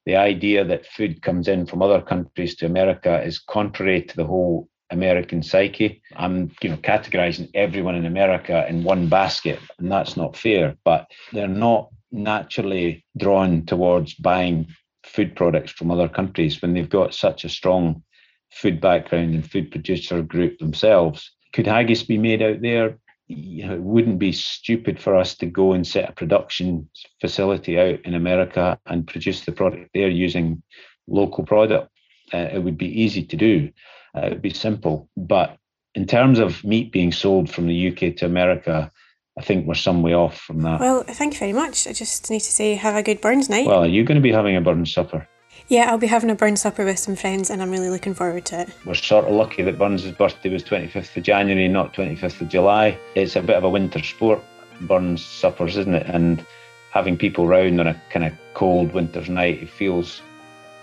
The 0.06 0.16
idea 0.16 0.64
that 0.64 0.86
food 0.86 1.22
comes 1.22 1.48
in 1.48 1.66
from 1.66 1.82
other 1.82 2.00
countries 2.00 2.54
to 2.56 2.66
America 2.66 3.22
is 3.22 3.38
contrary 3.38 4.02
to 4.02 4.16
the 4.16 4.26
whole 4.26 4.68
American 4.90 5.42
psyche. 5.42 6.02
I'm, 6.14 6.52
you 6.62 6.70
know, 6.70 6.76
categorizing 6.76 7.50
everyone 7.54 7.96
in 7.96 8.06
America 8.06 8.66
in 8.68 8.84
one 8.84 9.08
basket, 9.08 9.58
and 9.78 9.90
that's 9.90 10.16
not 10.16 10.36
fair. 10.36 10.76
But 10.84 11.10
they're 11.32 11.48
not 11.48 11.88
naturally 12.12 13.04
drawn 13.16 13.66
towards 13.66 14.14
buying 14.14 14.68
food 15.04 15.36
products 15.36 15.72
from 15.72 15.90
other 15.90 16.08
countries 16.08 16.60
when 16.60 16.72
they've 16.72 16.88
got 16.88 17.14
such 17.14 17.44
a 17.44 17.48
strong 17.48 18.02
food 18.50 18.80
background 18.80 19.34
and 19.34 19.48
food 19.48 19.70
producer 19.70 20.22
group 20.22 20.58
themselves. 20.58 21.30
Could 21.52 21.66
haggis 21.66 22.02
be 22.02 22.18
made 22.18 22.42
out 22.42 22.62
there? 22.62 22.98
You 23.28 23.66
know, 23.66 23.74
it 23.74 23.82
wouldn't 23.82 24.18
be 24.18 24.32
stupid 24.32 25.00
for 25.00 25.16
us 25.16 25.34
to 25.36 25.46
go 25.46 25.72
and 25.72 25.86
set 25.86 26.08
a 26.08 26.12
production 26.12 26.88
facility 27.20 27.78
out 27.78 28.00
in 28.04 28.14
America 28.14 28.78
and 28.86 29.06
produce 29.06 29.44
the 29.44 29.52
product 29.52 29.90
there 29.94 30.08
using 30.08 30.62
local 31.06 31.44
product. 31.44 31.90
Uh, 32.32 32.48
it 32.52 32.62
would 32.62 32.78
be 32.78 33.02
easy 33.02 33.24
to 33.24 33.36
do. 33.36 33.70
Uh, 34.16 34.26
it 34.26 34.30
would 34.30 34.42
be 34.42 34.50
simple. 34.50 35.08
But 35.16 35.56
in 35.94 36.06
terms 36.06 36.38
of 36.38 36.64
meat 36.64 36.92
being 36.92 37.12
sold 37.12 37.50
from 37.50 37.66
the 37.66 37.88
UK 37.88 38.16
to 38.16 38.26
America, 38.26 38.90
I 39.36 39.42
think 39.42 39.66
we're 39.66 39.74
some 39.74 40.02
way 40.02 40.14
off 40.14 40.40
from 40.40 40.60
that. 40.60 40.78
Well, 40.78 41.02
thank 41.02 41.34
you 41.34 41.40
very 41.40 41.52
much. 41.52 41.88
I 41.88 41.92
just 41.92 42.30
need 42.30 42.40
to 42.40 42.52
say, 42.52 42.74
have 42.74 42.94
a 42.94 43.02
good 43.02 43.20
Burns 43.20 43.48
night. 43.48 43.66
Well, 43.66 43.82
are 43.82 43.88
you 43.88 44.04
going 44.04 44.16
to 44.16 44.22
be 44.22 44.30
having 44.30 44.56
a 44.56 44.60
Burns 44.60 44.92
supper? 44.92 45.26
Yeah, 45.68 45.90
I'll 45.90 45.98
be 45.98 46.06
having 46.06 46.30
a 46.30 46.34
Burns 46.34 46.60
supper 46.60 46.84
with 46.84 46.98
some 46.98 47.16
friends 47.16 47.50
and 47.50 47.60
I'm 47.60 47.70
really 47.70 47.90
looking 47.90 48.14
forward 48.14 48.44
to 48.46 48.60
it. 48.60 48.68
We're 48.84 48.94
sort 48.94 49.24
of 49.24 49.32
lucky 49.32 49.62
that 49.62 49.78
Burns' 49.78 50.08
birthday 50.12 50.50
was 50.50 50.62
25th 50.62 51.16
of 51.16 51.22
January, 51.22 51.66
not 51.68 51.94
25th 51.94 52.42
of 52.42 52.48
July. 52.48 52.98
It's 53.14 53.34
a 53.34 53.42
bit 53.42 53.56
of 53.56 53.64
a 53.64 53.68
winter 53.68 54.02
sport, 54.02 54.40
Burns 54.82 55.24
suppers, 55.24 55.76
isn't 55.78 55.94
it? 55.94 56.06
And 56.06 56.44
having 56.90 57.16
people 57.16 57.48
round 57.48 57.80
on 57.80 57.88
a 57.88 58.00
kind 58.10 58.26
of 58.26 58.32
cold 58.52 58.92
winter's 58.92 59.28
night, 59.28 59.62
it 59.62 59.70
feels 59.70 60.22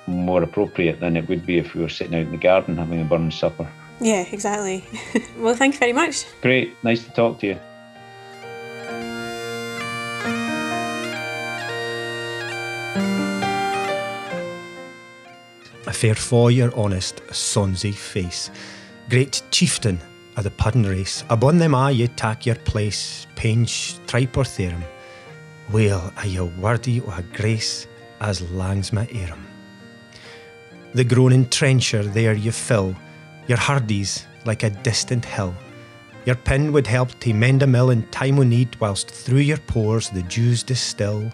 more 0.08 0.44
appropriate 0.44 1.00
than 1.00 1.16
it 1.16 1.30
would 1.30 1.46
be 1.46 1.58
if 1.58 1.74
we 1.74 1.82
were 1.82 1.90
sitting 1.90 2.16
out 2.16 2.26
in 2.26 2.32
the 2.32 2.38
garden 2.38 2.76
having 2.76 3.02
a 3.02 3.06
Burns 3.06 3.36
supper. 3.36 3.72
Yeah, 4.02 4.26
exactly. 4.32 4.84
well, 5.38 5.56
thank 5.56 5.76
you 5.76 5.80
very 5.80 5.94
much. 5.94 6.26
Great. 6.42 6.74
Nice 6.84 7.04
to 7.04 7.12
talk 7.12 7.40
to 7.40 7.48
you. 7.48 7.60
Fair 16.02 16.16
for 16.16 16.50
your 16.50 16.76
honest, 16.76 17.18
sonsy 17.28 17.94
face. 17.94 18.50
Great 19.08 19.44
chieftain 19.52 20.00
of 20.36 20.44
the 20.44 20.50
puddin 20.50 20.82
race, 20.82 21.24
upon 21.30 21.60
them 21.60 21.76
a 21.76 21.92
ye 21.92 22.08
tak 22.08 22.44
your 22.44 22.56
place, 22.56 23.28
pinch, 23.36 24.00
tripe 24.08 24.36
or 24.36 24.44
theorem. 24.44 24.84
Well, 25.72 26.12
are 26.18 26.26
you 26.26 26.46
worthy 26.60 27.02
o' 27.02 27.12
a 27.12 27.22
grace 27.38 27.86
as 28.20 28.42
langs 28.50 28.92
my 28.92 29.06
erum. 29.08 29.44
The 30.96 31.04
groaning 31.04 31.48
trencher 31.50 32.02
there 32.04 32.34
you 32.34 32.52
fill, 32.52 32.96
your 33.48 33.60
hardies 33.60 34.26
like 34.44 34.64
a 34.64 34.72
distant 34.72 35.24
hill. 35.24 35.54
Your 36.26 36.36
pin 36.36 36.74
would 36.74 36.88
help 36.88 37.12
to 37.20 37.32
mend 37.32 37.62
a 37.62 37.68
mill 37.68 37.92
in 37.92 38.08
time 38.10 38.40
o' 38.40 38.44
need, 38.44 38.76
whilst 38.80 39.12
through 39.12 39.46
your 39.52 39.58
pores 39.58 40.10
the 40.10 40.24
dews 40.24 40.64
distill 40.64 41.32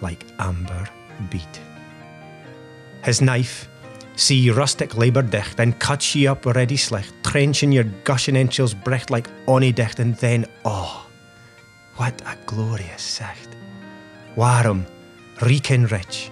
like 0.00 0.24
amber 0.38 0.88
beat. 1.30 1.60
His 3.02 3.20
knife 3.20 3.68
See 4.16 4.50
rustic 4.50 4.96
labour 4.96 5.22
dicht, 5.22 5.58
and 5.58 5.78
cut 5.80 6.14
ye 6.14 6.28
up 6.28 6.46
ready 6.46 6.76
slicht, 6.76 7.12
trenching 7.24 7.72
your 7.72 7.84
gushing 8.04 8.36
entrails 8.36 8.72
brecht 8.72 9.10
like 9.10 9.28
ony 9.48 9.72
dicht, 9.72 9.98
and 9.98 10.16
then, 10.16 10.46
oh, 10.64 11.06
what 11.96 12.20
a 12.22 12.36
glorious 12.46 13.02
sight. 13.02 13.48
Warm, 14.36 14.86
reeking 15.42 15.86
rich. 15.86 16.30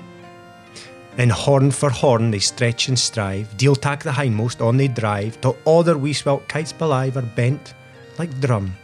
And 1.18 1.31
horn 1.31 1.71
for 1.71 1.90
horn 1.90 2.31
they 2.31 2.38
stretch 2.38 2.88
and 2.88 2.99
strive, 2.99 3.57
deal 3.57 3.77
tack 3.77 4.03
the 4.03 4.12
hindmost 4.12 4.61
on 4.61 4.77
they 4.77 4.88
drive, 4.88 5.40
till 5.40 5.57
all 5.64 5.83
their 5.83 5.99
wee 5.99 6.12
swelt 6.12 6.47
kites 6.49 6.73
belive 6.73 7.16
are 7.16 7.23
bent 7.23 7.75
like 8.18 8.40
drum. 8.40 8.75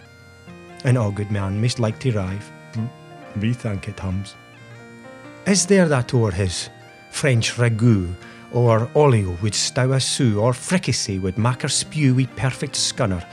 And 0.84 0.98
all 0.98 1.08
oh, 1.08 1.12
good 1.12 1.30
man 1.30 1.60
must 1.60 1.78
like 1.78 2.00
to 2.00 2.12
rive, 2.12 2.50
hmm, 2.74 2.86
we 3.40 3.52
think 3.52 3.88
it 3.88 4.00
hums. 4.00 4.34
Is 5.46 5.66
there 5.66 5.88
that 5.88 6.12
o'er 6.12 6.32
his 6.32 6.68
French 7.10 7.54
ragout 7.54 8.14
or 8.52 8.88
olio 8.94 9.36
would 9.42 9.54
stow 9.54 9.86
stour 9.86 10.00
sou, 10.00 10.40
or 10.40 10.52
fricassee 10.52 11.18
with 11.18 11.38
macker 11.38 11.68
spew 11.68 12.12
wi 12.12 12.26
perfect 12.36 12.74
scunner, 12.74 13.24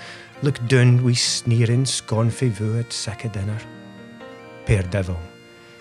look 0.41 0.55
down 0.67 0.97
wi 0.97 1.13
sneering 1.13 1.85
scornful 1.85 2.49
view 2.49 2.79
at 2.79 2.91
sick 2.91 3.31
dinner. 3.31 3.59
Pear 4.65 4.83
devil, 4.83 5.17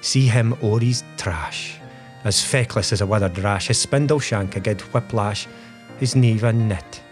see 0.00 0.26
him 0.26 0.54
o'er 0.62 0.80
his 0.80 1.02
trash, 1.16 1.78
as 2.24 2.42
feckless 2.42 2.92
as 2.92 3.00
a 3.00 3.06
withered 3.06 3.38
rash, 3.38 3.68
his 3.68 3.78
spindle 3.78 4.20
shank 4.20 4.56
a 4.56 4.60
good 4.60 4.80
whiplash, 4.92 5.46
his 5.98 6.14
neve 6.14 6.44
a 6.44 6.52
knit, 6.52 7.02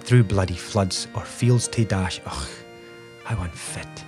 through 0.00 0.24
bloody 0.24 0.56
floods 0.56 1.06
or 1.14 1.22
fields 1.22 1.68
to 1.68 1.84
dash, 1.84 2.20
ugh, 2.24 2.48
how 3.24 3.40
unfit. 3.42 4.04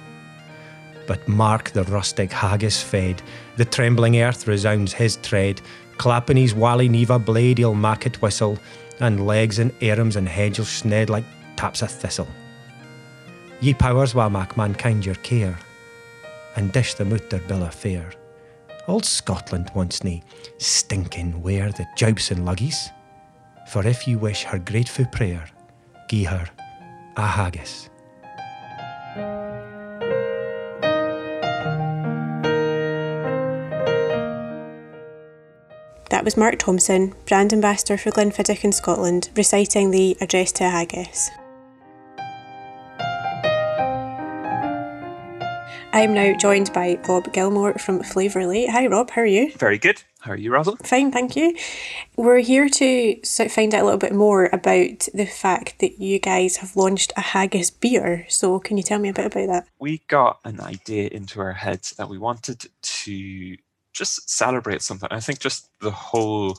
But 1.07 1.27
mark 1.27 1.70
the 1.70 1.85
rustic 1.85 2.33
haggis 2.33 2.83
fed, 2.83 3.20
the 3.57 3.64
trembling 3.64 4.20
earth 4.20 4.46
resounds 4.46 4.92
his 4.92 5.16
tread, 5.16 5.61
clapping 6.00 6.38
his 6.38 6.54
wally 6.54 6.88
neva 6.88 7.18
blade, 7.18 7.58
he'll 7.58 7.74
mak 7.74 8.06
it 8.06 8.22
whistle, 8.22 8.58
and 9.00 9.26
legs 9.26 9.58
and 9.58 9.70
arms 9.82 10.16
and 10.16 10.26
hedges 10.26 10.66
sned 10.66 11.10
like 11.10 11.24
taps 11.56 11.82
of 11.82 11.90
thistle. 11.90 12.26
Ye 13.60 13.74
powers 13.74 14.14
wha 14.14 14.30
mak 14.30 14.56
mankind 14.56 15.04
your 15.04 15.16
care, 15.16 15.58
and 16.56 16.72
dish 16.72 16.94
them 16.94 17.12
out 17.12 17.28
their 17.28 17.40
bill 17.40 17.62
of 17.62 17.74
fare. 17.74 18.14
Old 18.88 19.04
Scotland 19.04 19.70
wants 19.74 20.02
nae 20.02 20.22
stinking 20.56 21.42
wear 21.42 21.70
the 21.70 21.86
jibes 21.98 22.30
and 22.30 22.46
luggies, 22.46 22.90
for 23.68 23.86
if 23.86 24.08
you 24.08 24.18
wish 24.18 24.44
her 24.44 24.58
grateful 24.58 25.04
prayer, 25.04 25.44
gie 26.08 26.24
her 26.24 26.48
a 27.18 27.26
haggis. 27.26 27.89
That 36.20 36.26
was 36.26 36.37
Mark 36.37 36.59
Thompson, 36.59 37.14
brand 37.26 37.54
ambassador 37.54 37.96
for 37.96 38.11
Glenfiddich 38.11 38.62
in 38.62 38.72
Scotland, 38.72 39.30
reciting 39.38 39.90
the 39.90 40.18
Address 40.20 40.52
to 40.52 40.64
a 40.64 40.68
Haggis. 40.68 41.30
I 45.94 46.02
am 46.02 46.12
now 46.12 46.37
joined 46.37 46.74
by 46.74 46.98
Rob 47.09 47.33
Gilmore 47.33 47.72
from 47.78 48.02
Flavourly. 48.02 48.66
Hi, 48.66 48.87
Rob. 48.87 49.09
How 49.09 49.22
are 49.22 49.26
you? 49.26 49.50
Very 49.52 49.78
good. 49.78 50.02
How 50.18 50.33
are 50.33 50.37
you, 50.37 50.52
Rosalind? 50.52 50.87
Fine, 50.87 51.11
thank 51.11 51.37
you. 51.37 51.56
We're 52.16 52.40
here 52.40 52.68
to 52.68 53.16
find 53.48 53.74
out 53.74 53.80
a 53.80 53.85
little 53.85 53.98
bit 53.98 54.12
more 54.12 54.50
about 54.52 55.09
the 55.14 55.24
fact 55.24 55.78
that 55.78 56.02
you 56.02 56.18
guys 56.18 56.56
have 56.56 56.77
launched 56.77 57.14
a 57.16 57.23
haggis 57.23 57.71
beer. 57.71 58.27
So, 58.29 58.58
can 58.58 58.77
you 58.77 58.83
tell 58.83 58.98
me 58.98 59.08
a 59.08 59.14
bit 59.14 59.25
about 59.25 59.48
that? 59.48 59.68
We 59.79 60.02
got 60.06 60.40
an 60.44 60.60
idea 60.60 61.08
into 61.08 61.40
our 61.40 61.54
heads 61.54 61.92
that 61.92 62.10
we 62.10 62.18
wanted 62.18 62.66
to 62.83 63.56
just 63.92 64.30
celebrate 64.30 64.82
something. 64.82 65.08
I 65.10 65.20
think 65.20 65.40
just 65.40 65.68
the 65.80 65.90
whole 65.90 66.58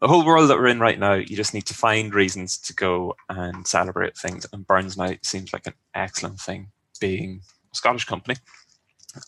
the 0.00 0.08
whole 0.08 0.26
world 0.26 0.50
that 0.50 0.58
we're 0.58 0.66
in 0.66 0.80
right 0.80 0.98
now, 0.98 1.14
you 1.14 1.36
just 1.36 1.54
need 1.54 1.66
to 1.66 1.74
find 1.74 2.12
reasons 2.12 2.58
to 2.58 2.74
go 2.74 3.14
and 3.28 3.64
celebrate 3.66 4.16
things. 4.16 4.44
And 4.52 4.66
Burns 4.66 4.96
Night 4.96 5.24
seems 5.24 5.52
like 5.52 5.66
an 5.68 5.74
excellent 5.94 6.40
thing, 6.40 6.72
being 7.00 7.42
a 7.72 7.76
Scottish 7.76 8.04
company 8.04 8.34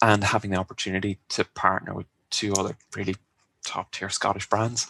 and 0.02 0.24
having 0.24 0.50
the 0.50 0.56
opportunity 0.56 1.20
to 1.28 1.44
partner 1.44 1.94
with 1.94 2.06
two 2.30 2.52
other 2.54 2.76
really 2.96 3.14
top 3.64 3.92
tier 3.92 4.08
Scottish 4.08 4.48
brands. 4.48 4.88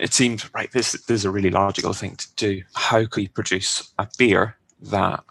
It 0.00 0.12
seemed 0.12 0.50
right. 0.54 0.70
This, 0.72 0.92
this 0.92 1.20
is 1.20 1.24
a 1.24 1.30
really 1.30 1.50
logical 1.50 1.92
thing 1.92 2.16
to 2.16 2.34
do. 2.34 2.62
How 2.74 3.06
could 3.06 3.22
you 3.22 3.28
produce 3.28 3.92
a 3.98 4.08
beer 4.18 4.56
that 4.80 5.22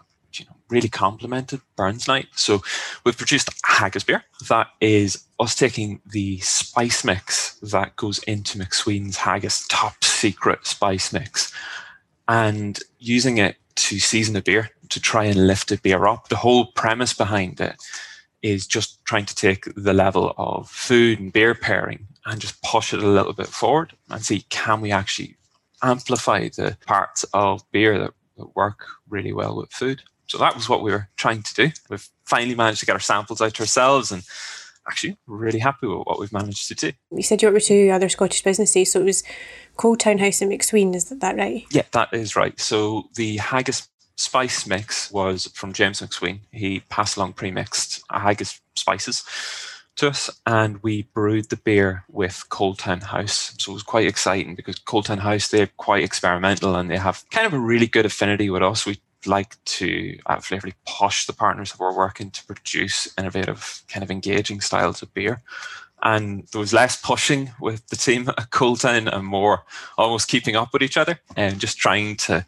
really 0.72 0.88
complemented 0.88 1.60
Burns 1.76 2.08
Night. 2.08 2.26
So 2.34 2.62
we've 3.04 3.16
produced 3.16 3.50
haggis 3.64 4.04
beer. 4.04 4.24
That 4.48 4.68
is 4.80 5.24
us 5.38 5.54
taking 5.54 6.00
the 6.10 6.38
spice 6.40 7.04
mix 7.04 7.54
that 7.60 7.94
goes 7.96 8.18
into 8.24 8.58
Macsween's 8.58 9.16
haggis 9.16 9.66
top 9.68 10.02
secret 10.02 10.66
spice 10.66 11.12
mix 11.12 11.52
and 12.28 12.78
using 12.98 13.38
it 13.38 13.56
to 13.74 13.98
season 13.98 14.36
a 14.36 14.42
beer, 14.42 14.70
to 14.88 15.00
try 15.00 15.24
and 15.24 15.46
lift 15.46 15.72
a 15.72 15.80
beer 15.80 16.06
up. 16.06 16.28
The 16.28 16.36
whole 16.36 16.66
premise 16.72 17.14
behind 17.14 17.60
it 17.60 17.76
is 18.42 18.66
just 18.66 19.04
trying 19.04 19.24
to 19.26 19.34
take 19.34 19.66
the 19.76 19.94
level 19.94 20.34
of 20.36 20.68
food 20.68 21.20
and 21.20 21.32
beer 21.32 21.54
pairing 21.54 22.06
and 22.26 22.40
just 22.40 22.60
push 22.62 22.92
it 22.92 23.02
a 23.02 23.06
little 23.08 23.32
bit 23.32 23.46
forward 23.46 23.94
and 24.10 24.22
see 24.22 24.44
can 24.50 24.80
we 24.80 24.92
actually 24.92 25.36
amplify 25.82 26.48
the 26.48 26.76
parts 26.86 27.24
of 27.32 27.62
beer 27.72 27.98
that, 27.98 28.12
that 28.36 28.54
work 28.54 28.84
really 29.08 29.32
well 29.32 29.56
with 29.56 29.72
food. 29.72 30.02
So 30.32 30.38
that 30.38 30.54
was 30.54 30.66
what 30.66 30.82
we 30.82 30.90
were 30.90 31.10
trying 31.18 31.42
to 31.42 31.54
do. 31.54 31.70
We've 31.90 32.08
finally 32.24 32.54
managed 32.54 32.80
to 32.80 32.86
get 32.86 32.94
our 32.94 33.00
samples 33.00 33.42
out 33.42 33.60
ourselves 33.60 34.10
and 34.10 34.22
actually 34.88 35.18
really 35.26 35.58
happy 35.58 35.86
with 35.86 36.06
what 36.06 36.18
we've 36.18 36.32
managed 36.32 36.68
to 36.68 36.74
do. 36.74 36.92
You 37.14 37.22
said 37.22 37.42
you 37.42 37.48
worked 37.48 37.56
with 37.56 37.66
two 37.66 37.90
other 37.90 38.08
Scottish 38.08 38.42
businesses, 38.42 38.92
so 38.92 39.02
it 39.02 39.04
was 39.04 39.24
Cold 39.76 40.00
Town 40.00 40.16
House 40.16 40.40
and 40.40 40.50
Macsween, 40.50 40.94
is 40.94 41.04
that 41.04 41.36
right? 41.36 41.66
Yeah, 41.70 41.82
that 41.90 42.14
is 42.14 42.34
right. 42.34 42.58
So 42.58 43.10
the 43.14 43.36
haggis 43.36 43.86
spice 44.16 44.66
mix 44.66 45.10
was 45.12 45.48
from 45.48 45.74
James 45.74 46.00
Macsween. 46.00 46.40
He 46.50 46.80
passed 46.80 47.18
along 47.18 47.34
pre-mixed 47.34 48.02
haggis 48.10 48.58
spices 48.74 49.24
to 49.96 50.08
us 50.08 50.30
and 50.46 50.82
we 50.82 51.02
brewed 51.12 51.50
the 51.50 51.56
beer 51.56 52.04
with 52.08 52.46
Cold 52.48 52.78
Town 52.78 53.02
House. 53.02 53.54
So 53.58 53.72
it 53.72 53.74
was 53.74 53.82
quite 53.82 54.06
exciting 54.06 54.54
because 54.54 54.76
Coldtown 54.76 55.18
House, 55.18 55.48
they're 55.48 55.68
quite 55.76 56.04
experimental 56.04 56.74
and 56.74 56.90
they 56.90 56.96
have 56.96 57.22
kind 57.30 57.46
of 57.46 57.52
a 57.52 57.58
really 57.60 57.86
good 57.86 58.06
affinity 58.06 58.48
with 58.48 58.62
us. 58.62 58.86
We 58.86 58.98
like 59.26 59.56
to 59.64 60.18
uh, 60.26 60.34
at 60.34 60.44
Flavourly 60.44 60.74
push 60.86 61.26
the 61.26 61.32
partners 61.32 61.72
that 61.72 61.80
we're 61.80 61.96
working 61.96 62.30
to 62.30 62.44
produce 62.46 63.12
innovative, 63.18 63.82
kind 63.88 64.02
of 64.02 64.10
engaging 64.10 64.60
styles 64.60 65.02
of 65.02 65.12
beer. 65.14 65.42
And 66.02 66.48
there 66.48 66.60
was 66.60 66.72
less 66.72 67.00
pushing 67.00 67.52
with 67.60 67.86
the 67.88 67.96
team 67.96 68.28
at 68.28 68.50
Cold 68.50 68.80
Town 68.80 69.06
and 69.08 69.24
more 69.24 69.64
almost 69.96 70.28
keeping 70.28 70.56
up 70.56 70.72
with 70.72 70.82
each 70.82 70.96
other 70.96 71.20
and 71.36 71.60
just 71.60 71.78
trying 71.78 72.16
to 72.16 72.44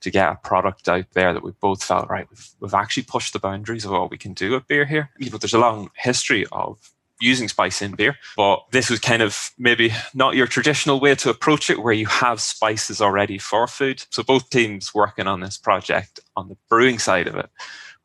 to 0.00 0.10
get 0.10 0.30
a 0.30 0.36
product 0.36 0.88
out 0.88 1.06
there 1.12 1.32
that 1.32 1.42
we 1.42 1.50
both 1.60 1.82
felt 1.82 2.08
right. 2.08 2.28
We've, 2.30 2.48
we've 2.60 2.74
actually 2.74 3.02
pushed 3.02 3.32
the 3.32 3.40
boundaries 3.40 3.84
of 3.84 3.90
what 3.90 4.12
we 4.12 4.18
can 4.18 4.32
do 4.32 4.52
with 4.52 4.68
beer 4.68 4.84
here. 4.84 5.10
Know, 5.18 5.38
there's 5.38 5.54
a 5.54 5.58
long 5.58 5.90
history 5.96 6.46
of 6.52 6.92
using 7.20 7.48
spice 7.48 7.82
in 7.82 7.94
beer, 7.94 8.16
but 8.36 8.64
this 8.70 8.90
was 8.90 9.00
kind 9.00 9.22
of 9.22 9.50
maybe 9.58 9.92
not 10.14 10.34
your 10.34 10.46
traditional 10.46 11.00
way 11.00 11.14
to 11.16 11.30
approach 11.30 11.70
it 11.70 11.82
where 11.82 11.92
you 11.94 12.06
have 12.06 12.40
spices 12.40 13.00
already 13.00 13.38
for 13.38 13.66
food. 13.66 14.04
So 14.10 14.22
both 14.22 14.50
teams 14.50 14.94
working 14.94 15.26
on 15.26 15.40
this 15.40 15.56
project 15.56 16.20
on 16.36 16.48
the 16.48 16.56
brewing 16.68 16.98
side 16.98 17.26
of 17.26 17.34
it 17.34 17.50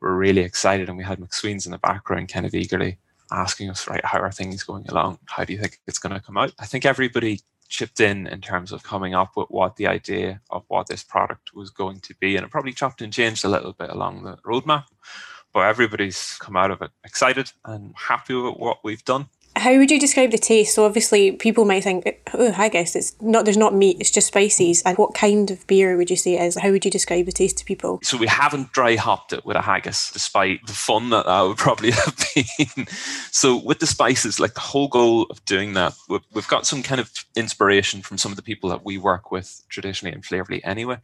were 0.00 0.16
really 0.16 0.42
excited 0.42 0.88
and 0.88 0.98
we 0.98 1.04
had 1.04 1.18
Macsween's 1.18 1.66
in 1.66 1.72
the 1.72 1.78
background 1.78 2.28
kind 2.28 2.46
of 2.46 2.54
eagerly 2.54 2.98
asking 3.30 3.70
us, 3.70 3.88
right, 3.88 4.04
how 4.04 4.18
are 4.18 4.30
things 4.30 4.62
going 4.62 4.86
along? 4.88 5.18
How 5.26 5.44
do 5.44 5.52
you 5.52 5.58
think 5.58 5.80
it's 5.86 5.98
going 5.98 6.14
to 6.14 6.20
come 6.20 6.36
out? 6.36 6.52
I 6.58 6.66
think 6.66 6.84
everybody 6.84 7.40
chipped 7.68 8.00
in 8.00 8.26
in 8.26 8.40
terms 8.40 8.72
of 8.72 8.82
coming 8.82 9.14
up 9.14 9.32
with 9.36 9.48
what 9.48 9.76
the 9.76 9.86
idea 9.86 10.40
of 10.50 10.64
what 10.68 10.86
this 10.86 11.02
product 11.02 11.54
was 11.54 11.70
going 11.70 12.00
to 12.00 12.14
be. 12.20 12.36
And 12.36 12.44
it 12.44 12.50
probably 12.50 12.72
chopped 12.72 13.02
and 13.02 13.12
changed 13.12 13.44
a 13.44 13.48
little 13.48 13.72
bit 13.72 13.90
along 13.90 14.22
the 14.22 14.36
roadmap. 14.46 14.84
But 15.54 15.68
everybody's 15.68 16.36
come 16.40 16.56
out 16.56 16.72
of 16.72 16.82
it 16.82 16.90
excited 17.04 17.52
and 17.64 17.94
happy 17.96 18.34
with 18.34 18.56
what 18.56 18.78
we've 18.82 19.04
done. 19.04 19.28
How 19.56 19.76
would 19.78 19.88
you 19.88 20.00
describe 20.00 20.32
the 20.32 20.38
taste? 20.38 20.74
So 20.74 20.84
obviously 20.84 21.30
people 21.30 21.64
might 21.64 21.84
think, 21.84 22.20
oh, 22.34 22.52
I 22.56 22.68
guess 22.68 22.96
it's 22.96 23.14
not. 23.22 23.44
There's 23.44 23.56
not 23.56 23.72
meat. 23.72 23.98
It's 24.00 24.10
just 24.10 24.26
spices. 24.26 24.82
And 24.82 24.98
what 24.98 25.14
kind 25.14 25.48
of 25.52 25.64
beer 25.68 25.96
would 25.96 26.10
you 26.10 26.16
say 26.16 26.34
it 26.34 26.42
is? 26.42 26.58
How 26.58 26.72
would 26.72 26.84
you 26.84 26.90
describe 26.90 27.26
the 27.26 27.32
taste 27.32 27.58
to 27.58 27.64
people? 27.64 28.00
So 28.02 28.16
we 28.16 28.26
haven't 28.26 28.72
dry 28.72 28.96
hopped 28.96 29.32
it 29.32 29.44
with 29.44 29.56
a 29.56 29.62
haggis, 29.62 30.10
despite 30.12 30.66
the 30.66 30.72
fun 30.72 31.10
that 31.10 31.26
that 31.26 31.40
would 31.42 31.56
probably 31.56 31.90
have 31.92 32.16
been. 32.34 32.88
so 33.30 33.56
with 33.56 33.78
the 33.78 33.86
spices, 33.86 34.40
like 34.40 34.54
the 34.54 34.60
whole 34.60 34.88
goal 34.88 35.26
of 35.30 35.44
doing 35.44 35.74
that, 35.74 35.94
we've 36.08 36.48
got 36.48 36.66
some 36.66 36.82
kind 36.82 37.00
of 37.00 37.12
inspiration 37.36 38.02
from 38.02 38.18
some 38.18 38.32
of 38.32 38.36
the 38.36 38.42
people 38.42 38.70
that 38.70 38.84
we 38.84 38.98
work 38.98 39.30
with 39.30 39.62
traditionally 39.68 40.16
in 40.16 40.22
Flavourly 40.22 40.64
anyway, 40.64 40.98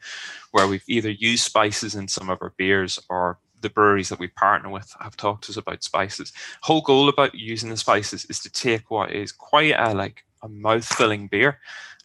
where 0.50 0.66
we've 0.66 0.84
either 0.88 1.10
used 1.10 1.44
spices 1.44 1.94
in 1.94 2.08
some 2.08 2.28
of 2.28 2.38
our 2.42 2.52
beers 2.58 2.98
or 3.08 3.38
the 3.60 3.70
breweries 3.70 4.08
that 4.08 4.18
we 4.18 4.28
partner 4.28 4.70
with 4.70 4.94
have 5.00 5.16
talked 5.16 5.44
to 5.44 5.52
us 5.52 5.56
about 5.56 5.82
spices. 5.82 6.32
Whole 6.62 6.80
goal 6.80 7.08
about 7.08 7.34
using 7.34 7.70
the 7.70 7.76
spices 7.76 8.24
is 8.26 8.40
to 8.40 8.50
take 8.50 8.90
what 8.90 9.12
is 9.12 9.32
quite 9.32 9.74
a 9.78 9.94
like 9.94 10.24
a 10.42 10.48
mouth 10.48 10.84
filling 10.84 11.28
beer 11.28 11.60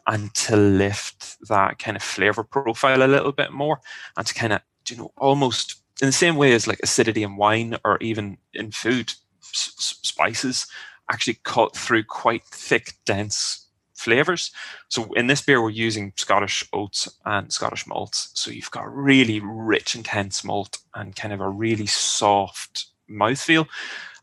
and 0.07 0.33
to 0.33 0.55
lift 0.55 1.37
that 1.47 1.79
kind 1.79 1.97
of 1.97 2.03
flavor 2.03 2.43
profile 2.43 3.03
a 3.03 3.07
little 3.07 3.31
bit 3.31 3.51
more 3.51 3.79
and 4.17 4.27
to 4.27 4.33
kind 4.33 4.53
of 4.53 4.61
you 4.89 4.97
know 4.97 5.11
almost 5.17 5.81
in 6.01 6.07
the 6.07 6.11
same 6.11 6.35
way 6.35 6.53
as 6.53 6.67
like 6.67 6.79
acidity 6.83 7.23
in 7.23 7.37
wine 7.37 7.77
or 7.83 7.97
even 7.99 8.37
in 8.53 8.71
food 8.71 9.13
s- 9.41 9.99
spices 10.03 10.67
actually 11.11 11.37
cut 11.43 11.75
through 11.75 12.03
quite 12.03 12.43
thick 12.45 12.93
dense 13.05 13.64
flavors. 13.95 14.51
So 14.89 15.11
in 15.13 15.27
this 15.27 15.41
beer, 15.41 15.61
we're 15.61 15.69
using 15.69 16.13
Scottish 16.15 16.67
oats 16.73 17.09
and 17.25 17.51
Scottish 17.51 17.87
malts. 17.87 18.29
So 18.33 18.51
you've 18.51 18.71
got 18.71 18.93
really 18.93 19.39
rich, 19.39 19.95
intense 19.95 20.43
malt 20.43 20.77
and 20.93 21.15
kind 21.15 21.33
of 21.33 21.41
a 21.41 21.49
really 21.49 21.87
soft 21.87 22.87
mouthfeel. 23.09 23.67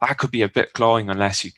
That 0.01 0.19
could 0.19 0.31
be 0.31 0.43
a 0.43 0.49
bit 0.49 0.73
cloying 0.73 1.11
unless 1.11 1.45
you 1.45 1.53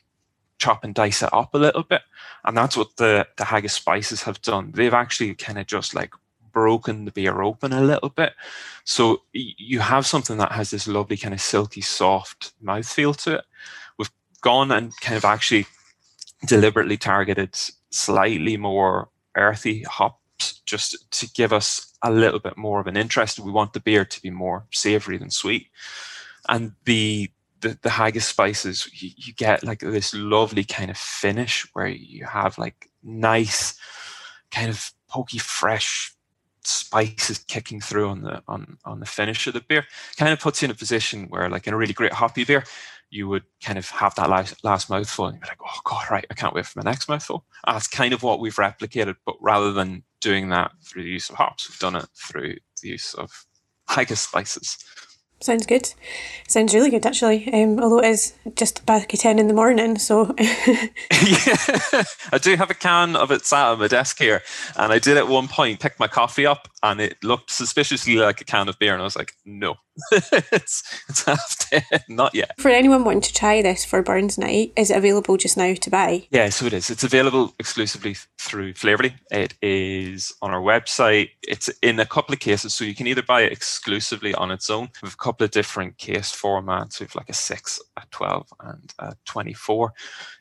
chop 0.57 0.83
and 0.83 0.95
dice 0.95 1.21
it 1.21 1.33
up 1.33 1.53
a 1.53 1.59
little 1.59 1.83
bit. 1.83 2.01
And 2.45 2.55
that's 2.55 2.77
what 2.77 2.95
the, 2.97 3.27
the 3.37 3.45
haggis 3.45 3.73
spices 3.73 4.23
have 4.23 4.41
done. 4.41 4.71
They've 4.73 4.93
actually 4.93 5.35
kind 5.35 5.59
of 5.59 5.67
just 5.67 5.93
like 5.93 6.13
broken 6.51 7.05
the 7.05 7.11
beer 7.11 7.41
open 7.41 7.73
a 7.73 7.81
little 7.81 8.09
bit. 8.09 8.33
So 8.85 9.23
you 9.33 9.79
have 9.79 10.05
something 10.05 10.37
that 10.37 10.53
has 10.53 10.69
this 10.69 10.87
lovely 10.87 11.17
kind 11.17 11.33
of 11.33 11.41
silky, 11.41 11.81
soft 11.81 12.53
mouthfeel 12.63 13.15
to 13.23 13.35
it. 13.35 13.45
We've 13.97 14.11
gone 14.41 14.71
and 14.71 14.95
kind 15.01 15.17
of 15.17 15.25
actually 15.25 15.67
deliberately 16.45 16.97
targeted 16.97 17.57
slightly 17.95 18.57
more 18.57 19.09
earthy 19.35 19.83
hops 19.83 20.61
just 20.65 21.09
to 21.11 21.29
give 21.31 21.53
us 21.53 21.93
a 22.03 22.11
little 22.11 22.39
bit 22.39 22.57
more 22.57 22.79
of 22.79 22.87
an 22.87 22.97
interest. 22.97 23.39
We 23.39 23.51
want 23.51 23.73
the 23.73 23.79
beer 23.79 24.03
to 24.03 24.21
be 24.21 24.29
more 24.29 24.65
savory 24.71 25.17
than 25.17 25.31
sweet. 25.31 25.67
And 26.49 26.73
the 26.85 27.31
the, 27.61 27.79
the 27.81 27.89
haggis 27.89 28.25
spices, 28.27 28.87
you, 29.01 29.09
you 29.15 29.33
get 29.33 29.63
like 29.63 29.79
this 29.79 30.13
lovely 30.13 30.65
kind 30.65 30.91
of 30.91 30.97
finish 30.97 31.65
where 31.73 31.87
you 31.87 32.25
have 32.25 32.57
like 32.57 32.89
nice 33.01 33.79
kind 34.51 34.69
of 34.69 34.91
pokey 35.07 35.39
fresh 35.39 36.13
spices 36.63 37.39
kicking 37.39 37.79
through 37.79 38.09
on 38.09 38.21
the 38.21 38.41
on 38.47 38.77
on 38.85 38.99
the 38.99 39.05
finish 39.05 39.45
of 39.47 39.53
the 39.53 39.61
beer 39.61 39.85
kind 40.17 40.33
of 40.33 40.39
puts 40.39 40.61
you 40.61 40.65
in 40.65 40.71
a 40.71 40.75
position 40.75 41.27
where 41.29 41.47
like 41.49 41.67
in 41.67 41.73
a 41.73 41.77
really 41.77 41.93
great 41.93 42.11
hoppy 42.11 42.43
beer 42.43 42.63
you 43.15 43.29
would 43.29 43.43
kind 43.63 43.77
of 43.77 43.89
have 43.89 44.13
that 44.15 44.29
last, 44.29 44.61
last 44.63 44.89
mouthful 44.89 45.27
and 45.27 45.35
you'd 45.35 45.41
be 45.41 45.47
like, 45.47 45.57
oh 45.65 45.79
God, 45.85 46.03
right, 46.11 46.25
I 46.29 46.33
can't 46.33 46.53
wait 46.53 46.65
for 46.65 46.79
my 46.79 46.89
next 46.89 47.07
mouthful. 47.07 47.45
And 47.65 47.75
that's 47.75 47.87
kind 47.87 48.13
of 48.13 48.23
what 48.23 48.41
we've 48.41 48.55
replicated, 48.55 49.15
but 49.25 49.35
rather 49.39 49.71
than 49.71 50.03
doing 50.19 50.49
that 50.49 50.71
through 50.83 51.03
the 51.03 51.09
use 51.09 51.29
of 51.29 51.37
hops, 51.37 51.69
we've 51.69 51.79
done 51.79 51.95
it 51.95 52.07
through 52.13 52.57
the 52.81 52.89
use 52.89 53.13
of 53.13 53.45
haggis 53.87 54.19
spices. 54.19 54.77
Sounds 55.41 55.65
good. 55.65 55.93
Sounds 56.47 56.73
really 56.73 56.89
good, 56.89 57.05
actually. 57.05 57.51
Um, 57.53 57.79
although 57.79 57.99
it 57.99 58.09
is 58.09 58.33
just 58.55 58.85
back 58.85 59.13
at 59.13 59.19
10 59.19 59.37
in 59.37 59.47
the 59.47 59.53
morning, 59.53 59.97
so. 59.97 60.33
yeah, 60.39 60.47
I 62.31 62.39
do 62.41 62.55
have 62.55 62.71
a 62.71 62.73
can 62.73 63.15
of 63.15 63.31
it 63.31 63.45
sat 63.45 63.67
on 63.67 63.79
my 63.79 63.87
desk 63.87 64.17
here. 64.17 64.41
And 64.77 64.93
I 64.93 64.99
did 64.99 65.17
at 65.17 65.27
one 65.27 65.47
point 65.47 65.81
pick 65.81 65.99
my 65.99 66.07
coffee 66.07 66.45
up 66.45 66.69
and 66.91 67.01
it 67.01 67.23
looked 67.23 67.51
suspiciously 67.51 68.15
like 68.15 68.41
a 68.41 68.45
can 68.45 68.69
of 68.69 68.77
beer. 68.79 68.93
And 68.93 69.01
I 69.01 69.05
was 69.05 69.15
like, 69.15 69.33
no, 69.45 69.75
it's, 70.11 70.83
it's 71.09 71.23
half 71.23 71.57
10, 71.71 71.83
not 72.09 72.35
yet. 72.35 72.51
For 72.59 72.69
anyone 72.69 73.03
wanting 73.03 73.21
to 73.21 73.33
try 73.33 73.61
this 73.61 73.83
for 73.83 74.01
Burns 74.01 74.37
Night, 74.37 74.73
is 74.75 74.91
it 74.91 74.97
available 74.97 75.37
just 75.37 75.57
now 75.57 75.73
to 75.73 75.89
buy? 75.89 76.27
Yeah, 76.29 76.49
so 76.49 76.65
it 76.65 76.73
is. 76.73 76.89
It's 76.89 77.03
available 77.03 77.53
exclusively 77.59 78.15
through 78.39 78.73
Flavourly. 78.75 79.15
It 79.31 79.55
is 79.61 80.33
on 80.41 80.51
our 80.51 80.61
website. 80.61 81.29
It's 81.43 81.69
in 81.81 81.99
a 81.99 82.05
couple 82.05 82.33
of 82.33 82.39
cases. 82.39 82.73
So 82.73 82.85
you 82.85 82.95
can 82.95 83.07
either 83.07 83.23
buy 83.23 83.41
it 83.41 83.51
exclusively 83.51 84.33
on 84.35 84.51
its 84.51 84.69
own. 84.69 84.89
We 85.01 85.07
have 85.07 85.13
a 85.13 85.23
couple 85.23 85.45
of 85.45 85.51
different 85.51 85.97
case 85.97 86.31
formats. 86.31 86.99
We 86.99 87.05
have 87.05 87.15
like 87.15 87.29
a 87.29 87.33
6, 87.33 87.81
a 87.97 88.03
12, 88.11 88.53
and 88.61 88.93
a 88.99 89.15
24. 89.25 89.93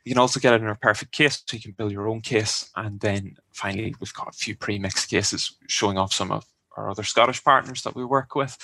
You 0.04 0.12
can 0.12 0.20
also 0.20 0.40
get 0.40 0.54
it 0.54 0.62
in 0.62 0.68
a 0.68 0.74
perfect 0.74 1.12
case. 1.12 1.42
So 1.46 1.56
you 1.56 1.62
can 1.62 1.72
build 1.72 1.92
your 1.92 2.08
own 2.08 2.20
case. 2.20 2.70
And 2.76 3.00
then 3.00 3.36
finally, 3.52 3.94
we've 4.00 4.14
got 4.14 4.28
a 4.28 4.32
few 4.32 4.56
pre 4.56 4.78
mixed 4.78 5.08
cases 5.08 5.56
showing 5.68 5.98
off 5.98 6.12
some 6.12 6.30
of 6.30 6.44
our 6.76 6.90
other 6.90 7.04
Scottish 7.04 7.42
partners 7.42 7.82
that 7.82 7.94
we 7.94 8.04
work 8.04 8.34
with. 8.34 8.56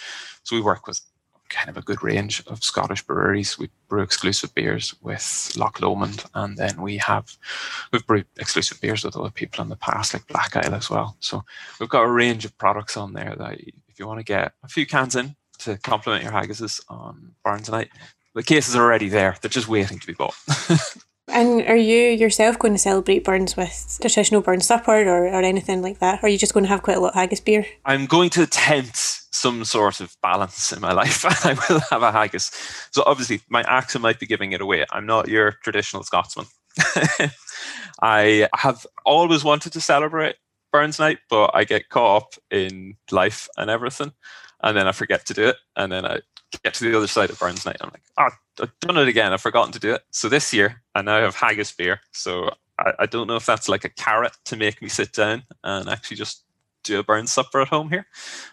So 0.43 0.57
we 0.57 0.63
work 0.63 0.87
with 0.87 1.01
kind 1.51 1.69
of 1.69 1.77
a 1.77 1.83
good 1.83 2.03
range 2.03 2.43
of 2.47 2.65
Scottish 2.65 3.03
breweries. 3.03 3.59
We 3.59 3.69
brew 3.89 4.03
exclusive 4.03 4.55
beers 4.55 4.95
with 5.03 5.53
Loch 5.57 5.81
Lomond, 5.81 6.25
and 6.35 6.57
then 6.57 6.81
we 6.81 6.97
have 6.99 7.37
we've 7.93 8.07
brewed 8.07 8.27
exclusive 8.39 8.81
beers 8.81 9.05
with 9.05 9.17
other 9.17 9.31
people 9.31 9.63
in 9.63 9.69
the 9.69 9.77
past, 9.77 10.15
like 10.15 10.27
Black 10.29 10.57
Isle 10.57 10.75
as 10.75 10.89
well. 10.89 11.17
So 11.21 11.45
we've 11.79 11.89
got 11.89 12.05
a 12.05 12.11
range 12.11 12.45
of 12.45 12.57
products 12.57 12.97
on 12.97 13.13
there 13.13 13.35
that 13.37 13.61
if 13.61 13.99
you 13.99 14.07
want 14.07 14.21
to 14.21 14.25
get 14.25 14.53
a 14.63 14.69
few 14.69 14.87
cans 14.87 15.17
in 15.17 15.37
to 15.59 15.77
complement 15.79 16.23
your 16.23 16.33
haggises 16.33 16.81
on 16.89 17.33
Burns 17.45 17.69
Night, 17.69 17.91
the 18.35 18.43
cases 18.43 18.77
are 18.77 18.83
already 18.83 19.09
there. 19.09 19.37
They're 19.41 19.51
just 19.51 19.69
waiting 19.69 19.99
to 19.99 20.07
be 20.07 20.15
bought. 20.15 20.37
And 21.33 21.67
are 21.69 21.77
you 21.77 22.11
yourself 22.11 22.59
going 22.59 22.75
to 22.75 22.79
celebrate 22.79 23.25
Burns 23.25 23.57
with 23.57 23.99
traditional 24.01 24.41
Burns 24.41 24.67
supper 24.67 25.03
or, 25.03 25.29
or 25.29 25.43
anything 25.43 25.83
like 25.83 25.99
that? 26.01 26.23
Or 26.23 26.27
are 26.27 26.29
you 26.29 26.39
just 26.39 26.55
going 26.55 26.65
to 26.65 26.69
have 26.69 26.83
quite 26.83 26.97
a 26.97 27.01
lot 27.01 27.11
of 27.11 27.15
haggis 27.15 27.41
beer? 27.41 27.67
I'm 27.85 28.07
going 28.07 28.31
to 28.31 28.43
attempt 28.43 28.97
some 29.33 29.65
sort 29.65 30.01
of 30.01 30.17
balance 30.23 30.73
in 30.73 30.81
my 30.81 30.93
life. 31.03 31.25
I 31.47 31.57
will 31.69 31.81
have 31.91 32.03
a 32.03 32.13
haggis. 32.13 32.51
So 32.91 33.03
obviously, 33.07 33.41
my 33.49 33.63
accent 33.63 34.03
might 34.03 34.19
be 34.19 34.27
giving 34.27 34.53
it 34.53 34.61
away. 34.61 34.85
I'm 34.91 35.07
not 35.07 35.29
your 35.29 35.53
traditional 35.63 36.03
Scotsman. 36.03 36.47
I 38.03 38.49
have 38.55 38.87
always 39.05 39.45
wanted 39.45 39.73
to 39.75 39.81
celebrate 39.81 40.37
Burns 40.73 40.99
Night, 40.99 41.19
but 41.29 41.51
I 41.55 41.65
get 41.65 41.89
caught 41.89 42.23
up 42.23 42.35
in 42.51 42.95
life 43.11 43.49
and 43.57 43.71
everything. 43.71 44.13
and 44.63 44.77
then 44.77 44.87
I 44.87 44.93
forget 44.93 45.27
to 45.27 45.35
do 45.35 45.49
it, 45.49 45.57
and 45.77 45.91
then 45.91 46.05
I 46.05 46.21
get 46.65 46.75
to 46.75 46.85
the 46.85 46.97
other 46.97 47.07
side 47.07 47.31
of 47.31 47.39
Burns 47.39 47.65
Night. 47.65 47.77
And 47.81 47.89
I'm 47.89 47.93
like, 47.93 48.33
oh, 48.33 48.37
I've 48.61 48.79
done 48.81 48.97
it 48.97 49.09
again. 49.09 49.33
I've 49.33 49.41
forgotten 49.41 49.73
to 49.73 49.79
do 49.79 49.95
it. 49.95 50.03
So 50.11 50.29
this 50.29 50.53
year, 50.53 50.83
I 50.95 51.03
now 51.03 51.21
have 51.21 51.35
haggis 51.35 51.73
beer. 51.73 52.01
So 52.13 52.51
I, 52.79 52.93
I 53.01 53.07
don't 53.07 53.27
know 53.27 53.37
if 53.37 53.47
that's 53.47 53.69
like 53.69 53.85
a 53.85 53.89
carrot 53.89 54.37
to 54.47 54.57
make 54.57 54.81
me 54.83 54.89
sit 54.89 55.13
down 55.13 55.45
and 55.65 55.89
actually 55.89 56.17
just 56.17 56.45
do 56.83 56.99
a 56.99 57.03
burn 57.03 57.27
supper 57.27 57.61
at 57.61 57.69
home 57.69 57.91
here. 57.91 58.07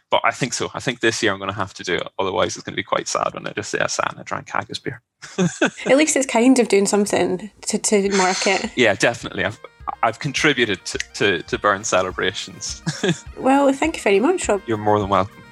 But 0.10 0.22
I 0.24 0.32
think 0.32 0.54
so. 0.54 0.70
I 0.74 0.80
think 0.80 1.00
this 1.00 1.22
year 1.22 1.32
I'm 1.32 1.40
going 1.40 1.52
to 1.52 1.56
have 1.56 1.74
to 1.76 1.84
do 1.84 1.96
it. 1.96 2.08
Otherwise, 2.20 2.56
it's 2.56 2.64
going 2.64 2.74
to 2.74 2.78
be 2.78 2.84
quite 2.84 3.08
sad 3.08 3.34
when 3.34 3.48
I 3.48 3.52
just 3.54 3.72
say 3.72 3.80
I 3.80 3.88
sat 3.88 4.12
and 4.12 4.20
I 4.20 4.24
drank 4.24 4.50
haggis 4.50 4.80
beer. 4.80 5.02
At 5.38 5.98
least 5.98 6.16
it's 6.16 6.26
kind 6.26 6.60
of 6.60 6.68
doing 6.68 6.86
something 6.86 7.50
to, 7.62 7.78
to 7.78 8.10
mark 8.18 8.46
it. 8.48 8.72
yeah, 8.76 8.94
definitely. 8.96 9.46
I've, 9.46 9.60
I've 10.04 10.20
contributed 10.20 10.84
to, 10.86 10.98
to, 11.16 11.42
to 11.44 11.60
burn 11.60 11.84
celebrations. 11.84 12.82
well, 13.38 13.72
thank 13.74 13.98
you 13.98 14.04
very 14.04 14.20
much, 14.20 14.48
Rob. 14.48 14.62
You're 14.68 14.78
more 14.78 15.00
than 15.00 15.10
welcome. 15.10 15.44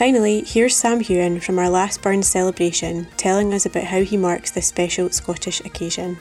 Finally, 0.00 0.42
here's 0.46 0.74
Sam 0.74 1.00
Heughan 1.00 1.40
from 1.40 1.58
our 1.58 1.68
last 1.68 2.00
Burns 2.00 2.26
celebration 2.26 3.06
telling 3.18 3.52
us 3.52 3.66
about 3.66 3.84
how 3.84 4.00
he 4.00 4.16
marks 4.16 4.50
this 4.50 4.66
special 4.66 5.10
Scottish 5.10 5.60
occasion. 5.60 6.16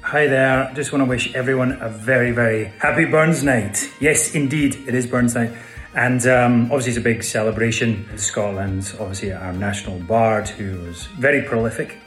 Hi 0.00 0.26
there, 0.26 0.72
just 0.74 0.90
want 0.90 1.04
to 1.04 1.04
wish 1.04 1.34
everyone 1.34 1.72
a 1.82 1.90
very, 1.90 2.30
very 2.30 2.64
happy 2.78 3.04
Burns 3.04 3.44
Night. 3.44 3.90
Yes, 4.00 4.34
indeed, 4.34 4.76
it 4.88 4.94
is 4.94 5.06
Burns 5.06 5.34
Night. 5.34 5.52
And 5.94 6.26
um, 6.26 6.62
obviously, 6.72 6.92
it's 6.92 6.98
a 6.98 7.02
big 7.02 7.22
celebration 7.22 8.08
in 8.10 8.16
Scotland. 8.16 8.96
Obviously, 8.98 9.34
our 9.34 9.52
national 9.52 9.98
bard, 9.98 10.48
who 10.48 10.80
was 10.86 11.04
very 11.18 11.42
prolific. 11.42 11.98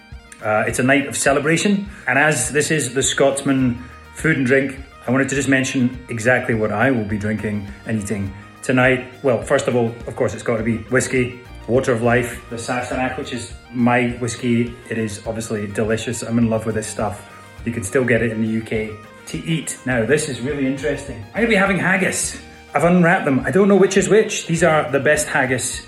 Uh, 0.44 0.64
it's 0.66 0.80
a 0.80 0.84
night 0.84 1.06
of 1.06 1.16
celebration. 1.16 1.88
And 2.08 2.18
as 2.18 2.50
this 2.50 2.72
is 2.72 2.96
the 2.96 3.04
Scotsman 3.04 3.76
food 4.16 4.38
and 4.38 4.48
drink, 4.48 4.80
I 5.06 5.12
wanted 5.12 5.30
to 5.30 5.36
just 5.36 5.48
mention 5.48 6.04
exactly 6.10 6.56
what 6.56 6.72
I 6.72 6.90
will 6.90 7.06
be 7.06 7.20
drinking 7.20 7.72
and 7.86 8.02
eating 8.02 8.34
tonight, 8.68 9.08
well, 9.24 9.42
first 9.42 9.70
of 9.70 9.78
all, 9.78 9.88
of 10.08 10.16
course, 10.18 10.34
it's 10.34 10.44
got 10.44 10.58
to 10.58 10.64
be 10.64 10.80
whiskey, 10.92 11.40
water 11.70 11.94
of 11.94 12.02
life, 12.02 12.44
the 12.50 12.58
Sassenach, 12.58 13.18
which 13.18 13.32
is 13.32 13.54
my 13.72 14.10
whiskey. 14.20 14.76
It 14.90 14.98
is 14.98 15.26
obviously 15.26 15.68
delicious. 15.68 16.22
I'm 16.22 16.38
in 16.38 16.50
love 16.50 16.66
with 16.66 16.76
this 16.76 16.86
stuff. 16.86 17.16
You 17.64 17.72
can 17.72 17.84
still 17.84 18.04
get 18.04 18.22
it 18.22 18.30
in 18.30 18.42
the 18.42 18.62
UK 18.62 19.28
to 19.28 19.38
eat. 19.46 19.80
Now, 19.86 20.06
this 20.06 20.28
is 20.28 20.42
really 20.42 20.68
interesting. 20.68 21.16
I'm 21.28 21.34
going 21.36 21.46
to 21.46 21.50
be 21.50 21.56
having 21.56 21.80
haggis. 21.80 22.42
I've 22.76 22.84
unwrapped 22.84 23.24
them. 23.24 23.40
I 23.40 23.52
don't 23.52 23.70
know 23.70 23.78
which 23.78 23.96
is 23.96 24.10
which. 24.10 24.48
These 24.48 24.64
are 24.64 24.92
the 24.92 25.00
best 25.00 25.28
haggis, 25.28 25.88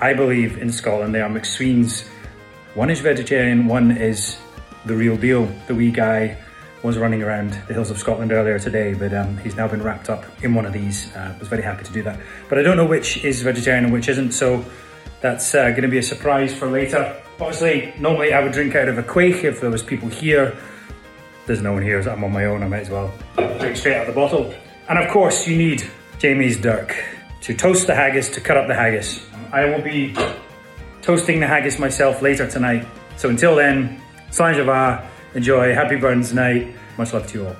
I 0.00 0.12
believe, 0.12 0.58
in 0.58 0.72
Scotland. 0.72 1.14
They 1.14 1.20
are 1.20 1.30
Macsween's. 1.30 2.08
One 2.74 2.90
is 2.90 2.98
vegetarian, 2.98 3.68
one 3.68 3.96
is 3.96 4.36
the 4.84 4.96
real 4.96 5.16
deal. 5.16 5.46
The 5.68 5.76
wee 5.76 5.92
guy 5.92 6.36
was 6.86 6.96
running 6.96 7.22
around 7.22 7.52
the 7.66 7.74
hills 7.74 7.90
of 7.90 7.98
Scotland 7.98 8.32
earlier 8.32 8.58
today, 8.58 8.94
but 8.94 9.12
um, 9.12 9.36
he's 9.38 9.56
now 9.56 9.68
been 9.68 9.82
wrapped 9.82 10.08
up 10.08 10.24
in 10.42 10.54
one 10.54 10.64
of 10.64 10.72
these. 10.72 11.14
Uh, 11.14 11.34
was 11.38 11.48
very 11.48 11.62
happy 11.62 11.84
to 11.84 11.92
do 11.92 12.02
that. 12.02 12.18
But 12.48 12.58
I 12.58 12.62
don't 12.62 12.76
know 12.76 12.86
which 12.86 13.24
is 13.24 13.42
vegetarian 13.42 13.84
and 13.84 13.92
which 13.92 14.08
isn't, 14.08 14.32
so 14.32 14.64
that's 15.20 15.54
uh, 15.54 15.70
going 15.70 15.82
to 15.82 15.88
be 15.88 15.98
a 15.98 16.02
surprise 16.02 16.54
for 16.54 16.68
later. 16.68 17.20
Obviously, 17.40 17.92
normally 17.98 18.32
I 18.32 18.42
would 18.42 18.52
drink 18.52 18.74
out 18.74 18.88
of 18.88 18.96
a 18.96 19.02
quaich 19.02 19.44
if 19.44 19.60
there 19.60 19.70
was 19.70 19.82
people 19.82 20.08
here. 20.08 20.56
There's 21.46 21.60
no 21.60 21.72
one 21.72 21.82
here, 21.82 22.02
so 22.02 22.12
I'm 22.12 22.24
on 22.24 22.32
my 22.32 22.46
own. 22.46 22.62
I 22.62 22.68
might 22.68 22.80
as 22.80 22.90
well 22.90 23.12
drink 23.58 23.76
straight 23.76 23.96
out 23.96 24.08
of 24.08 24.14
the 24.14 24.20
bottle. 24.20 24.54
And 24.88 24.98
of 24.98 25.10
course, 25.10 25.46
you 25.46 25.56
need 25.56 25.88
Jamie's 26.18 26.58
Dirk 26.58 26.96
to 27.42 27.54
toast 27.54 27.86
the 27.86 27.94
haggis, 27.94 28.28
to 28.30 28.40
cut 28.40 28.56
up 28.56 28.68
the 28.68 28.74
haggis. 28.74 29.26
I 29.52 29.66
will 29.66 29.82
be 29.82 30.14
toasting 31.02 31.40
the 31.40 31.46
haggis 31.46 31.78
myself 31.78 32.22
later 32.22 32.48
tonight. 32.48 32.86
So 33.16 33.28
until 33.28 33.54
then, 33.54 34.00
Slán 34.30 34.54
Enjoy. 35.36 35.74
Happy 35.74 35.96
Burns 35.96 36.32
Night. 36.32 36.74
Much 36.96 37.12
love 37.12 37.26
to 37.26 37.38
you 37.38 37.46
all. 37.46 37.56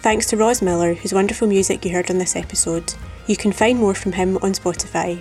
Thanks 0.00 0.24
to 0.30 0.38
Ros 0.38 0.62
Miller, 0.62 0.94
whose 0.94 1.12
wonderful 1.12 1.46
music 1.46 1.84
you 1.84 1.92
heard 1.92 2.10
on 2.10 2.16
this 2.16 2.34
episode. 2.34 2.94
You 3.26 3.36
can 3.36 3.52
find 3.52 3.78
more 3.78 3.94
from 3.94 4.12
him 4.12 4.38
on 4.38 4.52
Spotify. 4.52 5.20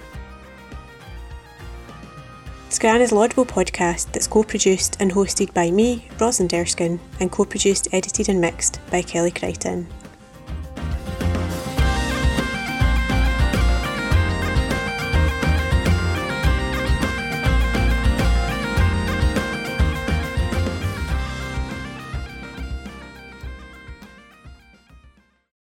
Scran 2.70 3.02
is 3.02 3.12
a 3.12 3.16
laudable 3.16 3.46
podcast 3.46 4.14
that's 4.14 4.28
co-produced 4.28 4.96
and 5.02 5.12
hosted 5.12 5.54
by 5.54 5.72
me, 5.72 6.08
Rosalind 6.22 6.54
Erskine, 6.54 7.02
and 7.20 7.30
co-produced, 7.30 7.90
edited 7.92 8.30
and 8.30 8.40
mixed 8.40 8.80
by 8.90 9.02
Kelly 9.02 9.32
Crichton. 9.32 9.88